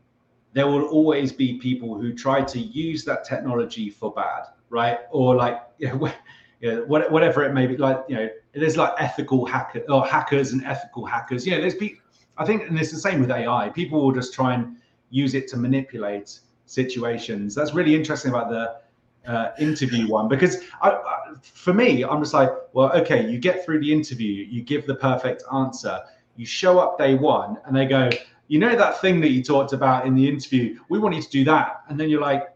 there 0.54 0.68
will 0.68 0.86
always 0.86 1.32
be 1.32 1.58
people 1.58 2.00
who 2.00 2.14
try 2.14 2.42
to 2.42 2.60
use 2.60 3.04
that 3.06 3.26
technology 3.26 3.90
for 3.90 4.14
bad, 4.14 4.44
right? 4.70 5.00
Or 5.12 5.36
like 5.36 5.62
you 5.78 5.90
know, 5.90 6.12
you 6.62 6.76
know, 6.76 6.84
whatever 6.86 7.44
it 7.44 7.54
may 7.54 7.68
be. 7.68 7.76
Like 7.76 8.04
you 8.08 8.16
know, 8.16 8.30
there's 8.54 8.78
like 8.78 8.94
ethical 8.98 9.46
hacker 9.46 9.84
or 9.90 10.06
hackers 10.06 10.54
and 10.54 10.64
ethical 10.66 11.06
hackers. 11.06 11.46
Yeah, 11.46 11.60
there's 11.60 11.76
people. 11.76 12.02
I 12.38 12.46
think, 12.46 12.68
and 12.68 12.78
it's 12.78 12.92
the 12.92 13.00
same 13.00 13.22
with 13.22 13.32
AI. 13.32 13.70
People 13.70 14.02
will 14.02 14.12
just 14.12 14.34
try 14.34 14.56
and 14.56 14.76
use 15.16 15.34
it 15.34 15.48
to 15.48 15.56
manipulate 15.56 16.40
situations. 16.66 17.56
That's 17.56 17.74
really 17.74 17.96
interesting 17.96 18.32
about 18.32 18.50
the 18.50 19.32
uh, 19.32 19.52
interview 19.58 20.08
one 20.10 20.28
because 20.28 20.58
I, 20.82 20.90
I, 20.90 21.34
for 21.42 21.74
me, 21.74 22.04
I'm 22.04 22.22
just 22.22 22.34
like, 22.34 22.50
well, 22.74 22.92
okay, 22.92 23.28
you 23.30 23.40
get 23.40 23.64
through 23.64 23.80
the 23.80 23.92
interview, 23.92 24.46
you 24.46 24.62
give 24.62 24.86
the 24.86 24.96
perfect 24.96 25.44
answer, 25.54 26.02
you 26.36 26.46
show 26.46 26.80
up 26.80 26.98
day 26.98 27.16
one, 27.16 27.58
and 27.66 27.74
they 27.74 27.86
go, 27.86 28.10
you 28.50 28.60
know 28.60 28.76
that 28.76 29.00
thing 29.00 29.22
that 29.22 29.30
you 29.30 29.42
talked 29.42 29.72
about 29.72 30.06
in 30.06 30.16
the 30.16 30.28
interview, 30.28 30.78
we 30.90 31.00
want 31.00 31.16
you 31.16 31.22
to 31.22 31.30
do 31.30 31.44
that, 31.46 31.84
and 31.88 31.98
then 31.98 32.10
you're 32.10 32.22
like, 32.22 32.54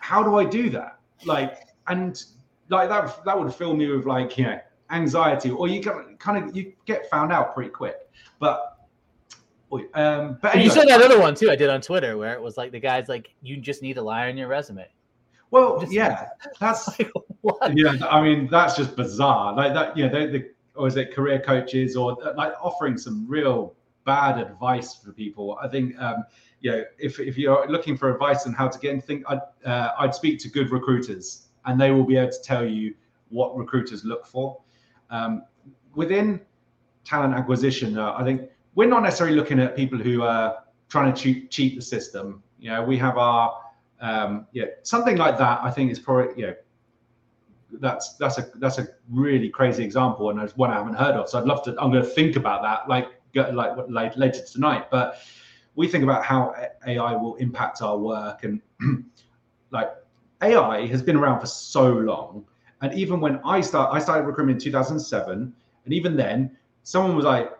how 0.00 0.24
do 0.24 0.36
I 0.36 0.44
do 0.44 0.68
that? 0.70 0.98
Like, 1.24 1.68
and 1.86 2.20
like 2.68 2.88
that 2.88 3.24
that 3.24 3.38
would 3.38 3.54
fill 3.54 3.74
me 3.74 3.86
with 3.86 4.06
like 4.06 4.36
you 4.36 4.44
know 4.44 4.60
anxiety, 4.90 5.50
or 5.50 5.68
you 5.68 5.80
get, 5.80 5.94
kind 6.18 6.36
of 6.42 6.56
you 6.56 6.72
get 6.84 7.08
found 7.08 7.32
out 7.32 7.54
pretty 7.54 7.70
quick, 7.70 7.96
but. 8.40 8.72
Um, 9.72 10.38
but 10.40 10.54
And 10.54 10.62
you 10.62 10.70
anyway, 10.70 10.74
saw 10.74 10.84
that 10.84 11.02
other 11.02 11.18
one 11.20 11.34
too. 11.34 11.50
I 11.50 11.56
did 11.56 11.68
on 11.70 11.80
Twitter 11.80 12.16
where 12.16 12.34
it 12.34 12.40
was 12.42 12.56
like 12.56 12.72
the 12.72 12.80
guy's 12.80 13.08
like, 13.08 13.34
you 13.42 13.56
just 13.56 13.82
need 13.82 13.98
a 13.98 14.02
lie 14.02 14.28
on 14.28 14.36
your 14.36 14.48
resume. 14.48 14.86
well, 15.50 15.78
just- 15.80 15.92
yeah, 15.92 16.28
that's 16.60 16.86
Like, 16.98 17.10
what? 17.42 17.72
yeah, 17.76 17.96
I 18.08 18.20
mean 18.22 18.48
that's 18.50 18.76
just 18.76 18.96
bizarre. 18.96 19.54
Like 19.54 19.74
that, 19.74 19.96
you 19.96 20.06
know, 20.06 20.12
they, 20.12 20.26
the 20.26 20.50
or 20.74 20.86
is 20.86 20.96
it 20.96 21.14
career 21.14 21.40
coaches 21.40 21.96
or 21.96 22.16
uh, 22.24 22.34
like 22.36 22.52
offering 22.60 22.98
some 22.98 23.26
real 23.28 23.74
bad 24.04 24.38
advice 24.38 24.94
for 24.94 25.12
people? 25.12 25.58
I 25.62 25.68
think, 25.68 25.98
um, 26.00 26.24
you 26.60 26.70
know, 26.70 26.84
if 26.98 27.18
if 27.18 27.36
you're 27.38 27.66
looking 27.68 27.96
for 27.96 28.12
advice 28.12 28.46
on 28.46 28.52
how 28.52 28.68
to 28.68 28.78
get 28.78 28.90
anything, 28.92 29.24
I'd 29.26 29.40
uh, 29.64 29.90
I'd 29.98 30.14
speak 30.14 30.38
to 30.40 30.48
good 30.48 30.70
recruiters, 30.70 31.48
and 31.64 31.80
they 31.80 31.90
will 31.90 32.04
be 32.04 32.16
able 32.16 32.30
to 32.32 32.42
tell 32.42 32.64
you 32.64 32.94
what 33.30 33.56
recruiters 33.56 34.04
look 34.04 34.26
for. 34.26 34.60
Um, 35.10 35.42
within 35.94 36.40
talent 37.04 37.34
acquisition, 37.34 37.98
uh, 37.98 38.12
I 38.16 38.22
think 38.24 38.42
we're 38.76 38.88
not 38.88 39.02
necessarily 39.02 39.34
looking 39.34 39.58
at 39.58 39.74
people 39.74 39.98
who 39.98 40.22
are 40.22 40.62
trying 40.88 41.12
to 41.12 41.20
cheat, 41.20 41.50
cheat 41.50 41.74
the 41.74 41.82
system. 41.82 42.42
You 42.60 42.70
know, 42.70 42.84
we 42.84 42.96
have 42.98 43.18
our 43.18 43.60
um, 44.00 44.46
yeah, 44.52 44.66
something 44.82 45.16
like 45.16 45.38
that. 45.38 45.60
I 45.62 45.70
think 45.70 45.90
is 45.90 45.98
probably 45.98 46.40
you 46.40 46.46
know 46.48 46.54
that's 47.80 48.14
that's 48.14 48.38
a 48.38 48.48
that's 48.56 48.78
a 48.78 48.86
really 49.10 49.48
crazy 49.48 49.82
example 49.82 50.30
and 50.30 50.40
it's 50.40 50.56
one 50.56 50.70
I 50.70 50.74
haven't 50.74 50.94
heard 50.94 51.16
of. 51.16 51.28
So 51.28 51.38
I'd 51.40 51.46
love 51.46 51.64
to. 51.64 51.70
I'm 51.80 51.90
going 51.90 52.04
to 52.04 52.08
think 52.08 52.36
about 52.36 52.62
that 52.62 52.88
like 52.88 53.08
like 53.52 53.72
like 53.88 54.16
later 54.16 54.44
tonight. 54.44 54.90
But 54.90 55.18
we 55.74 55.88
think 55.88 56.04
about 56.04 56.24
how 56.24 56.54
AI 56.86 57.16
will 57.16 57.36
impact 57.36 57.82
our 57.82 57.98
work 57.98 58.44
and 58.44 58.60
like 59.70 59.90
AI 60.42 60.86
has 60.86 61.02
been 61.02 61.16
around 61.16 61.40
for 61.40 61.46
so 61.46 61.88
long. 61.88 62.44
And 62.82 62.92
even 62.92 63.20
when 63.20 63.40
I 63.44 63.62
start, 63.62 63.94
I 63.94 63.98
started 63.98 64.26
recruitment 64.26 64.62
in 64.62 64.64
2007, 64.64 65.54
and 65.84 65.94
even 65.94 66.14
then, 66.14 66.56
someone 66.82 67.16
was 67.16 67.24
like, 67.24 67.55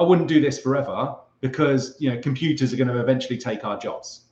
"I 0.00 0.02
wouldn't 0.02 0.28
do 0.28 0.40
this 0.40 0.58
forever 0.58 1.16
because 1.40 1.96
you 2.00 2.10
know 2.10 2.20
computers 2.20 2.72
are 2.72 2.76
going 2.76 2.88
to 2.88 3.00
eventually 3.00 3.38
take 3.38 3.64
our 3.64 3.78
jobs." 3.78 4.22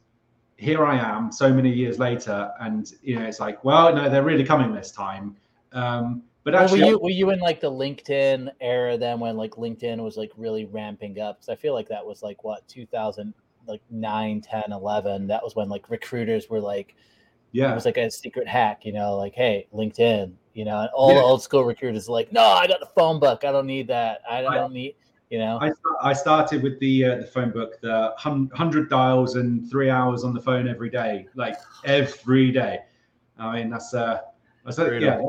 Here 0.57 0.85
I 0.85 0.97
am, 0.99 1.31
so 1.31 1.53
many 1.53 1.71
years 1.73 2.01
later, 2.01 2.51
and 2.61 2.91
you 3.03 3.17
know 3.17 3.25
it's 3.25 3.39
like, 3.39 3.63
well, 3.65 3.95
no, 3.95 4.11
they're 4.11 4.25
really 4.25 4.45
coming 4.45 4.75
this 4.75 4.91
time. 4.91 5.37
Um, 5.73 6.25
but 6.43 6.55
Well, 6.55 6.65
actually, 6.65 6.81
were 6.81 6.87
you 6.89 6.99
were 6.99 7.11
you 7.11 7.31
in 7.31 7.39
like 7.39 7.61
the 7.61 7.71
LinkedIn 7.71 8.51
era 8.61 8.99
then 8.99 9.21
when 9.21 9.37
like 9.37 9.53
LinkedIn 9.53 10.03
was 10.03 10.17
like 10.17 10.33
really 10.37 10.65
ramping 10.65 11.21
up? 11.21 11.37
Because 11.37 11.49
I 11.51 11.55
feel 11.55 11.75
like 11.75 11.89
that 11.89 12.05
was 12.05 12.23
like 12.23 12.43
what 12.43 12.67
2000 12.67 13.33
like 13.69 13.83
9 13.91 14.41
10 14.41 14.73
11 14.73 15.27
that 15.27 15.45
was 15.45 15.55
when 15.55 15.69
like 15.69 15.91
recruiters 15.91 16.49
were 16.49 16.61
like 16.61 16.97
yeah, 17.53 17.71
it 17.71 17.75
was 17.75 17.85
like 17.85 17.99
a 17.99 18.11
secret 18.11 18.49
hack 18.49 18.87
you 18.87 18.93
know 18.93 19.17
like 19.17 19.35
hey 19.35 19.67
linkedin 19.75 20.33
you 20.55 20.65
know 20.65 20.81
and 20.81 20.89
all 20.95 21.11
Yeah. 21.11 21.17
the 21.17 21.23
old 21.23 21.43
school 21.43 21.65
recruiters 21.65 22.09
are 22.09 22.13
like 22.13 22.33
no 22.33 22.41
i 22.43 22.67
got 22.67 22.81
the 22.81 22.87
phone 22.87 23.21
book 23.21 23.45
i 23.45 23.53
don't 23.53 23.67
need 23.67 23.87
that 23.89 24.23
i 24.31 24.41
don't, 24.41 24.55
I- 24.55 24.69
need 24.69 24.95
you 25.31 25.39
know 25.39 25.59
I, 25.61 25.71
I 26.03 26.13
started 26.13 26.63
with 26.63 26.79
the 26.81 27.05
uh, 27.05 27.17
the 27.17 27.25
phone 27.25 27.51
book, 27.51 27.81
the 27.81 28.15
hundred 28.19 28.89
dials 28.89 29.37
and 29.37 29.69
three 29.71 29.91
hours 29.91 30.25
on 30.25 30.35
the 30.35 30.41
phone 30.41 30.69
every 30.69 30.91
day, 30.91 31.27
like 31.35 31.57
every 31.85 32.51
day. 32.51 32.81
I 33.39 33.57
mean, 33.57 33.71
that's 33.71 33.95
uh, 33.95 34.21
that's 34.65 34.79
uh, 34.79 34.91
yeah. 34.93 35.21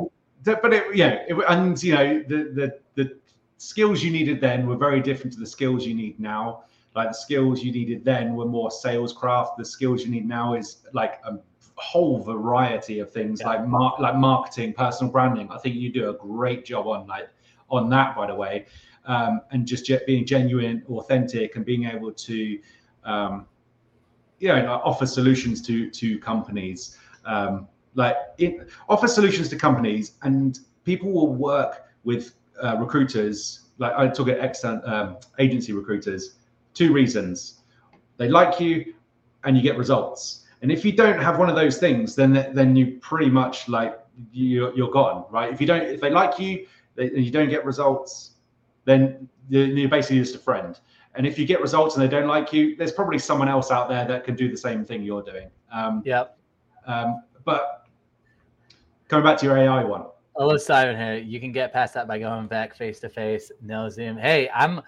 But 0.43 0.73
it, 0.73 0.95
yeah, 0.95 1.23
it, 1.27 1.35
and 1.49 1.81
you 1.81 1.93
know, 1.95 2.23
the 2.27 2.37
the 2.53 2.79
the 2.95 3.17
skills 3.57 4.03
you 4.03 4.11
needed 4.11 4.39
then 4.39 4.67
were 4.67 4.77
very 4.77 5.01
different 5.01 5.33
to 5.33 5.39
the 5.39 5.47
skills 5.47 5.85
you 5.85 5.93
need 5.93 6.19
now. 6.19 6.63
Like 6.95 7.09
the 7.09 7.15
skills 7.15 7.63
you 7.63 7.71
needed 7.71 8.03
then 8.03 8.35
were 8.35 8.45
more 8.45 8.71
sales 8.71 9.13
craft. 9.13 9.57
The 9.57 9.65
skills 9.65 10.03
you 10.03 10.11
need 10.11 10.27
now 10.27 10.55
is 10.55 10.77
like 10.93 11.19
a 11.25 11.37
whole 11.75 12.21
variety 12.23 12.99
of 12.99 13.11
things, 13.11 13.41
Yeah. 13.41 13.49
like 13.49 13.67
mar- 13.67 13.95
like 13.99 14.15
marketing, 14.15 14.73
personal 14.73 15.11
branding. 15.11 15.49
I 15.51 15.57
think 15.59 15.75
you 15.75 15.91
do 15.91 16.09
a 16.09 16.13
great 16.13 16.65
job 16.65 16.87
on 16.87 17.05
like 17.07 17.29
on 17.69 17.89
that, 17.89 18.15
by 18.15 18.27
the 18.27 18.35
way 18.35 18.65
um, 19.09 19.41
and 19.51 19.65
just 19.65 19.91
being 20.05 20.25
genuine, 20.25 20.83
authentic, 20.87 21.55
and 21.55 21.65
being 21.65 21.85
able 21.85 22.13
to, 22.13 22.59
um, 23.03 23.47
you 24.37 24.47
know, 24.49 24.79
offer 24.85 25.05
solutions 25.07 25.61
to 25.63 25.89
to 25.89 26.19
companies, 26.19 26.97
um, 27.25 27.67
like 27.95 28.15
it, 28.37 28.69
offer 28.87 29.07
solutions 29.07 29.49
to 29.49 29.57
companies, 29.57 30.13
and 30.21 30.59
people 30.85 31.11
will 31.11 31.33
work 31.33 31.87
with 32.03 32.35
uh, 32.63 32.77
recruiters. 32.77 33.61
Like 33.79 33.93
I 33.97 34.07
talk 34.07 34.29
at 34.29 34.37
external 34.39 34.87
um, 34.87 35.17
agency 35.39 35.73
recruiters. 35.73 36.35
Two 36.75 36.93
reasons: 36.93 37.61
they 38.17 38.29
like 38.29 38.59
you, 38.59 38.93
and 39.43 39.57
you 39.57 39.63
get 39.63 39.75
results. 39.75 40.45
And 40.61 40.71
if 40.71 40.85
you 40.85 40.91
don't 40.91 41.19
have 41.19 41.39
one 41.39 41.49
of 41.49 41.55
those 41.55 41.79
things, 41.79 42.15
then 42.15 42.51
then 42.53 42.75
you 42.75 42.99
pretty 43.01 43.31
much 43.31 43.67
like 43.67 43.99
you're, 44.31 44.75
you're 44.75 44.91
gone, 44.91 45.25
right? 45.31 45.51
If 45.51 45.59
you 45.59 45.65
don't, 45.65 45.81
if 45.81 45.99
they 45.99 46.11
like 46.11 46.37
you, 46.37 46.67
they, 46.95 47.07
and 47.07 47.23
you 47.25 47.31
don't 47.31 47.49
get 47.49 47.65
results, 47.65 48.35
then 48.85 49.27
you're 49.49 49.89
basically 49.89 50.19
just 50.19 50.35
a 50.35 50.39
friend. 50.39 50.79
And 51.15 51.25
if 51.25 51.39
you 51.39 51.45
get 51.45 51.59
results 51.59 51.95
and 51.95 52.03
they 52.03 52.07
don't 52.07 52.27
like 52.27 52.53
you, 52.53 52.75
there's 52.75 52.91
probably 52.91 53.19
someone 53.19 53.49
else 53.49 53.71
out 53.71 53.89
there 53.89 54.05
that 54.07 54.23
can 54.23 54.35
do 54.35 54.49
the 54.49 54.57
same 54.57 54.85
thing 54.85 55.03
you're 55.03 55.23
doing. 55.23 55.49
Um, 55.71 56.01
yep 56.05 56.39
um, 56.89 57.23
but 57.45 57.85
coming 59.07 59.23
back 59.23 59.37
to 59.39 59.45
your 59.45 59.57
AI 59.57 59.83
one, 59.83 60.05
Hello, 60.35 60.55
Simon 60.55 60.95
here. 60.95 61.17
You 61.17 61.39
can 61.39 61.51
get 61.51 61.73
past 61.73 61.93
that 61.95 62.07
by 62.07 62.17
going 62.17 62.47
back 62.47 62.73
face 62.75 62.99
to 63.01 63.09
face, 63.09 63.51
no 63.61 63.89
Zoom. 63.89 64.17
Hey, 64.17 64.49
I'm 64.55 64.81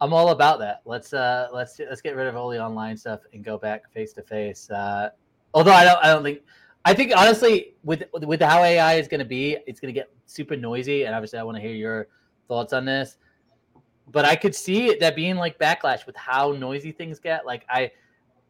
I'm 0.00 0.14
all 0.14 0.30
about 0.30 0.58
that. 0.60 0.80
Let's 0.86 1.12
uh 1.12 1.48
let's 1.52 1.78
let's 1.78 2.00
get 2.00 2.16
rid 2.16 2.26
of 2.26 2.36
all 2.36 2.48
the 2.48 2.58
online 2.58 2.96
stuff 2.96 3.20
and 3.32 3.44
go 3.44 3.58
back 3.58 3.92
face 3.92 4.12
to 4.14 4.22
face. 4.22 4.70
Uh 4.70 5.10
although 5.52 5.72
I 5.72 5.84
don't 5.84 5.98
I 6.02 6.06
don't 6.12 6.22
think 6.22 6.40
I 6.84 6.94
think 6.94 7.12
honestly 7.14 7.74
with 7.84 8.04
with 8.14 8.40
how 8.40 8.62
AI 8.62 8.94
is 8.94 9.08
going 9.08 9.18
to 9.18 9.26
be, 9.26 9.58
it's 9.66 9.78
going 9.78 9.92
to 9.92 9.98
get 9.98 10.10
super 10.24 10.56
noisy 10.56 11.04
and 11.04 11.14
obviously 11.14 11.38
I 11.38 11.42
want 11.42 11.56
to 11.56 11.60
hear 11.60 11.74
your 11.74 12.08
thoughts 12.48 12.72
on 12.72 12.84
this. 12.84 13.18
But 14.10 14.24
I 14.24 14.34
could 14.34 14.54
see 14.54 14.94
that 14.94 15.14
being 15.14 15.36
like 15.36 15.58
backlash 15.58 16.06
with 16.06 16.16
how 16.16 16.52
noisy 16.52 16.92
things 16.92 17.18
get. 17.18 17.46
Like 17.46 17.64
I 17.68 17.90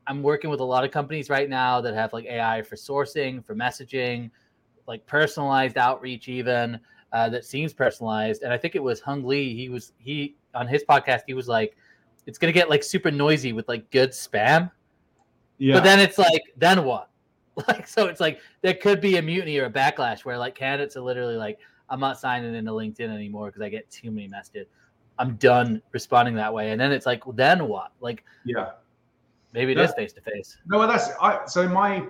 I'm 0.07 0.23
working 0.23 0.49
with 0.49 0.61
a 0.61 0.65
lot 0.65 0.85
of 0.85 0.91
companies 0.91 1.29
right 1.29 1.51
now 1.51 1.81
that 1.83 1.95
have 1.95 2.13
like 2.13 2.25
AI 2.25 2.63
for 2.63 2.77
sourcing, 2.77 3.45
for 3.45 3.55
messaging, 3.55 4.31
like 4.89 5.07
personalized 5.07 5.77
outreach 5.77 6.29
even 6.29 6.81
uh, 7.13 7.29
that 7.29 7.45
seems 7.45 7.73
personalized 7.73 8.43
and 8.43 8.53
i 8.53 8.59
think 8.59 8.75
it 8.75 8.83
was 8.83 9.01
hung 9.01 9.25
lee 9.25 9.55
he 9.55 9.69
was 9.69 9.93
he 9.99 10.35
on 10.55 10.67
his 10.67 10.83
podcast 10.83 11.21
he 11.27 11.35
was 11.35 11.47
like 11.47 11.77
it's 12.27 12.39
gonna 12.39 12.53
get 12.53 12.69
like 12.69 12.83
super 12.83 13.11
noisy 13.11 13.53
with 13.53 13.69
like 13.69 13.89
good 13.91 14.11
spam 14.11 14.71
yeah, 15.59 15.75
but 15.75 15.85
then 15.85 16.01
it's 16.01 16.19
like 16.19 16.43
then 16.57 16.85
what 16.85 17.11
like 17.69 17.87
so 17.87 18.07
it's 18.07 18.21
like 18.21 18.41
there 18.63 18.75
could 18.75 19.01
be 19.01 19.17
a 19.17 19.23
mutiny 19.23 19.59
or 19.59 19.67
a 19.67 19.71
backlash 19.71 20.25
where 20.25 20.39
like 20.39 20.55
candidates 20.55 20.97
are 20.97 21.03
literally 21.03 21.37
like 21.37 21.59
i'm 21.91 22.01
not 22.01 22.19
signing 22.19 22.55
into 22.55 22.71
linkedin 22.71 23.09
anymore 23.15 23.47
because 23.47 23.63
i 23.63 23.69
get 23.69 23.89
too 23.91 24.11
many 24.11 24.29
messages 24.29 24.67
i'm 25.19 25.35
done 25.37 25.83
responding 25.93 26.35
that 26.35 26.53
way 26.53 26.71
and 26.71 26.81
then 26.81 26.93
it's 26.93 27.07
like 27.07 27.27
well, 27.27 27.35
then 27.35 27.67
what 27.69 27.93
like 28.01 28.25
yeah. 28.45 28.71
maybe 29.53 29.73
it 29.73 29.79
is 29.79 29.93
face 29.95 30.13
to 30.13 30.21
face 30.21 30.57
No, 30.67 30.79
well, 30.79 30.89
that's 30.89 31.11
I. 31.21 31.45
So 31.47 31.69
my 31.69 32.07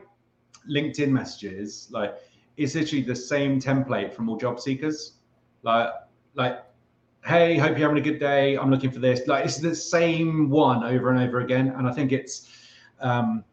LinkedIn 0.69 1.09
messages, 1.09 1.89
like 1.91 2.15
it's 2.59 2.75
literally 2.75 3.03
the 3.03 3.17
same 3.17 3.61
template 3.61 4.13
from 4.13 4.29
all 4.29 4.37
job 4.37 4.61
seekers. 4.61 5.15
Like, 5.63 5.91
like, 6.35 6.65
hey, 7.25 7.57
hope 7.57 7.79
you're 7.79 7.89
having 7.89 8.03
a 8.03 8.05
good 8.05 8.19
day. 8.19 8.57
I'm 8.57 8.71
looking 8.71 8.91
for 8.91 8.99
this. 8.99 9.27
Like, 9.27 9.45
it's 9.45 9.59
the 9.59 9.75
same 9.75 10.51
one 10.51 10.83
over 10.85 11.11
and 11.11 11.21
over 11.21 11.41
again. 11.41 11.69
And 11.77 11.89
I 11.89 11.93
think 11.93 12.11
it's, 12.11 12.49
um, 13.01 13.45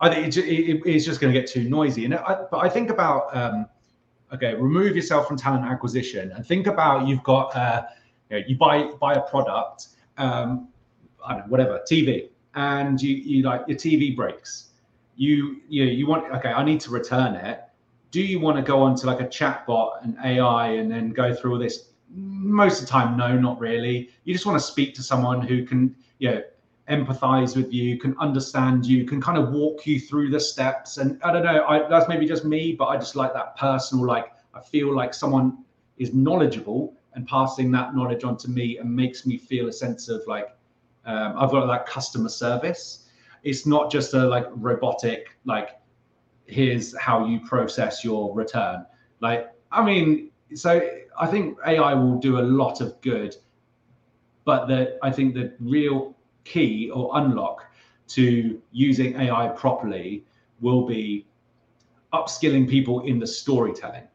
I 0.00 0.08
think 0.14 0.28
it, 0.28 0.38
it, 0.38 0.82
it's 0.86 1.04
just 1.04 1.20
going 1.20 1.32
to 1.32 1.38
get 1.38 1.50
too 1.50 1.68
noisy. 1.68 2.04
And 2.04 2.14
I, 2.14 2.44
but 2.50 2.58
I 2.58 2.68
think 2.68 2.90
about, 2.90 3.36
um, 3.36 3.66
okay, 4.32 4.54
remove 4.54 4.96
yourself 4.96 5.26
from 5.28 5.36
talent 5.36 5.64
acquisition 5.64 6.32
and 6.32 6.46
think 6.46 6.66
about 6.66 7.06
you've 7.06 7.22
got, 7.22 7.54
uh, 7.56 7.82
you, 8.30 8.38
know, 8.38 8.44
you 8.48 8.56
buy 8.56 8.90
buy 9.00 9.14
a 9.14 9.20
product, 9.22 9.88
um, 10.18 10.68
I 11.24 11.34
don't 11.34 11.40
know, 11.42 11.46
whatever, 11.48 11.80
TV, 11.90 12.28
and 12.54 13.00
you 13.00 13.14
you 13.14 13.42
like 13.42 13.62
your 13.66 13.76
TV 13.76 14.14
breaks. 14.14 14.70
You 15.16 15.60
you 15.68 15.84
you 15.84 16.06
want 16.06 16.32
okay, 16.34 16.50
I 16.50 16.64
need 16.64 16.80
to 16.80 16.90
return 16.90 17.34
it. 17.34 17.62
Do 18.10 18.20
you 18.20 18.40
want 18.40 18.56
to 18.56 18.62
go 18.62 18.82
onto 18.82 19.06
like 19.06 19.20
a 19.20 19.26
chatbot 19.26 20.02
and 20.02 20.16
AI 20.24 20.68
and 20.68 20.90
then 20.90 21.10
go 21.10 21.34
through 21.34 21.52
all 21.52 21.58
this? 21.58 21.90
Most 22.08 22.80
of 22.80 22.86
the 22.86 22.90
time, 22.90 23.16
no, 23.16 23.36
not 23.36 23.60
really. 23.60 24.10
You 24.24 24.32
just 24.32 24.46
want 24.46 24.58
to 24.58 24.64
speak 24.64 24.94
to 24.94 25.02
someone 25.02 25.42
who 25.42 25.66
can, 25.66 25.94
you 26.18 26.30
know, 26.30 26.42
empathize 26.90 27.56
with 27.56 27.72
you, 27.72 27.98
can 27.98 28.16
understand 28.18 28.86
you, 28.86 29.04
can 29.04 29.20
kind 29.20 29.38
of 29.38 29.52
walk 29.52 29.86
you 29.86 29.98
through 29.98 30.30
the 30.30 30.40
steps. 30.40 30.98
And 30.98 31.20
I 31.22 31.32
don't 31.32 31.44
know, 31.44 31.64
I, 31.66 31.88
that's 31.88 32.08
maybe 32.08 32.26
just 32.26 32.44
me, 32.44 32.72
but 32.72 32.86
I 32.86 32.96
just 32.96 33.16
like 33.16 33.32
that 33.34 33.56
personal, 33.56 34.06
like 34.06 34.32
I 34.54 34.60
feel 34.60 34.94
like 34.94 35.12
someone 35.12 35.64
is 35.98 36.14
knowledgeable 36.14 36.94
and 37.14 37.26
passing 37.26 37.70
that 37.72 37.94
knowledge 37.94 38.24
on 38.24 38.36
to 38.36 38.50
me 38.50 38.78
and 38.78 38.94
makes 38.94 39.26
me 39.26 39.36
feel 39.36 39.68
a 39.68 39.72
sense 39.72 40.08
of 40.08 40.22
like 40.26 40.48
um, 41.06 41.34
I've 41.36 41.50
got 41.50 41.66
that 41.66 41.86
customer 41.86 42.28
service. 42.28 43.08
It's 43.42 43.66
not 43.66 43.90
just 43.90 44.14
a 44.14 44.26
like 44.26 44.46
robotic 44.50 45.28
like 45.44 45.70
here's 46.46 46.96
how 46.98 47.26
you 47.26 47.40
process 47.40 48.04
your 48.04 48.34
return. 48.34 48.84
Like 49.20 49.50
I 49.72 49.84
mean, 49.84 50.30
so 50.54 50.88
I 51.18 51.26
think 51.26 51.58
AI 51.66 51.94
will 51.94 52.18
do 52.18 52.38
a 52.38 52.42
lot 52.42 52.80
of 52.80 53.00
good, 53.00 53.36
but 54.44 54.66
that 54.66 54.98
I 55.02 55.10
think 55.10 55.34
the 55.34 55.54
real 55.58 56.15
key 56.46 56.90
or 56.90 57.10
unlock 57.14 57.66
to 58.08 58.60
using 58.72 59.20
AI 59.20 59.48
properly 59.48 60.24
will 60.60 60.86
be 60.86 61.26
upskilling 62.12 62.68
people 62.68 63.00
in 63.00 63.18
the 63.18 63.26
storytelling, 63.26 64.06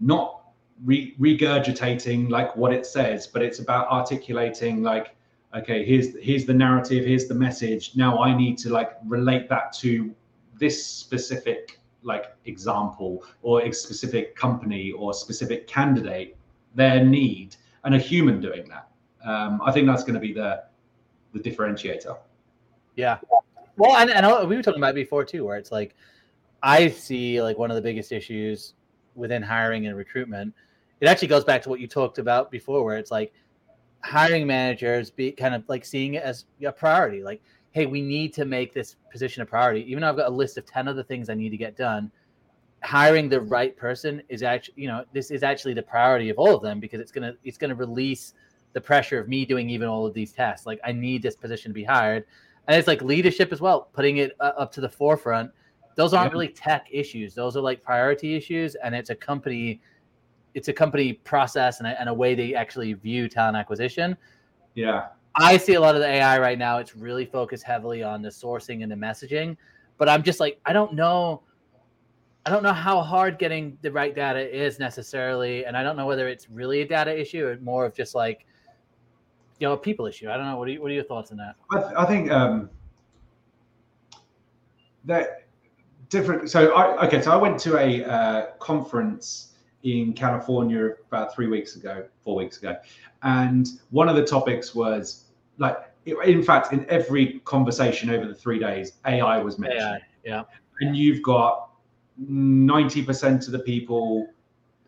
not 0.00 0.42
re- 0.84 1.14
regurgitating 1.18 2.28
like 2.28 2.54
what 2.56 2.72
it 2.72 2.84
says, 2.84 3.26
but 3.26 3.42
it's 3.42 3.60
about 3.60 3.88
articulating 3.88 4.82
like, 4.82 5.14
okay, 5.54 5.84
here's 5.84 6.16
here's 6.20 6.44
the 6.44 6.54
narrative, 6.54 7.04
here's 7.04 7.28
the 7.28 7.34
message. 7.34 7.92
Now 7.94 8.18
I 8.18 8.36
need 8.36 8.58
to 8.58 8.70
like 8.70 8.92
relate 9.06 9.48
that 9.48 9.72
to 9.74 10.14
this 10.58 10.84
specific 10.84 11.80
like 12.02 12.36
example 12.44 13.24
or 13.42 13.62
a 13.62 13.72
specific 13.72 14.36
company 14.36 14.92
or 14.92 15.14
specific 15.14 15.66
candidate, 15.66 16.36
their 16.74 17.04
need, 17.04 17.56
and 17.84 17.94
a 17.94 17.98
human 17.98 18.40
doing 18.40 18.68
that. 18.68 18.88
Um, 19.24 19.60
I 19.64 19.72
think 19.72 19.86
that's 19.86 20.04
going 20.04 20.14
to 20.14 20.20
be 20.20 20.32
the 20.32 20.64
the 21.32 21.40
differentiator. 21.40 22.16
Yeah. 22.96 23.18
Well, 23.76 23.96
and, 23.96 24.10
and 24.10 24.48
we 24.48 24.56
were 24.56 24.62
talking 24.62 24.80
about 24.80 24.94
before 24.94 25.24
too, 25.24 25.44
where 25.44 25.58
it's 25.58 25.72
like 25.72 25.94
I 26.62 26.88
see 26.88 27.42
like 27.42 27.58
one 27.58 27.70
of 27.70 27.76
the 27.76 27.82
biggest 27.82 28.12
issues 28.12 28.74
within 29.14 29.42
hiring 29.42 29.86
and 29.86 29.96
recruitment 29.96 30.54
it 31.00 31.08
actually 31.08 31.28
goes 31.28 31.44
back 31.44 31.62
to 31.62 31.68
what 31.68 31.80
you 31.80 31.86
talked 31.86 32.18
about 32.18 32.50
before, 32.50 32.84
where 32.84 32.96
it's 32.96 33.10
like 33.10 33.32
hiring 34.02 34.46
managers 34.46 35.10
be 35.10 35.32
kind 35.32 35.54
of 35.54 35.62
like 35.68 35.84
seeing 35.84 36.14
it 36.14 36.22
as 36.22 36.46
a 36.64 36.72
priority. 36.72 37.22
Like, 37.22 37.42
hey, 37.72 37.86
we 37.86 38.00
need 38.00 38.32
to 38.34 38.44
make 38.44 38.72
this 38.72 38.96
position 39.12 39.42
a 39.42 39.46
priority. 39.46 39.88
Even 39.90 40.00
though 40.00 40.08
I've 40.08 40.16
got 40.16 40.28
a 40.28 40.34
list 40.34 40.56
of 40.56 40.64
10 40.64 40.88
other 40.88 41.02
things 41.02 41.28
I 41.28 41.34
need 41.34 41.50
to 41.50 41.56
get 41.56 41.76
done, 41.76 42.10
hiring 42.82 43.28
the 43.28 43.40
right 43.40 43.76
person 43.76 44.22
is 44.28 44.42
actually, 44.42 44.74
you 44.76 44.88
know, 44.88 45.04
this 45.12 45.30
is 45.30 45.42
actually 45.42 45.74
the 45.74 45.82
priority 45.82 46.30
of 46.30 46.38
all 46.38 46.54
of 46.54 46.62
them 46.62 46.80
because 46.80 47.00
it's 47.00 47.12
gonna 47.12 47.34
it's 47.44 47.58
gonna 47.58 47.74
release 47.74 48.34
the 48.76 48.80
pressure 48.82 49.18
of 49.18 49.26
me 49.26 49.46
doing 49.46 49.70
even 49.70 49.88
all 49.88 50.04
of 50.04 50.12
these 50.12 50.32
tests. 50.32 50.66
Like 50.66 50.78
I 50.84 50.92
need 50.92 51.22
this 51.22 51.34
position 51.34 51.70
to 51.70 51.74
be 51.74 51.82
hired. 51.82 52.26
And 52.68 52.76
it's 52.76 52.86
like 52.86 53.00
leadership 53.00 53.50
as 53.50 53.58
well, 53.58 53.88
putting 53.94 54.18
it 54.18 54.32
uh, 54.38 54.52
up 54.58 54.70
to 54.72 54.82
the 54.82 54.88
forefront. 54.88 55.50
Those 55.94 56.12
aren't 56.12 56.30
really 56.30 56.48
tech 56.48 56.86
issues. 56.90 57.34
Those 57.34 57.56
are 57.56 57.62
like 57.62 57.82
priority 57.82 58.34
issues. 58.34 58.74
And 58.74 58.94
it's 58.94 59.08
a 59.08 59.14
company 59.14 59.80
it's 60.52 60.68
a 60.68 60.74
company 60.74 61.14
process 61.14 61.78
and 61.78 61.86
a, 61.86 61.98
and 61.98 62.10
a 62.10 62.12
way 62.12 62.34
they 62.34 62.54
actually 62.54 62.92
view 62.92 63.30
talent 63.30 63.56
acquisition. 63.56 64.14
Yeah. 64.74 65.06
I 65.34 65.56
see 65.56 65.72
a 65.72 65.80
lot 65.80 65.94
of 65.94 66.02
the 66.02 66.08
AI 66.08 66.38
right 66.38 66.58
now. 66.58 66.76
It's 66.76 66.94
really 66.94 67.24
focused 67.24 67.64
heavily 67.64 68.02
on 68.02 68.20
the 68.20 68.28
sourcing 68.28 68.82
and 68.82 68.92
the 68.92 68.96
messaging, 68.96 69.56
but 69.96 70.06
I'm 70.06 70.22
just 70.22 70.38
like, 70.38 70.60
I 70.66 70.74
don't 70.74 70.92
know. 70.92 71.42
I 72.44 72.50
don't 72.50 72.62
know 72.62 72.72
how 72.72 73.00
hard 73.00 73.38
getting 73.38 73.76
the 73.82 73.90
right 73.90 74.14
data 74.14 74.40
is 74.40 74.78
necessarily, 74.78 75.64
and 75.64 75.76
I 75.76 75.82
don't 75.82 75.96
know 75.96 76.06
whether 76.06 76.28
it's 76.28 76.48
really 76.48 76.82
a 76.82 76.86
data 76.86 77.18
issue 77.18 77.44
or 77.46 77.58
more 77.58 77.84
of 77.84 77.94
just 77.94 78.14
like, 78.14 78.46
you 79.58 79.66
know, 79.66 79.74
a 79.74 79.76
people 79.76 80.06
issue. 80.06 80.30
I 80.30 80.36
don't 80.36 80.46
know. 80.46 80.56
What 80.56 80.68
are, 80.68 80.72
you, 80.72 80.82
what 80.82 80.90
are 80.90 80.94
your 80.94 81.04
thoughts 81.04 81.30
on 81.30 81.38
that? 81.38 81.56
I, 81.70 81.80
th- 81.80 81.92
I 81.96 82.04
think 82.04 82.30
um, 82.30 82.70
that 85.04 85.46
different. 86.08 86.50
So 86.50 86.72
I 86.74 87.06
okay. 87.06 87.22
So 87.22 87.32
I 87.32 87.36
went 87.36 87.58
to 87.60 87.78
a 87.78 88.04
uh, 88.04 88.46
conference 88.58 89.54
in 89.82 90.12
California 90.12 90.90
about 91.08 91.34
three 91.34 91.46
weeks 91.46 91.76
ago, 91.76 92.04
four 92.22 92.36
weeks 92.36 92.58
ago, 92.58 92.76
and 93.22 93.68
one 93.90 94.08
of 94.08 94.16
the 94.16 94.24
topics 94.24 94.74
was 94.74 95.24
like, 95.58 95.78
in 96.04 96.42
fact, 96.42 96.72
in 96.72 96.84
every 96.90 97.40
conversation 97.44 98.10
over 98.10 98.26
the 98.26 98.34
three 98.34 98.58
days, 98.58 98.94
AI 99.06 99.38
was 99.38 99.58
mentioned. 99.58 99.80
AI, 99.82 100.00
yeah. 100.24 100.42
And 100.80 100.96
you've 100.96 101.22
got 101.22 101.70
ninety 102.18 103.02
percent 103.02 103.46
of 103.46 103.52
the 103.52 103.58
people 103.60 104.28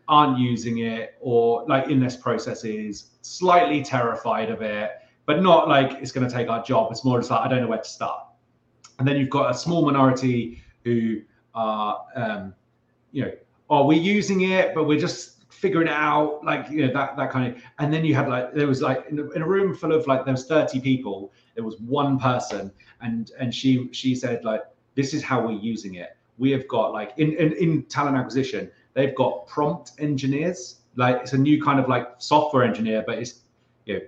aren't 0.09 0.39
using 0.39 0.79
it, 0.79 1.15
or 1.21 1.65
like 1.67 1.87
in 1.89 1.99
this 1.99 2.15
process 2.15 2.65
is 2.65 3.11
slightly 3.21 3.83
terrified 3.83 4.49
of 4.49 4.61
it, 4.61 4.91
but 5.25 5.41
not 5.41 5.69
like 5.69 5.93
it's 6.01 6.11
going 6.11 6.27
to 6.27 6.33
take 6.33 6.49
our 6.49 6.63
job. 6.63 6.91
It's 6.91 7.05
more 7.05 7.19
just 7.19 7.31
like 7.31 7.41
I 7.41 7.47
don't 7.47 7.61
know 7.61 7.67
where 7.67 7.77
to 7.77 7.89
start. 7.89 8.25
And 8.97 9.07
then 9.07 9.15
you've 9.15 9.29
got 9.29 9.51
a 9.51 9.53
small 9.53 9.85
minority 9.85 10.61
who 10.83 11.21
are, 11.53 12.03
um, 12.15 12.53
you 13.11 13.23
know, 13.23 13.31
are 13.69 13.85
we 13.85 13.97
using 13.97 14.41
it, 14.41 14.73
but 14.73 14.85
we're 14.85 14.99
just 14.99 15.39
figuring 15.49 15.87
it 15.87 15.93
out, 15.93 16.43
like 16.43 16.69
you 16.69 16.87
know 16.87 16.93
that 16.93 17.15
that 17.17 17.29
kind 17.31 17.53
of. 17.53 17.61
And 17.77 17.93
then 17.93 18.03
you 18.03 18.15
had 18.15 18.27
like 18.27 18.53
there 18.53 18.67
was 18.67 18.81
like 18.81 19.05
in 19.09 19.19
a, 19.19 19.29
in 19.31 19.41
a 19.43 19.47
room 19.47 19.75
full 19.75 19.91
of 19.91 20.07
like 20.07 20.25
there 20.25 20.33
was 20.33 20.45
thirty 20.47 20.79
people, 20.79 21.31
there 21.53 21.63
was 21.63 21.79
one 21.79 22.17
person, 22.17 22.71
and 23.01 23.31
and 23.39 23.53
she 23.53 23.89
she 23.91 24.15
said 24.15 24.43
like 24.43 24.63
this 24.95 25.13
is 25.13 25.21
how 25.21 25.45
we're 25.45 25.59
using 25.59 25.95
it. 25.95 26.17
We 26.39 26.51
have 26.51 26.67
got 26.67 26.93
like 26.93 27.11
in 27.17 27.33
in, 27.33 27.53
in 27.53 27.83
talent 27.83 28.17
acquisition, 28.17 28.71
they've 28.99 29.15
got 29.15 29.47
prompt 29.47 29.93
engineers. 29.99 30.81
Like 30.95 31.17
it's 31.21 31.33
a 31.33 31.37
new 31.37 31.61
kind 31.61 31.79
of 31.79 31.87
like 31.87 32.07
software 32.17 32.63
engineer, 32.63 33.03
but 33.05 33.19
it's 33.19 33.41
you 33.85 33.93
know 33.95 34.01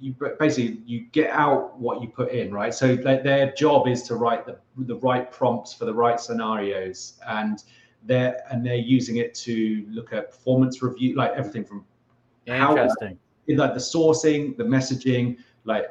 you 0.00 0.14
basically 0.38 0.80
you 0.84 1.06
get 1.12 1.30
out 1.30 1.78
what 1.78 2.02
you 2.02 2.08
put 2.08 2.32
in 2.32 2.52
right 2.52 2.74
so 2.74 2.98
like, 3.04 3.22
their 3.22 3.52
job 3.52 3.86
is 3.86 4.02
to 4.02 4.16
write 4.16 4.44
the, 4.44 4.58
the 4.76 4.96
right 4.96 5.30
prompts 5.30 5.72
for 5.72 5.84
the 5.84 5.94
right 5.94 6.18
scenarios 6.18 7.14
and 7.28 7.62
they're 8.04 8.42
and 8.50 8.64
they're 8.64 8.74
using 8.74 9.16
it 9.16 9.34
to 9.34 9.84
look 9.90 10.12
at 10.12 10.30
performance 10.30 10.82
review, 10.82 11.16
like 11.16 11.32
everything 11.32 11.64
from 11.64 11.84
interesting, 12.46 13.18
how, 13.48 13.54
like 13.56 13.74
the 13.74 13.80
sourcing, 13.80 14.56
the 14.56 14.64
messaging, 14.64 15.38
like 15.64 15.86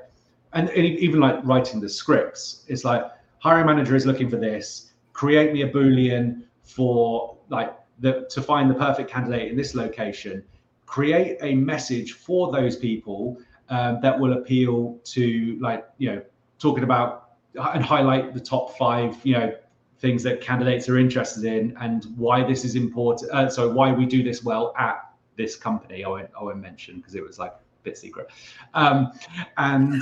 and, 0.54 0.70
and 0.70 0.86
even 0.86 1.20
like 1.20 1.43
writing 1.43 1.80
the 1.80 1.89
scripts. 1.89 2.66
It's 2.68 2.84
like 2.84 3.06
hiring 3.39 3.66
manager 3.66 3.95
is 3.95 4.06
looking 4.06 4.30
for 4.30 4.38
this. 4.38 4.91
Create 5.14 5.54
me 5.54 5.64
a 5.64 5.70
boolean 5.70 6.43
for 6.62 7.38
like 7.49 7.76
the 8.00 8.28
to 8.30 8.41
find 8.41 8.70
the 8.70 8.76
perfect 8.76 9.10
candidate 9.10 9.52
in 9.52 9.58
this 9.58 9.76
location. 9.76 10.44
Create 10.86 11.38
a 11.41 11.56
message 11.56 12.14
for 12.14 12.52
those 12.52 12.76
people 12.76 13.39
um, 13.70 14.00
that 14.02 14.20
will 14.20 14.34
appeal 14.34 15.00
to 15.06 15.58
like 15.62 15.86
you 15.98 16.12
know 16.12 16.22
talking 16.60 16.84
about 16.84 17.32
and 17.56 17.84
highlight 17.84 18.34
the 18.34 18.39
top 18.39 18.78
five 18.78 19.18
you 19.24 19.34
know 19.34 19.54
things 20.00 20.22
that 20.22 20.41
candidates 20.41 20.89
are 20.89 20.98
interested 20.98 21.46
in 21.46 21.76
and 21.80 22.06
why 22.18 22.44
this 22.44 22.66
is 22.66 22.76
important. 22.76 23.32
Uh, 23.32 23.50
so 23.50 23.72
why 23.72 23.91
we 23.91 24.06
do 24.06 24.22
this 24.22 24.44
well 24.44 24.74
at 24.78 25.10
this 25.38 25.56
company. 25.56 26.04
I 26.04 26.10
won't, 26.10 26.30
I 26.38 26.44
won't 26.44 26.60
mention 26.60 26.98
because 26.98 27.16
it 27.16 27.24
was 27.24 27.39
like 27.39 27.52
a 27.52 27.84
bit 27.84 27.98
secret. 27.98 28.28
Um, 28.74 29.14
and 29.58 30.02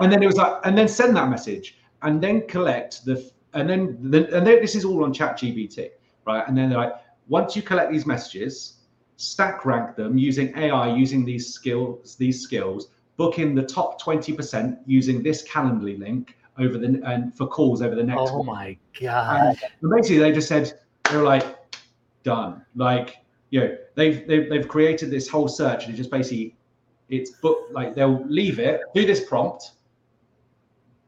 and 0.00 0.10
then 0.10 0.22
it 0.22 0.26
was 0.26 0.36
like, 0.36 0.60
and 0.64 0.76
then 0.76 0.88
send 0.88 1.14
that 1.16 1.28
message 1.28 1.76
and 2.00 2.22
then 2.22 2.46
collect 2.46 3.04
the 3.04 3.30
and 3.54 3.68
then 3.68 3.98
the, 4.10 4.34
and 4.36 4.46
then 4.46 4.60
this 4.60 4.74
is 4.74 4.84
all 4.84 5.04
on 5.04 5.12
Chat 5.12 5.38
GPT, 5.38 5.90
right? 6.26 6.48
And 6.48 6.56
then 6.56 6.70
they're 6.70 6.78
like, 6.78 6.94
once 7.32 7.56
you 7.56 7.62
collect 7.62 7.90
these 7.90 8.04
messages, 8.04 8.74
stack 9.16 9.64
rank 9.64 9.96
them 9.96 10.18
using 10.18 10.54
AI, 10.54 10.94
using 10.94 11.24
these 11.24 11.54
skills, 11.54 12.14
these 12.16 12.42
skills, 12.42 12.88
book 13.16 13.38
in 13.38 13.54
the 13.54 13.62
top 13.62 14.00
20% 14.02 14.78
using 14.84 15.22
this 15.22 15.42
Calendly 15.48 15.98
link 15.98 16.36
over 16.58 16.76
the 16.76 17.00
and 17.06 17.34
for 17.34 17.46
calls 17.46 17.80
over 17.80 17.94
the 17.94 18.02
next. 18.02 18.20
Oh 18.20 18.42
my 18.42 18.76
god! 19.00 19.56
And 19.80 19.90
basically, 19.90 20.18
they 20.18 20.32
just 20.32 20.46
said 20.46 20.78
they 21.08 21.16
were 21.16 21.22
like 21.22 21.46
done. 22.22 22.66
Like 22.76 23.16
you 23.48 23.60
know, 23.60 23.78
they've 23.94 24.26
they've, 24.28 24.50
they've 24.50 24.68
created 24.68 25.10
this 25.10 25.26
whole 25.26 25.48
search 25.48 25.86
and 25.86 25.94
it 25.94 25.96
just 25.96 26.10
basically 26.10 26.54
it's 27.08 27.30
book 27.30 27.68
like 27.72 27.94
they'll 27.94 28.22
leave 28.26 28.58
it, 28.58 28.82
do 28.94 29.06
this 29.06 29.24
prompt, 29.24 29.70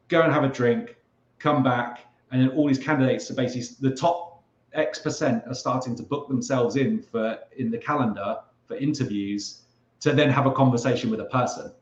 go 0.08 0.22
and 0.22 0.32
have 0.32 0.44
a 0.44 0.48
drink, 0.48 0.96
come 1.38 1.62
back, 1.62 2.06
and 2.30 2.40
then 2.40 2.48
all 2.56 2.66
these 2.66 2.78
candidates 2.78 3.30
are 3.30 3.34
basically 3.34 3.90
the 3.90 3.94
top 3.94 4.33
X 4.74 4.98
percent 4.98 5.42
are 5.46 5.54
starting 5.54 5.94
to 5.96 6.02
book 6.02 6.28
themselves 6.28 6.76
in 6.76 7.00
for 7.00 7.38
in 7.56 7.70
the 7.70 7.78
calendar 7.78 8.38
for 8.66 8.76
interviews 8.76 9.62
to 10.00 10.12
then 10.12 10.30
have 10.30 10.46
a 10.46 10.52
conversation 10.52 11.10
with 11.10 11.20
a 11.20 11.26
person. 11.26 11.72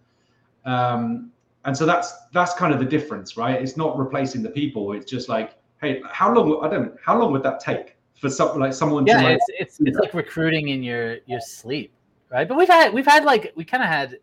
Um, 0.64 1.32
and 1.64 1.76
so 1.76 1.86
that's 1.86 2.12
that's 2.32 2.54
kind 2.54 2.72
of 2.72 2.80
the 2.80 2.86
difference, 2.86 3.36
right? 3.36 3.60
It's 3.60 3.76
not 3.76 3.98
replacing 3.98 4.42
the 4.42 4.50
people. 4.50 4.92
It's 4.92 5.10
just 5.10 5.28
like, 5.28 5.54
hey, 5.80 6.02
how 6.10 6.32
long? 6.32 6.64
I 6.64 6.68
don't. 6.68 6.96
How 7.04 7.18
long 7.18 7.32
would 7.32 7.42
that 7.42 7.60
take 7.60 7.96
for 8.20 8.28
something 8.28 8.60
like 8.60 8.72
someone? 8.72 9.06
Yeah, 9.06 9.18
to 9.18 9.24
like, 9.24 9.34
it's 9.36 9.78
it's 9.78 9.80
it's 9.80 9.98
like 9.98 10.14
recruiting 10.14 10.68
in 10.68 10.82
your 10.82 11.18
your 11.26 11.40
sleep, 11.40 11.92
right? 12.30 12.48
But 12.48 12.56
we've 12.56 12.68
had 12.68 12.92
we've 12.92 13.06
had 13.06 13.24
like 13.24 13.52
we 13.54 13.64
kind 13.64 13.82
of 13.82 13.88
had 13.88 14.18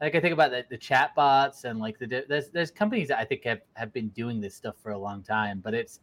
like 0.00 0.14
I 0.14 0.20
think 0.20 0.32
about 0.32 0.50
the, 0.50 0.64
the 0.70 0.76
chat 0.76 1.14
bots 1.14 1.64
and 1.64 1.78
like 1.78 1.98
the 1.98 2.24
there's 2.28 2.50
there's 2.50 2.70
companies 2.70 3.08
that 3.08 3.18
I 3.18 3.24
think 3.24 3.44
have 3.44 3.60
have 3.74 3.92
been 3.92 4.08
doing 4.10 4.40
this 4.40 4.54
stuff 4.54 4.76
for 4.80 4.92
a 4.92 4.98
long 4.98 5.22
time, 5.22 5.60
but 5.64 5.74
it's 5.74 6.00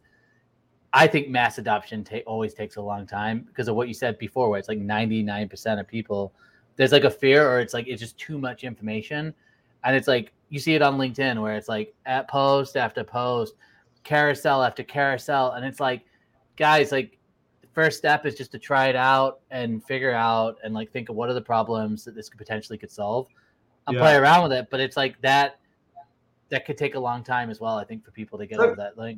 I 0.94 1.06
think 1.06 1.28
mass 1.28 1.58
adoption 1.58 2.04
ta- 2.04 2.18
always 2.26 2.52
takes 2.54 2.76
a 2.76 2.82
long 2.82 3.06
time 3.06 3.40
because 3.40 3.68
of 3.68 3.74
what 3.76 3.88
you 3.88 3.94
said 3.94 4.18
before, 4.18 4.50
where 4.50 4.58
it's 4.58 4.68
like 4.68 4.78
99% 4.78 5.80
of 5.80 5.88
people, 5.88 6.32
there's 6.76 6.92
like 6.92 7.04
a 7.04 7.10
fear 7.10 7.48
or 7.48 7.60
it's 7.60 7.72
like 7.72 7.86
it's 7.86 8.00
just 8.00 8.18
too 8.18 8.38
much 8.38 8.62
information. 8.64 9.32
And 9.84 9.96
it's 9.96 10.06
like 10.08 10.32
you 10.50 10.58
see 10.58 10.74
it 10.74 10.82
on 10.82 10.98
LinkedIn 10.98 11.40
where 11.40 11.54
it's 11.54 11.68
like 11.68 11.94
at 12.04 12.28
post 12.28 12.76
after 12.76 13.02
post, 13.04 13.54
carousel 14.04 14.62
after 14.62 14.82
carousel. 14.82 15.52
And 15.52 15.64
it's 15.64 15.80
like, 15.80 16.02
guys, 16.56 16.92
like 16.92 17.18
first 17.72 17.96
step 17.96 18.26
is 18.26 18.34
just 18.34 18.52
to 18.52 18.58
try 18.58 18.88
it 18.88 18.96
out 18.96 19.40
and 19.50 19.82
figure 19.84 20.12
out 20.12 20.58
and 20.62 20.74
like 20.74 20.92
think 20.92 21.08
of 21.08 21.16
what 21.16 21.30
are 21.30 21.34
the 21.34 21.40
problems 21.40 22.04
that 22.04 22.14
this 22.14 22.28
could 22.28 22.36
potentially 22.38 22.76
could 22.76 22.90
solve 22.90 23.28
and 23.86 23.96
Yeah. 23.96 24.02
play 24.02 24.14
around 24.14 24.42
with 24.42 24.52
it. 24.52 24.68
But 24.70 24.80
it's 24.80 24.96
like 24.96 25.18
that 25.22 25.58
that 26.50 26.66
could 26.66 26.76
take 26.76 26.96
a 26.96 27.00
long 27.00 27.24
time 27.24 27.48
as 27.48 27.60
well, 27.60 27.76
I 27.78 27.84
think, 27.84 28.04
for 28.04 28.10
people 28.10 28.38
to 28.38 28.44
get 28.46 28.58
So- 28.58 28.64
over 28.66 28.76
that. 28.76 28.98
Like 28.98 29.16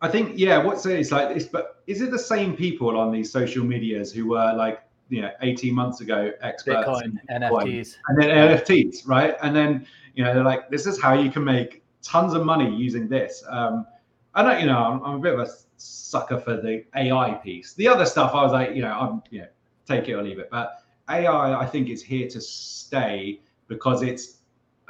I 0.00 0.08
think 0.08 0.32
yeah. 0.36 0.58
What's 0.58 0.86
it? 0.86 0.98
It's 0.98 1.10
like 1.10 1.36
it's 1.36 1.46
but 1.46 1.82
is 1.86 2.00
it 2.00 2.10
the 2.10 2.18
same 2.18 2.56
people 2.56 2.96
on 2.96 3.12
these 3.12 3.30
social 3.30 3.64
medias 3.64 4.12
who 4.12 4.28
were 4.28 4.52
like 4.54 4.82
you 5.08 5.20
know 5.22 5.30
18 5.42 5.74
months 5.74 6.00
ago 6.00 6.32
experts 6.40 6.88
Bitcoin, 6.88 7.18
in 7.28 7.42
NFTs. 7.42 7.96
and 8.08 8.22
then 8.22 8.30
NFTs, 8.30 9.06
right? 9.06 9.36
And 9.42 9.54
then 9.54 9.86
you 10.14 10.24
know 10.24 10.32
they're 10.32 10.44
like, 10.44 10.70
this 10.70 10.86
is 10.86 11.00
how 11.00 11.14
you 11.14 11.30
can 11.30 11.44
make 11.44 11.82
tons 12.02 12.34
of 12.34 12.44
money 12.44 12.74
using 12.74 13.08
this. 13.08 13.44
Um, 13.48 13.86
I 14.34 14.42
don't, 14.42 14.60
you 14.60 14.66
know, 14.66 14.78
I'm, 14.78 15.02
I'm 15.02 15.14
a 15.16 15.18
bit 15.18 15.34
of 15.34 15.40
a 15.40 15.48
sucker 15.76 16.38
for 16.38 16.56
the 16.56 16.84
AI 16.94 17.34
piece. 17.34 17.74
The 17.74 17.88
other 17.88 18.06
stuff, 18.06 18.32
I 18.34 18.42
was 18.42 18.52
like, 18.52 18.74
you 18.74 18.82
know, 18.82 18.92
I'm, 18.92 19.22
you 19.30 19.40
know, 19.40 19.48
take 19.86 20.08
it 20.08 20.14
or 20.14 20.22
leave 20.22 20.38
it. 20.38 20.48
But 20.50 20.82
AI, 21.08 21.60
I 21.60 21.66
think, 21.66 21.88
is 21.88 22.02
here 22.02 22.28
to 22.28 22.40
stay 22.40 23.40
because 23.66 24.02
it's 24.02 24.38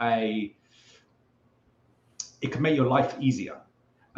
a, 0.00 0.54
it 2.42 2.52
can 2.52 2.62
make 2.62 2.76
your 2.76 2.86
life 2.86 3.14
easier, 3.18 3.58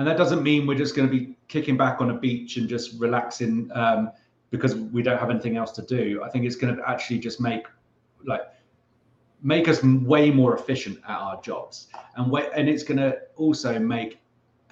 and 0.03 0.11
that 0.11 0.17
doesn't 0.17 0.43
mean 0.43 0.67
we're 0.67 0.77
just 0.77 0.97
going 0.97 1.09
to 1.09 1.17
be 1.17 1.37
kicking 1.47 1.77
back 1.77 2.01
on 2.01 2.11
a 2.11 2.15
beach 2.15 2.57
and 2.57 2.69
just 2.69 2.99
relaxing 2.99 3.71
um, 3.73 4.11
because 4.51 4.75
we 4.75 5.01
don't 5.01 5.17
have 5.17 5.31
anything 5.31 5.57
else 5.57 5.71
to 5.71 5.83
do. 5.83 6.21
I 6.25 6.29
think 6.29 6.45
it's 6.45 6.57
going 6.57 6.75
to 6.75 6.83
actually 6.89 7.21
just 7.21 7.41
make 7.41 7.69
like 8.25 8.41
make 9.43 9.69
us 9.69 9.81
way 9.85 10.29
more 10.29 10.57
efficient 10.57 10.99
at 11.07 11.17
our 11.17 11.41
jobs 11.41 11.87
and 12.17 12.35
and 12.57 12.69
it's 12.69 12.83
going 12.83 12.99
to 12.99 13.17
also 13.37 13.79
make 13.79 14.19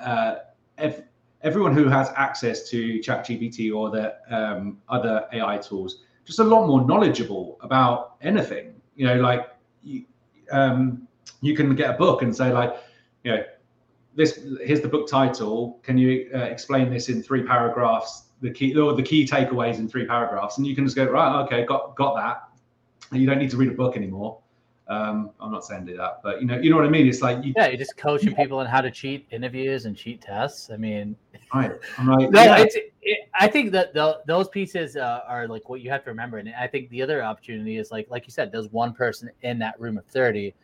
uh, 0.01 0.39
ev- 0.79 1.05
everyone 1.43 1.77
who 1.77 1.87
has 1.87 2.11
access 2.17 2.69
to 2.71 2.99
ChatGPT 2.99 3.73
or 3.73 3.89
the 3.89 4.17
um, 4.37 4.79
other 4.89 5.29
AI 5.33 5.59
tools 5.59 6.03
just 6.25 6.41
a 6.41 6.45
lot 6.45 6.67
more 6.67 6.85
knowledgeable 6.85 7.57
about 7.61 8.17
anything. 8.21 8.75
You 8.97 9.07
know, 9.07 9.21
like 9.21 9.49
you, 9.85 10.07
um, 10.51 11.07
you 11.41 11.55
can 11.55 11.77
get 11.77 11.91
a 11.91 11.99
book 11.99 12.23
and 12.23 12.35
say 12.35 12.53
like, 12.53 12.75
you 13.23 13.31
know, 13.31 13.45
this 14.15 14.47
here's 14.63 14.81
the 14.81 14.89
book 14.89 15.09
title. 15.09 15.81
Can 15.83 15.99
you 15.99 16.31
uh, 16.35 16.39
explain 16.39 16.91
this 16.91 17.09
in 17.09 17.23
three 17.23 17.43
paragraphs? 17.43 18.25
The 18.41 18.51
key 18.51 18.77
or 18.77 18.95
the 18.95 19.03
key 19.03 19.27
takeaways 19.27 19.79
in 19.79 19.89
three 19.89 20.07
paragraphs, 20.07 20.59
and 20.59 20.67
you 20.67 20.75
can 20.75 20.85
just 20.85 20.97
go 20.97 21.05
right. 21.05 21.43
Okay, 21.45 21.65
got 21.65 21.95
got 21.97 22.17
that. 22.17 22.49
You 23.17 23.27
don't 23.27 23.39
need 23.39 23.51
to 23.51 23.57
read 23.57 23.69
a 23.69 23.75
book 23.75 23.97
anymore. 23.97 24.39
Um, 24.91 25.31
I'm 25.41 25.53
not 25.53 25.65
saying 25.65 25.85
do 25.85 25.97
that, 25.99 26.21
but 26.21 26.41
you 26.41 26.49
know, 26.49 26.59
you 26.59 26.69
know 26.69 26.75
what 26.75 26.85
I 26.85 26.89
mean. 26.89 27.07
It's 27.07 27.23
like 27.23 27.45
you, 27.45 27.53
Yeah, 27.57 27.69
you're 27.69 27.77
just 27.77 27.97
coaching 27.97 28.35
people 28.35 28.59
on 28.59 28.67
how 28.67 28.81
to 28.81 28.91
cheat 28.91 29.25
interviews 29.31 29.85
and 29.85 29.97
cheat 29.97 30.21
tests. 30.21 30.69
I 30.69 30.77
mean, 30.77 31.15
right? 31.55 31.71
No, 32.03 32.19
yeah. 32.19 32.59
it's. 32.59 32.75
It, 33.03 33.29
I 33.33 33.47
think 33.47 33.71
that 33.73 33.95
the, 33.95 34.21
those 34.27 34.49
pieces 34.49 34.97
uh, 34.97 35.21
are 35.29 35.47
like 35.47 35.69
what 35.69 35.81
you 35.81 35.91
have 35.91 36.03
to 36.05 36.11
remember, 36.11 36.39
and 36.39 36.53
I 36.59 36.67
think 36.67 36.91
the 36.91 37.03
other 37.03 37.23
opportunity 37.23 37.79
is 37.79 37.93
like, 37.93 38.11
like 38.11 38.27
you 38.27 38.33
said, 38.33 38.51
there's 38.51 38.69
one 38.73 38.93
person 38.93 39.31
in 39.43 39.61
that 39.61 39.79
room 39.81 39.97
of 39.97 40.05
thirty 40.07 40.55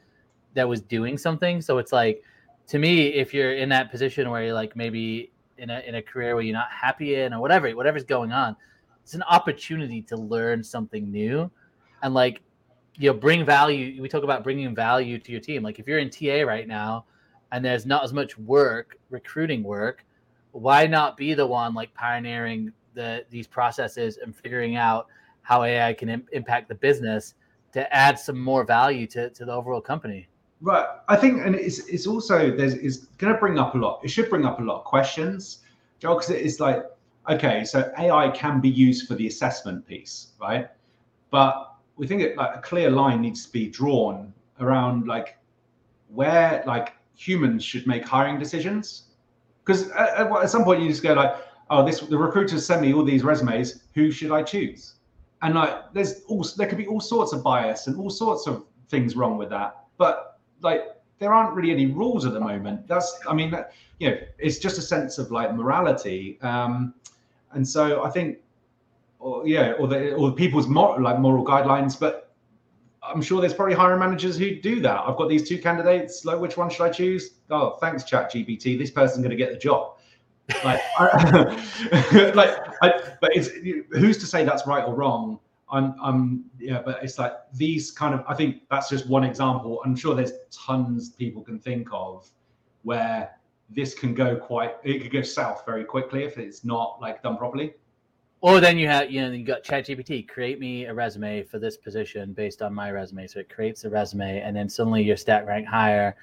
that 0.55 0.69
was 0.69 0.81
doing 0.81 1.17
something. 1.17 1.63
So 1.63 1.79
it's 1.79 1.93
like, 1.93 2.25
to 2.69 2.79
me, 2.79 3.09
if 3.09 3.33
you're 3.33 3.55
in 3.55 3.69
that 3.71 3.91
position 3.91 4.31
where 4.31 4.45
you're 4.45 4.55
like 4.55 4.77
maybe 4.77 5.33
in 5.59 5.71
a 5.71 5.81
in 5.81 5.97
a 5.97 6.03
career 6.03 6.35
where 6.35 6.45
you're 6.45 6.55
not 6.55 6.71
happy 6.71 7.17
in 7.17 7.33
or 7.33 7.41
whatever, 7.41 7.71
whatever's 7.71 8.05
going 8.05 8.33
on, 8.33 8.57
it's 9.03 9.15
an 9.15 9.23
opportunity 9.23 10.03
to 10.03 10.17
learn 10.17 10.63
something 10.63 11.11
new, 11.11 11.51
and 12.03 12.15
like 12.15 12.41
you 12.95 13.11
know 13.11 13.15
bring 13.15 13.45
value 13.45 14.01
we 14.01 14.09
talk 14.09 14.25
about 14.25 14.43
bringing 14.43 14.75
value 14.75 15.19
to 15.19 15.33
your 15.33 15.41
team. 15.41 15.63
Like 15.63 15.79
if 15.79 15.87
you're 15.87 15.99
in 15.99 16.11
ta 16.11 16.43
right 16.43 16.67
now 16.67 17.05
and 17.53 17.65
there's 17.65 17.87
not 17.87 18.05
as 18.05 18.13
much 18.13 18.39
work 18.39 18.99
recruiting 19.11 19.63
work 19.63 20.05
why 20.53 20.87
not 20.87 21.17
be 21.17 21.35
the 21.35 21.47
one 21.47 21.75
like 21.75 21.93
pioneering 21.95 22.73
the 22.95 23.25
these 23.31 23.47
processes 23.47 24.19
and 24.23 24.35
figuring 24.35 24.77
out 24.77 25.07
how 25.43 25.63
ai 25.63 25.93
can 25.93 26.09
Im- 26.09 26.27
impact 26.33 26.69
the 26.69 26.75
business 26.75 27.35
to 27.73 27.95
add 27.95 28.19
some 28.19 28.39
more 28.41 28.65
value 28.65 29.07
to, 29.07 29.29
to 29.31 29.45
the 29.45 29.53
overall 29.53 29.81
company 29.81 30.29
Right. 30.61 30.87
I 31.09 31.17
think, 31.17 31.45
and 31.45 31.55
it's 31.55 31.81
it's 31.81 32.07
also 32.07 32.51
there's 32.51 32.75
it's 32.75 32.99
going 33.19 33.33
to 33.33 33.39
bring 33.39 33.59
up 33.59 33.75
a 33.75 33.79
lot. 33.79 34.01
It 34.03 34.09
should 34.09 34.31
bring 34.31 34.47
up 34.47 34.59
a 34.59 34.63
lot 34.63 34.79
of 34.79 34.85
questions, 34.85 35.59
Joel, 35.99 36.15
because 36.15 36.31
it's 36.31 36.61
like, 36.61 36.85
okay, 37.29 37.65
so 37.65 37.93
AI 37.99 38.31
can 38.31 38.61
be 38.61 38.71
used 38.71 39.07
for 39.07 39.15
the 39.15 39.27
assessment 39.27 39.87
piece, 39.87 40.29
right? 40.41 40.69
But 41.31 41.75
we 41.97 42.07
think 42.07 42.23
it, 42.23 42.37
like 42.37 42.57
a 42.57 42.61
clear 42.61 42.91
line 42.91 43.21
needs 43.21 43.45
to 43.45 43.53
be 43.53 43.69
drawn 43.69 44.33
around 44.61 45.07
like 45.07 45.37
where 46.09 46.65
like 46.67 46.95
humans 47.15 47.63
should 47.63 47.87
make 47.87 48.07
hiring 48.07 48.39
decisions, 48.39 49.05
because 49.63 49.91
at, 49.91 50.31
at, 50.31 50.51
some 50.51 50.65
point 50.65 50.81
you 50.81 50.89
just 50.89 51.03
go 51.03 51.13
like, 51.13 51.37
oh, 51.69 51.85
this 51.85 52.01
the 52.01 52.17
recruiters 52.17 52.65
send 52.65 52.81
me 52.81 52.95
all 52.95 53.05
these 53.05 53.25
resumes. 53.25 53.83
Who 53.95 54.11
should 54.11 54.33
I 54.33 54.43
choose? 54.43 54.95
And 55.43 55.55
like, 55.55 55.93
there's 55.93 56.23
all 56.29 56.47
there 56.57 56.67
could 56.67 56.79
be 56.79 56.87
all 56.87 57.01
sorts 57.01 57.35
of 57.35 57.43
bias 57.45 57.89
and 57.89 57.99
all 57.99 58.09
sorts 58.09 58.47
of 58.47 58.65
things 58.89 59.17
wrong 59.17 59.37
with 59.37 59.51
that, 59.51 59.85
but 59.99 60.36
like 60.61 60.97
there 61.19 61.33
aren't 61.33 61.55
really 61.55 61.71
any 61.71 61.87
rules 61.87 62.27
at 62.27 62.33
the 62.33 62.41
moment. 62.41 62.87
That's, 62.87 63.19
I 63.29 63.35
mean, 63.35 63.51
that, 63.53 63.73
you 63.99 64.11
know, 64.11 64.19
it's 64.39 64.59
just 64.59 64.79
a 64.79 64.83
sense 64.83 65.19
of 65.19 65.31
like 65.31 65.55
morality. 65.55 66.39
Um, 66.43 66.95
and 67.53 67.67
so 67.67 68.03
I 68.03 68.11
think, 68.11 68.39
or 69.19 69.47
yeah, 69.47 69.73
or 69.73 69.89
the 69.89 70.13
or 70.15 70.29
the 70.31 70.37
people's 70.37 70.67
mor- 70.67 71.01
like 71.01 71.19
moral 71.19 71.45
guidelines. 71.45 71.99
But 71.99 72.31
I'm 73.03 73.23
sure 73.23 73.41
there's 73.41 73.55
probably 73.55 73.75
hiring 73.75 73.99
managers 73.99 74.37
who 74.37 74.61
do 74.61 74.81
that. 74.81 75.01
I've 75.07 75.17
got 75.17 75.29
these 75.29 75.49
two 75.49 75.59
candidates. 75.59 76.25
Like, 76.25 76.39
which 76.39 76.57
one 76.57 76.69
should 76.69 76.83
I 76.83 76.91
choose? 76.91 77.37
Oh, 77.51 77.79
thanks, 77.81 78.05
Chat 78.05 78.31
GPT. 78.31 78.79
This 78.79 78.91
person's 78.91 79.19
going 79.19 79.31
to 79.31 79.37
get 79.37 79.53
the 79.53 79.59
job. 79.59 79.95
Like, 80.65 80.81
I, 80.99 82.33
like, 82.35 82.59
I, 82.83 83.03
but 83.21 83.35
it's 83.35 83.49
who's 83.93 84.19
to 84.19 84.27
say 84.27 84.45
that's 84.45 84.67
right 84.67 84.85
or 84.85 84.95
wrong? 84.95 85.41
I'm, 85.69 85.95
I'm, 86.01 86.45
yeah, 86.59 86.81
but 86.85 87.03
it's 87.03 87.19
like 87.19 87.33
these 87.53 87.91
kind 87.91 88.15
of. 88.15 88.25
I 88.29 88.35
think 88.35 88.63
that's 88.71 88.89
just 88.89 89.09
one 89.09 89.25
example. 89.25 89.81
I'm 89.85 89.97
sure 89.97 90.15
there's 90.15 90.33
tons 90.53 91.11
people 91.11 91.43
can 91.43 91.59
think 91.59 91.89
of 91.93 92.29
where 92.85 93.31
this 93.71 93.93
can 93.95 94.15
go 94.15 94.37
quite. 94.37 94.77
It 94.85 95.03
could 95.03 95.11
go 95.13 95.23
south 95.23 95.65
very 95.67 95.85
quickly 95.85 96.23
if 96.23 96.39
it's 96.39 96.65
not 96.65 96.99
like 97.01 97.23
done 97.23 97.37
properly. 97.37 97.75
or 98.43 98.61
then 98.61 98.79
you 98.79 98.87
have 98.87 99.11
you 99.11 99.21
know 99.23 99.31
you 99.33 99.45
got 99.45 99.65
ChatGPT 99.65 100.29
create 100.29 100.61
me 100.61 100.85
a 100.85 100.95
resume 100.95 101.43
for 101.43 101.59
this 101.59 101.77
position 101.77 102.33
based 102.33 102.63
on 102.63 102.73
my 102.75 102.91
resume 102.91 103.27
so 103.27 103.41
it 103.41 103.49
creates 103.49 103.85
a 103.85 103.91
resume 103.91 104.41
and 104.41 104.55
then 104.55 104.69
suddenly 104.69 105.03
your 105.03 105.17
stat 105.17 105.47
rank 105.47 105.67
higher 105.67 106.15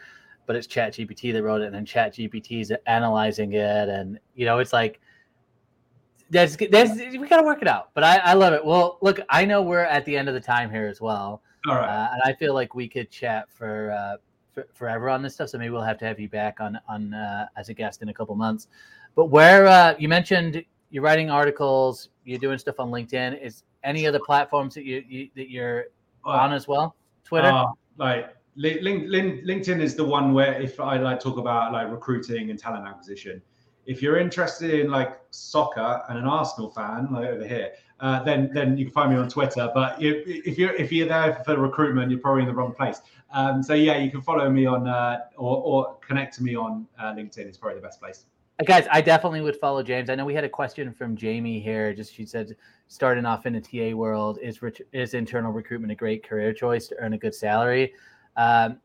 but 0.45 0.55
it's 0.55 0.67
ChatGPT 0.67 1.33
that 1.33 1.43
wrote 1.43 1.61
it 1.61 1.65
and 1.65 1.75
then 1.75 1.85
ChatGPT 1.85 2.61
is 2.61 2.73
analyzing 2.85 3.53
it 3.53 3.89
and 3.89 4.19
you 4.35 4.45
know 4.45 4.59
it's 4.59 4.73
like 4.73 5.01
there's, 6.33 6.57
there's 6.57 6.91
we 7.17 7.27
got 7.27 7.37
to 7.37 7.43
work 7.43 7.61
it 7.61 7.67
out 7.67 7.91
but 7.93 8.03
I, 8.03 8.17
I 8.17 8.33
love 8.33 8.53
it 8.53 8.65
well 8.65 8.97
look 9.01 9.19
I 9.29 9.45
know 9.45 9.61
we're 9.61 9.79
at 9.79 10.03
the 10.05 10.17
end 10.17 10.27
of 10.27 10.33
the 10.33 10.41
time 10.41 10.69
here 10.69 10.87
as 10.87 10.99
well 10.99 11.41
All 11.69 11.75
right. 11.75 11.87
uh, 11.87 12.09
and 12.11 12.21
I 12.25 12.33
feel 12.33 12.53
like 12.53 12.75
we 12.75 12.89
could 12.89 13.09
chat 13.09 13.49
for, 13.49 13.91
uh, 13.91 14.17
for 14.53 14.67
forever 14.73 15.09
on 15.09 15.21
this 15.21 15.33
stuff. 15.33 15.49
So 15.49 15.57
maybe 15.57 15.71
we'll 15.71 15.81
have 15.81 15.97
to 15.99 16.05
have 16.05 16.19
you 16.19 16.29
back 16.29 16.59
on 16.59 16.79
on 16.87 17.13
uh, 17.13 17.47
as 17.57 17.69
a 17.69 17.73
guest 17.73 18.01
in 18.01 18.09
a 18.09 18.13
couple 18.13 18.35
months. 18.35 18.67
But 19.15 19.25
where 19.25 19.67
uh, 19.67 19.95
you 19.97 20.07
mentioned 20.07 20.63
you're 20.91 21.03
writing 21.03 21.29
articles, 21.29 22.09
you're 22.23 22.39
doing 22.39 22.57
stuff 22.57 22.75
on 22.79 22.91
LinkedIn. 22.91 23.41
Is 23.41 23.63
any 23.83 24.05
other 24.05 24.19
platforms 24.19 24.75
that 24.75 24.85
you, 24.85 25.03
you 25.07 25.29
that 25.35 25.49
you're 25.49 25.85
on 26.23 26.53
as 26.53 26.67
well? 26.67 26.95
Twitter. 27.25 27.47
Uh, 27.47 27.65
like 27.97 28.35
Lin- 28.55 28.83
Lin- 28.83 29.11
Lin- 29.11 29.41
LinkedIn 29.45 29.79
is 29.81 29.95
the 29.95 30.05
one 30.05 30.33
where 30.33 30.61
if 30.61 30.79
I 30.79 30.97
like 30.97 31.19
talk 31.19 31.37
about 31.37 31.73
like 31.73 31.89
recruiting 31.89 32.49
and 32.51 32.59
talent 32.59 32.87
acquisition. 32.87 33.41
If 33.85 34.01
you're 34.01 34.17
interested 34.17 34.79
in 34.79 34.89
like 34.89 35.19
soccer 35.31 36.03
and 36.09 36.17
an 36.17 36.25
Arsenal 36.25 36.69
fan, 36.69 37.09
like 37.11 37.27
over 37.27 37.45
here, 37.45 37.73
uh, 37.99 38.21
then 38.23 38.49
then 38.53 38.77
you 38.77 38.85
can 38.85 38.93
find 38.93 39.11
me 39.11 39.17
on 39.17 39.29
Twitter. 39.29 39.71
But 39.73 40.01
if, 40.01 40.27
if 40.27 40.57
you're 40.57 40.73
if 40.73 40.91
you're 40.91 41.07
there 41.07 41.41
for 41.45 41.57
recruitment, 41.57 42.11
you're 42.11 42.19
probably 42.19 42.41
in 42.41 42.47
the 42.47 42.53
wrong 42.53 42.73
place. 42.73 43.01
Um, 43.31 43.63
so 43.63 43.73
yeah, 43.73 43.97
you 43.97 44.11
can 44.11 44.21
follow 44.21 44.49
me 44.49 44.65
on 44.65 44.87
uh, 44.87 45.21
or 45.37 45.57
or 45.57 45.97
connect 46.05 46.35
to 46.35 46.43
me 46.43 46.55
on 46.55 46.85
uh, 46.99 47.13
LinkedIn. 47.13 47.39
It's 47.39 47.57
probably 47.57 47.79
the 47.79 47.85
best 47.85 48.01
place. 48.01 48.25
guys, 48.65 48.87
I 48.91 49.01
definitely 49.01 49.41
would 49.41 49.55
follow 49.55 49.81
James. 49.83 50.09
I 50.09 50.15
know 50.15 50.25
we 50.25 50.33
had 50.33 50.43
a 50.43 50.49
question 50.49 50.91
from 50.93 51.15
Jamie 51.15 51.59
here. 51.59 51.93
Just 51.93 52.13
she 52.13 52.25
said, 52.25 52.55
starting 52.87 53.25
off 53.25 53.45
in 53.45 53.53
the 53.53 53.61
TA 53.61 53.95
world, 53.95 54.37
is 54.41 54.59
is 54.91 55.13
internal 55.13 55.51
recruitment 55.51 55.91
a 55.91 55.95
great 55.95 56.27
career 56.27 56.53
choice 56.53 56.87
to 56.89 56.95
earn 56.99 57.13
a 57.13 57.17
good 57.17 57.33
salary? 57.33 57.93
Um, 58.35 58.79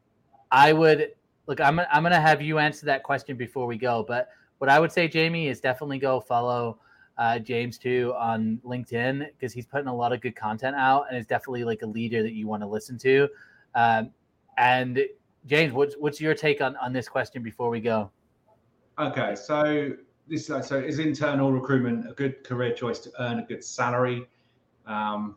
I 0.51 0.73
would 0.73 1.13
look. 1.47 1.61
I'm 1.61 1.81
I'm 1.81 2.03
gonna 2.03 2.21
have 2.21 2.41
you 2.41 2.59
answer 2.59 2.87
that 2.87 3.03
question 3.03 3.37
before 3.37 3.67
we 3.67 3.77
go. 3.77 4.05
But 4.07 4.29
what 4.59 4.69
I 4.69 4.79
would 4.79 4.93
say, 4.93 5.09
Jamie, 5.09 5.49
is 5.49 5.61
definitely 5.61 5.99
go 5.99 6.21
follow 6.21 6.79
uh, 7.17 7.39
James 7.39 7.79
too 7.79 8.15
on 8.17 8.61
LinkedIn 8.65 9.27
because 9.33 9.53
he's 9.53 9.67
putting 9.67 9.89
a 9.89 9.95
lot 9.95 10.13
of 10.13 10.21
good 10.21 10.37
content 10.37 10.77
out 10.77 11.07
and 11.09 11.19
is 11.19 11.27
definitely 11.27 11.65
like 11.65 11.83
a 11.83 11.87
leader 11.87 12.23
that 12.23 12.33
you 12.33 12.47
want 12.47 12.63
to 12.63 12.67
listen 12.67 12.97
to. 12.99 13.29
Um, 13.75 14.11
and 14.57 15.01
James, 15.47 15.73
what's 15.73 15.95
what's 15.97 16.21
your 16.21 16.35
take 16.35 16.61
on 16.61 16.77
on 16.77 16.93
this 16.93 17.09
question 17.09 17.43
before 17.43 17.71
we 17.71 17.81
go? 17.81 18.11
Okay, 18.99 19.35
so 19.35 19.93
this 20.29 20.47
so 20.47 20.79
is 20.79 20.99
internal 20.99 21.53
recruitment 21.53 22.09
a 22.09 22.13
good 22.13 22.45
career 22.45 22.73
choice 22.73 22.99
to 23.01 23.11
earn 23.21 23.39
a 23.39 23.45
good 23.45 23.65
salary? 23.65 24.27
Um, 24.87 25.37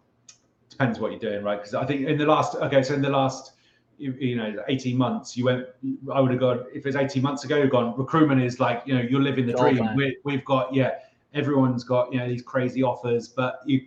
depends 0.70 1.00
what 1.00 1.12
you're 1.12 1.20
doing, 1.20 1.44
right? 1.44 1.60
Because 1.60 1.74
I 1.74 1.86
think 1.86 2.08
in 2.08 2.18
the 2.18 2.26
last 2.26 2.56
okay, 2.56 2.84
so 2.84 2.94
in 2.94 3.02
the 3.02 3.10
last 3.10 3.54
you, 3.98 4.14
you, 4.14 4.36
know 4.36 4.64
18 4.68 4.98
months, 4.98 5.38
you 5.38 5.46
went. 5.46 5.68
I 6.14 6.20
would 6.20 6.32
have 6.32 6.40
gone 6.40 6.66
if 6.74 6.86
it's 6.86 6.96
18 6.96 7.22
months 7.22 7.44
ago. 7.44 7.58
You've 7.58 7.70
gone 7.70 7.98
recruitment 7.98 8.42
is 8.42 8.60
like 8.60 8.84
you 8.86 8.96
know 8.96 9.02
you're 9.02 9.22
living 9.22 9.46
the 9.46 9.54
dream. 9.54 9.96
We, 9.96 10.18
we've 10.24 10.46
got 10.46 10.74
yeah 10.74 10.92
everyone's 11.34 11.84
got 11.84 12.12
you 12.12 12.20
know 12.20 12.28
these 12.28 12.42
crazy 12.42 12.84
offers 12.84 13.28
but 13.30 13.62
you 13.66 13.82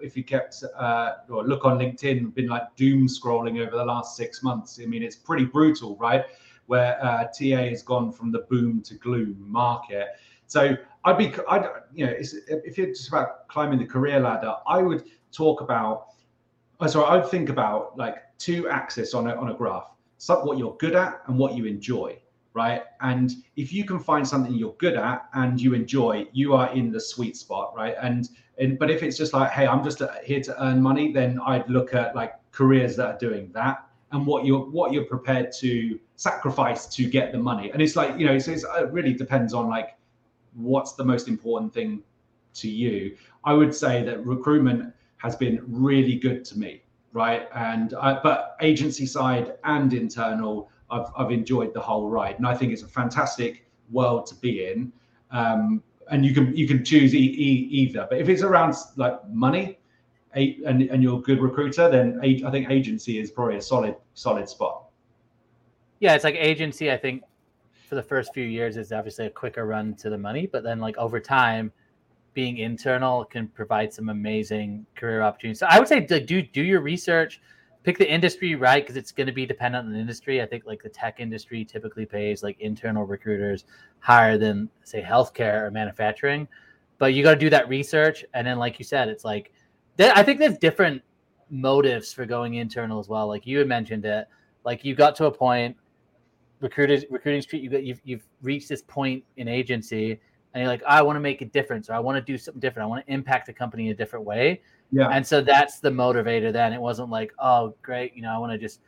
if 0.00 0.16
you 0.16 0.22
kept 0.22 0.62
uh, 0.76 1.14
or 1.30 1.44
look 1.44 1.64
on 1.64 1.78
linkedin 1.78 2.34
been 2.34 2.48
like 2.48 2.74
doom 2.76 3.06
scrolling 3.06 3.64
over 3.64 3.76
the 3.76 3.84
last 3.84 4.16
six 4.16 4.42
months 4.42 4.78
i 4.82 4.86
mean 4.86 5.02
it's 5.02 5.16
pretty 5.16 5.44
brutal 5.44 5.96
right 5.96 6.24
where 6.66 7.02
uh, 7.04 7.24
ta 7.24 7.56
has 7.56 7.82
gone 7.82 8.12
from 8.12 8.30
the 8.30 8.40
boom 8.50 8.82
to 8.82 8.94
gloom 8.96 9.36
market 9.48 10.08
so 10.46 10.76
i'd 11.04 11.16
be 11.16 11.32
i'd 11.48 11.66
you 11.94 12.04
know 12.04 12.12
if 12.18 12.76
you're 12.76 12.88
just 12.88 13.08
about 13.08 13.48
climbing 13.48 13.78
the 13.78 13.86
career 13.86 14.20
ladder 14.20 14.54
i 14.66 14.82
would 14.82 15.04
talk 15.32 15.62
about 15.62 16.08
sorry 16.90 17.06
i 17.06 17.16
would 17.16 17.30
think 17.30 17.48
about 17.48 17.96
like 17.96 18.16
two 18.38 18.68
axes 18.68 19.14
on 19.14 19.28
a, 19.28 19.34
on 19.34 19.50
a 19.50 19.54
graph 19.54 19.90
so 20.18 20.44
what 20.44 20.58
you're 20.58 20.76
good 20.76 20.94
at 20.94 21.22
and 21.26 21.38
what 21.38 21.54
you 21.54 21.64
enjoy 21.64 22.16
right? 22.54 22.82
And 23.00 23.34
if 23.56 23.72
you 23.72 23.84
can 23.84 23.98
find 23.98 24.26
something 24.26 24.54
you're 24.54 24.74
good 24.78 24.96
at 24.96 25.28
and 25.34 25.60
you 25.60 25.74
enjoy, 25.74 26.26
you 26.32 26.54
are 26.54 26.72
in 26.74 26.90
the 26.90 27.00
sweet 27.00 27.36
spot, 27.36 27.72
right? 27.76 27.94
And 28.00 28.28
and 28.58 28.78
but 28.78 28.90
if 28.90 29.02
it's 29.02 29.16
just 29.16 29.32
like, 29.32 29.50
hey, 29.50 29.66
I'm 29.66 29.82
just 29.82 30.02
uh, 30.02 30.08
here 30.24 30.40
to 30.42 30.62
earn 30.64 30.82
money, 30.82 31.12
then 31.12 31.40
I'd 31.44 31.68
look 31.68 31.94
at 31.94 32.14
like 32.14 32.34
careers 32.52 32.96
that 32.96 33.06
are 33.06 33.18
doing 33.18 33.50
that 33.52 33.86
and 34.12 34.26
what 34.26 34.44
you're 34.44 34.60
what 34.60 34.92
you're 34.92 35.06
prepared 35.06 35.52
to 35.60 35.98
sacrifice 36.16 36.86
to 36.86 37.08
get 37.08 37.32
the 37.32 37.38
money. 37.38 37.70
And 37.70 37.80
it's 37.80 37.96
like 37.96 38.18
you 38.18 38.26
know, 38.26 38.34
it's, 38.34 38.48
it 38.48 38.64
really 38.90 39.14
depends 39.14 39.54
on 39.54 39.68
like 39.68 39.96
what's 40.54 40.92
the 40.92 41.04
most 41.04 41.28
important 41.28 41.72
thing 41.72 42.02
to 42.54 42.68
you. 42.68 43.16
I 43.44 43.54
would 43.54 43.74
say 43.74 44.02
that 44.04 44.24
recruitment 44.26 44.92
has 45.22 45.36
been 45.36 45.62
really 45.66 46.16
good 46.16 46.44
to 46.44 46.58
me, 46.58 46.82
right? 47.12 47.48
And 47.54 47.90
but 47.90 48.56
agency 48.60 49.06
side 49.06 49.54
and 49.64 49.92
internal 49.92 50.68
I've, 50.90 51.06
I've 51.16 51.30
enjoyed 51.30 51.72
the 51.72 51.80
whole 51.80 52.10
ride, 52.10 52.36
and 52.36 52.46
I 52.46 52.54
think 52.54 52.72
it's 52.72 52.82
a 52.82 52.88
fantastic 52.88 53.64
world 53.90 54.26
to 54.26 54.34
be 54.34 54.66
in. 54.66 54.92
Um, 55.30 55.82
and 56.10 56.26
you 56.26 56.34
can 56.34 56.54
you 56.54 56.66
can 56.66 56.84
choose 56.84 57.14
e- 57.14 57.18
e- 57.18 57.68
either, 57.70 58.06
but 58.10 58.18
if 58.18 58.28
it's 58.28 58.42
around 58.42 58.74
like 58.96 59.16
money, 59.28 59.78
a, 60.36 60.58
and 60.66 60.82
and 60.82 61.02
you're 61.02 61.18
a 61.18 61.22
good 61.22 61.40
recruiter, 61.40 61.88
then 61.88 62.20
a, 62.22 62.42
I 62.44 62.50
think 62.50 62.68
agency 62.68 63.18
is 63.18 63.30
probably 63.30 63.56
a 63.56 63.62
solid 63.62 63.96
solid 64.14 64.48
spot. 64.48 64.86
Yeah, 66.00 66.14
it's 66.14 66.24
like 66.24 66.34
agency. 66.34 66.90
I 66.90 66.96
think 66.96 67.22
for 67.88 67.94
the 67.94 68.02
first 68.02 68.34
few 68.34 68.44
years 68.44 68.76
is 68.76 68.90
obviously 68.92 69.26
a 69.26 69.30
quicker 69.30 69.64
run 69.64 69.94
to 69.94 70.10
the 70.10 70.18
money, 70.18 70.46
but 70.46 70.64
then 70.64 70.80
like 70.80 70.98
over 70.98 71.20
time, 71.20 71.72
being 72.34 72.58
internal 72.58 73.24
can 73.24 73.48
provide 73.48 73.92
some 73.92 74.08
amazing 74.08 74.86
career 74.94 75.22
opportunities. 75.22 75.60
So 75.60 75.66
I 75.68 75.78
would 75.78 75.88
say 75.88 76.00
do 76.00 76.42
do 76.42 76.62
your 76.62 76.80
research 76.80 77.40
pick 77.82 77.98
the 77.98 78.10
industry 78.10 78.54
right 78.54 78.82
because 78.82 78.96
it's 78.96 79.12
going 79.12 79.26
to 79.26 79.32
be 79.32 79.44
dependent 79.46 79.86
on 79.86 79.92
the 79.92 79.98
industry. 79.98 80.40
I 80.40 80.46
think 80.46 80.64
like 80.66 80.82
the 80.82 80.88
tech 80.88 81.20
industry 81.20 81.64
typically 81.64 82.06
pays 82.06 82.42
like 82.42 82.58
internal 82.60 83.04
recruiters 83.04 83.64
higher 83.98 84.38
than 84.38 84.68
say 84.84 85.02
healthcare 85.02 85.62
or 85.62 85.70
manufacturing. 85.70 86.46
But 86.98 87.14
you 87.14 87.22
got 87.22 87.34
to 87.34 87.40
do 87.40 87.50
that 87.50 87.68
research, 87.68 88.24
and 88.34 88.46
then 88.46 88.58
like 88.58 88.78
you 88.78 88.84
said, 88.84 89.08
it's 89.08 89.24
like 89.24 89.52
I 89.98 90.22
think 90.22 90.38
there's 90.38 90.58
different 90.58 91.02
motives 91.50 92.12
for 92.12 92.24
going 92.24 92.54
internal 92.54 92.98
as 92.98 93.08
well. 93.08 93.26
Like 93.26 93.46
you 93.46 93.58
had 93.58 93.66
mentioned 93.66 94.04
it, 94.04 94.26
like 94.64 94.84
you 94.84 94.94
got 94.94 95.16
to 95.16 95.26
a 95.26 95.30
point 95.30 95.76
recruiters 96.60 97.04
recruiting 97.10 97.42
street 97.42 97.60
you 97.60 97.68
got 97.68 97.82
you've, 97.82 98.00
you've 98.04 98.22
reached 98.40 98.68
this 98.68 98.82
point 98.82 99.24
in 99.36 99.48
agency 99.48 100.20
and 100.54 100.62
you're 100.62 100.68
like 100.68 100.82
i 100.84 101.00
want 101.02 101.16
to 101.16 101.20
make 101.20 101.40
a 101.40 101.46
difference 101.46 101.88
or 101.88 101.94
i 101.94 101.98
want 101.98 102.16
to 102.16 102.32
do 102.32 102.38
something 102.38 102.60
different 102.60 102.84
i 102.84 102.88
want 102.88 103.04
to 103.04 103.12
impact 103.12 103.46
the 103.46 103.52
company 103.52 103.86
in 103.86 103.92
a 103.92 103.94
different 103.94 104.24
way 104.24 104.60
yeah. 104.92 105.08
And 105.08 105.26
so 105.26 105.40
that's 105.40 105.80
the 105.80 105.90
motivator 105.90 106.52
then. 106.52 106.72
It 106.74 106.80
wasn't 106.80 107.08
like, 107.08 107.32
oh, 107.38 107.74
great, 107.80 108.14
you 108.14 108.22
know, 108.22 108.30
I 108.30 108.38
want 108.38 108.52
to 108.52 108.58
just, 108.58 108.80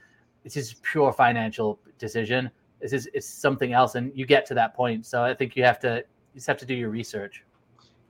it's 0.45 0.55
just 0.55 0.83
pure 0.83 1.13
financial 1.13 1.81
decision. 1.99 2.51
This 2.81 2.93
is 2.93 3.09
it's 3.15 3.27
something 3.27 3.73
else. 3.73 3.95
And 3.95 4.13
you 4.15 4.27
get 4.27 4.45
to 4.47 4.55
that 4.55 4.77
point. 4.77 5.07
So 5.07 5.25
I 5.25 5.33
think 5.33 5.57
you 5.57 5.65
have 5.65 5.81
to, 5.81 6.05
you 6.35 6.35
just 6.35 6.47
have 6.47 6.59
to 6.59 6.67
do 6.67 6.75
your 6.75 6.91
research. 6.91 7.43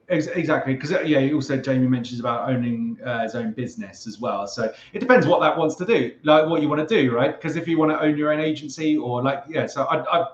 Exactly, 0.08 0.74
because 0.74 0.92
uh, 0.92 1.00
yeah, 1.00 1.32
also 1.32 1.56
Jamie 1.56 1.86
mentions 1.86 2.20
about 2.20 2.50
owning 2.50 2.98
uh, 3.06 3.22
his 3.22 3.34
own 3.34 3.52
business 3.52 4.06
as 4.06 4.20
well. 4.20 4.46
So 4.46 4.70
it 4.92 4.98
depends 4.98 5.26
what 5.26 5.40
that 5.40 5.56
wants 5.56 5.76
to 5.76 5.86
do, 5.86 6.12
like 6.24 6.46
what 6.46 6.60
you 6.60 6.68
want 6.68 6.86
to 6.86 7.02
do, 7.02 7.10
right? 7.10 7.40
Because 7.40 7.56
if 7.56 7.66
you 7.66 7.78
want 7.78 7.90
to 7.90 7.98
own 7.98 8.18
your 8.18 8.30
own 8.30 8.38
agency 8.38 8.98
or 8.98 9.22
like 9.22 9.44
yeah, 9.48 9.66
so 9.66 9.84
I, 9.84 10.20
I, 10.20 10.26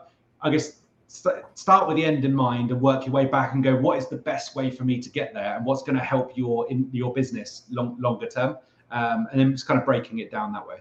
I 0.42 0.50
guess 0.50 0.79
st- 1.10 1.44
start 1.54 1.88
with 1.88 1.96
the 1.96 2.04
end 2.04 2.24
in 2.24 2.34
mind 2.34 2.70
and 2.70 2.80
work 2.80 3.04
your 3.04 3.12
way 3.12 3.24
back 3.24 3.52
and 3.54 3.64
go 3.64 3.76
what 3.76 3.98
is 3.98 4.08
the 4.08 4.16
best 4.16 4.54
way 4.54 4.70
for 4.70 4.84
me 4.84 5.00
to 5.00 5.10
get 5.10 5.34
there 5.34 5.56
and 5.56 5.66
what's 5.66 5.82
going 5.82 5.98
to 5.98 6.04
help 6.04 6.36
your 6.36 6.70
in 6.70 6.88
your 6.92 7.12
business 7.12 7.64
long, 7.70 7.96
longer 8.00 8.26
term? 8.26 8.56
Um, 8.90 9.26
and 9.30 9.40
then 9.40 9.52
just 9.52 9.66
kind 9.66 9.78
of 9.78 9.86
breaking 9.86 10.20
it 10.20 10.30
down 10.30 10.52
that 10.52 10.66
way. 10.66 10.78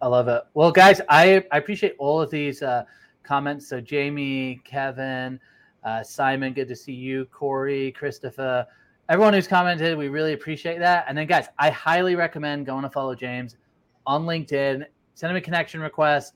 I 0.00 0.08
love 0.08 0.28
it. 0.28 0.42
Well 0.54 0.72
guys 0.72 1.00
i, 1.08 1.44
I 1.52 1.58
appreciate 1.58 1.94
all 1.98 2.20
of 2.20 2.30
these 2.30 2.62
uh, 2.62 2.84
comments. 3.22 3.68
So 3.68 3.80
jamie 3.80 4.60
kevin 4.64 5.38
uh, 5.84 6.02
simon 6.02 6.52
good 6.52 6.68
to 6.68 6.76
see 6.76 6.92
you. 6.92 7.26
Corey 7.26 7.92
christopher 7.92 8.66
everyone 9.08 9.34
who's 9.34 9.48
commented 9.48 9.96
we 9.96 10.08
really 10.08 10.32
appreciate 10.32 10.80
that. 10.80 11.04
And 11.08 11.16
then 11.16 11.28
guys 11.28 11.46
i 11.60 11.70
highly 11.70 12.16
recommend 12.16 12.66
going 12.66 12.82
to 12.82 12.90
follow 12.90 13.14
james 13.14 13.56
on 14.04 14.24
linkedin. 14.26 14.84
Send 15.14 15.30
him 15.30 15.36
a 15.36 15.40
connection 15.40 15.80
request 15.80 16.34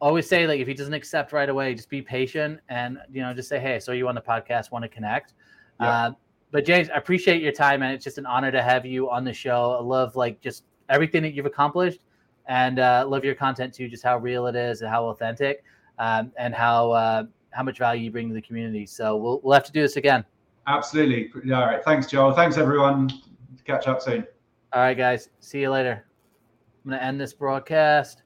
always 0.00 0.28
say 0.28 0.46
like 0.46 0.60
if 0.60 0.68
he 0.68 0.74
doesn't 0.74 0.94
accept 0.94 1.32
right 1.32 1.48
away, 1.48 1.74
just 1.74 1.90
be 1.90 2.02
patient 2.02 2.60
and 2.68 2.98
you 3.12 3.22
know 3.22 3.34
just 3.34 3.48
say, 3.48 3.58
hey, 3.58 3.80
so 3.80 3.92
you 3.92 4.08
on 4.08 4.14
the 4.14 4.20
podcast, 4.20 4.70
want 4.70 4.82
to 4.82 4.88
connect. 4.88 5.34
Uh, 5.80 6.10
but 6.50 6.64
James, 6.64 6.88
I 6.90 6.96
appreciate 6.96 7.42
your 7.42 7.52
time 7.52 7.82
and 7.82 7.92
it's 7.92 8.04
just 8.04 8.18
an 8.18 8.26
honor 8.26 8.50
to 8.50 8.62
have 8.62 8.84
you 8.84 9.10
on 9.10 9.24
the 9.24 9.32
show. 9.32 9.76
I 9.78 9.82
love 9.82 10.16
like 10.16 10.40
just 10.40 10.64
everything 10.88 11.22
that 11.22 11.34
you've 11.34 11.46
accomplished 11.46 12.00
and 12.46 12.78
uh, 12.78 13.04
love 13.06 13.24
your 13.24 13.34
content 13.34 13.74
too, 13.74 13.88
just 13.88 14.02
how 14.02 14.18
real 14.18 14.46
it 14.46 14.56
is 14.56 14.80
and 14.80 14.90
how 14.90 15.06
authentic 15.06 15.62
um, 15.98 16.32
and 16.38 16.54
how 16.54 16.90
uh, 16.92 17.24
how 17.50 17.62
much 17.62 17.78
value 17.78 18.04
you 18.04 18.10
bring 18.10 18.28
to 18.28 18.34
the 18.34 18.42
community. 18.42 18.86
So 18.86 19.16
we'll 19.16 19.40
we'll 19.42 19.54
have 19.54 19.64
to 19.64 19.72
do 19.72 19.82
this 19.82 19.96
again. 19.96 20.24
Absolutely. 20.66 21.30
All 21.52 21.66
right. 21.66 21.82
Thanks, 21.84 22.06
Joel. 22.06 22.32
Thanks 22.32 22.56
everyone. 22.56 23.10
Catch 23.64 23.86
up 23.86 24.02
soon. 24.02 24.26
All 24.72 24.82
right, 24.82 24.96
guys. 24.96 25.30
See 25.40 25.60
you 25.60 25.70
later. 25.70 26.04
I'm 26.84 26.90
gonna 26.90 27.02
end 27.02 27.20
this 27.20 27.32
broadcast. 27.32 28.22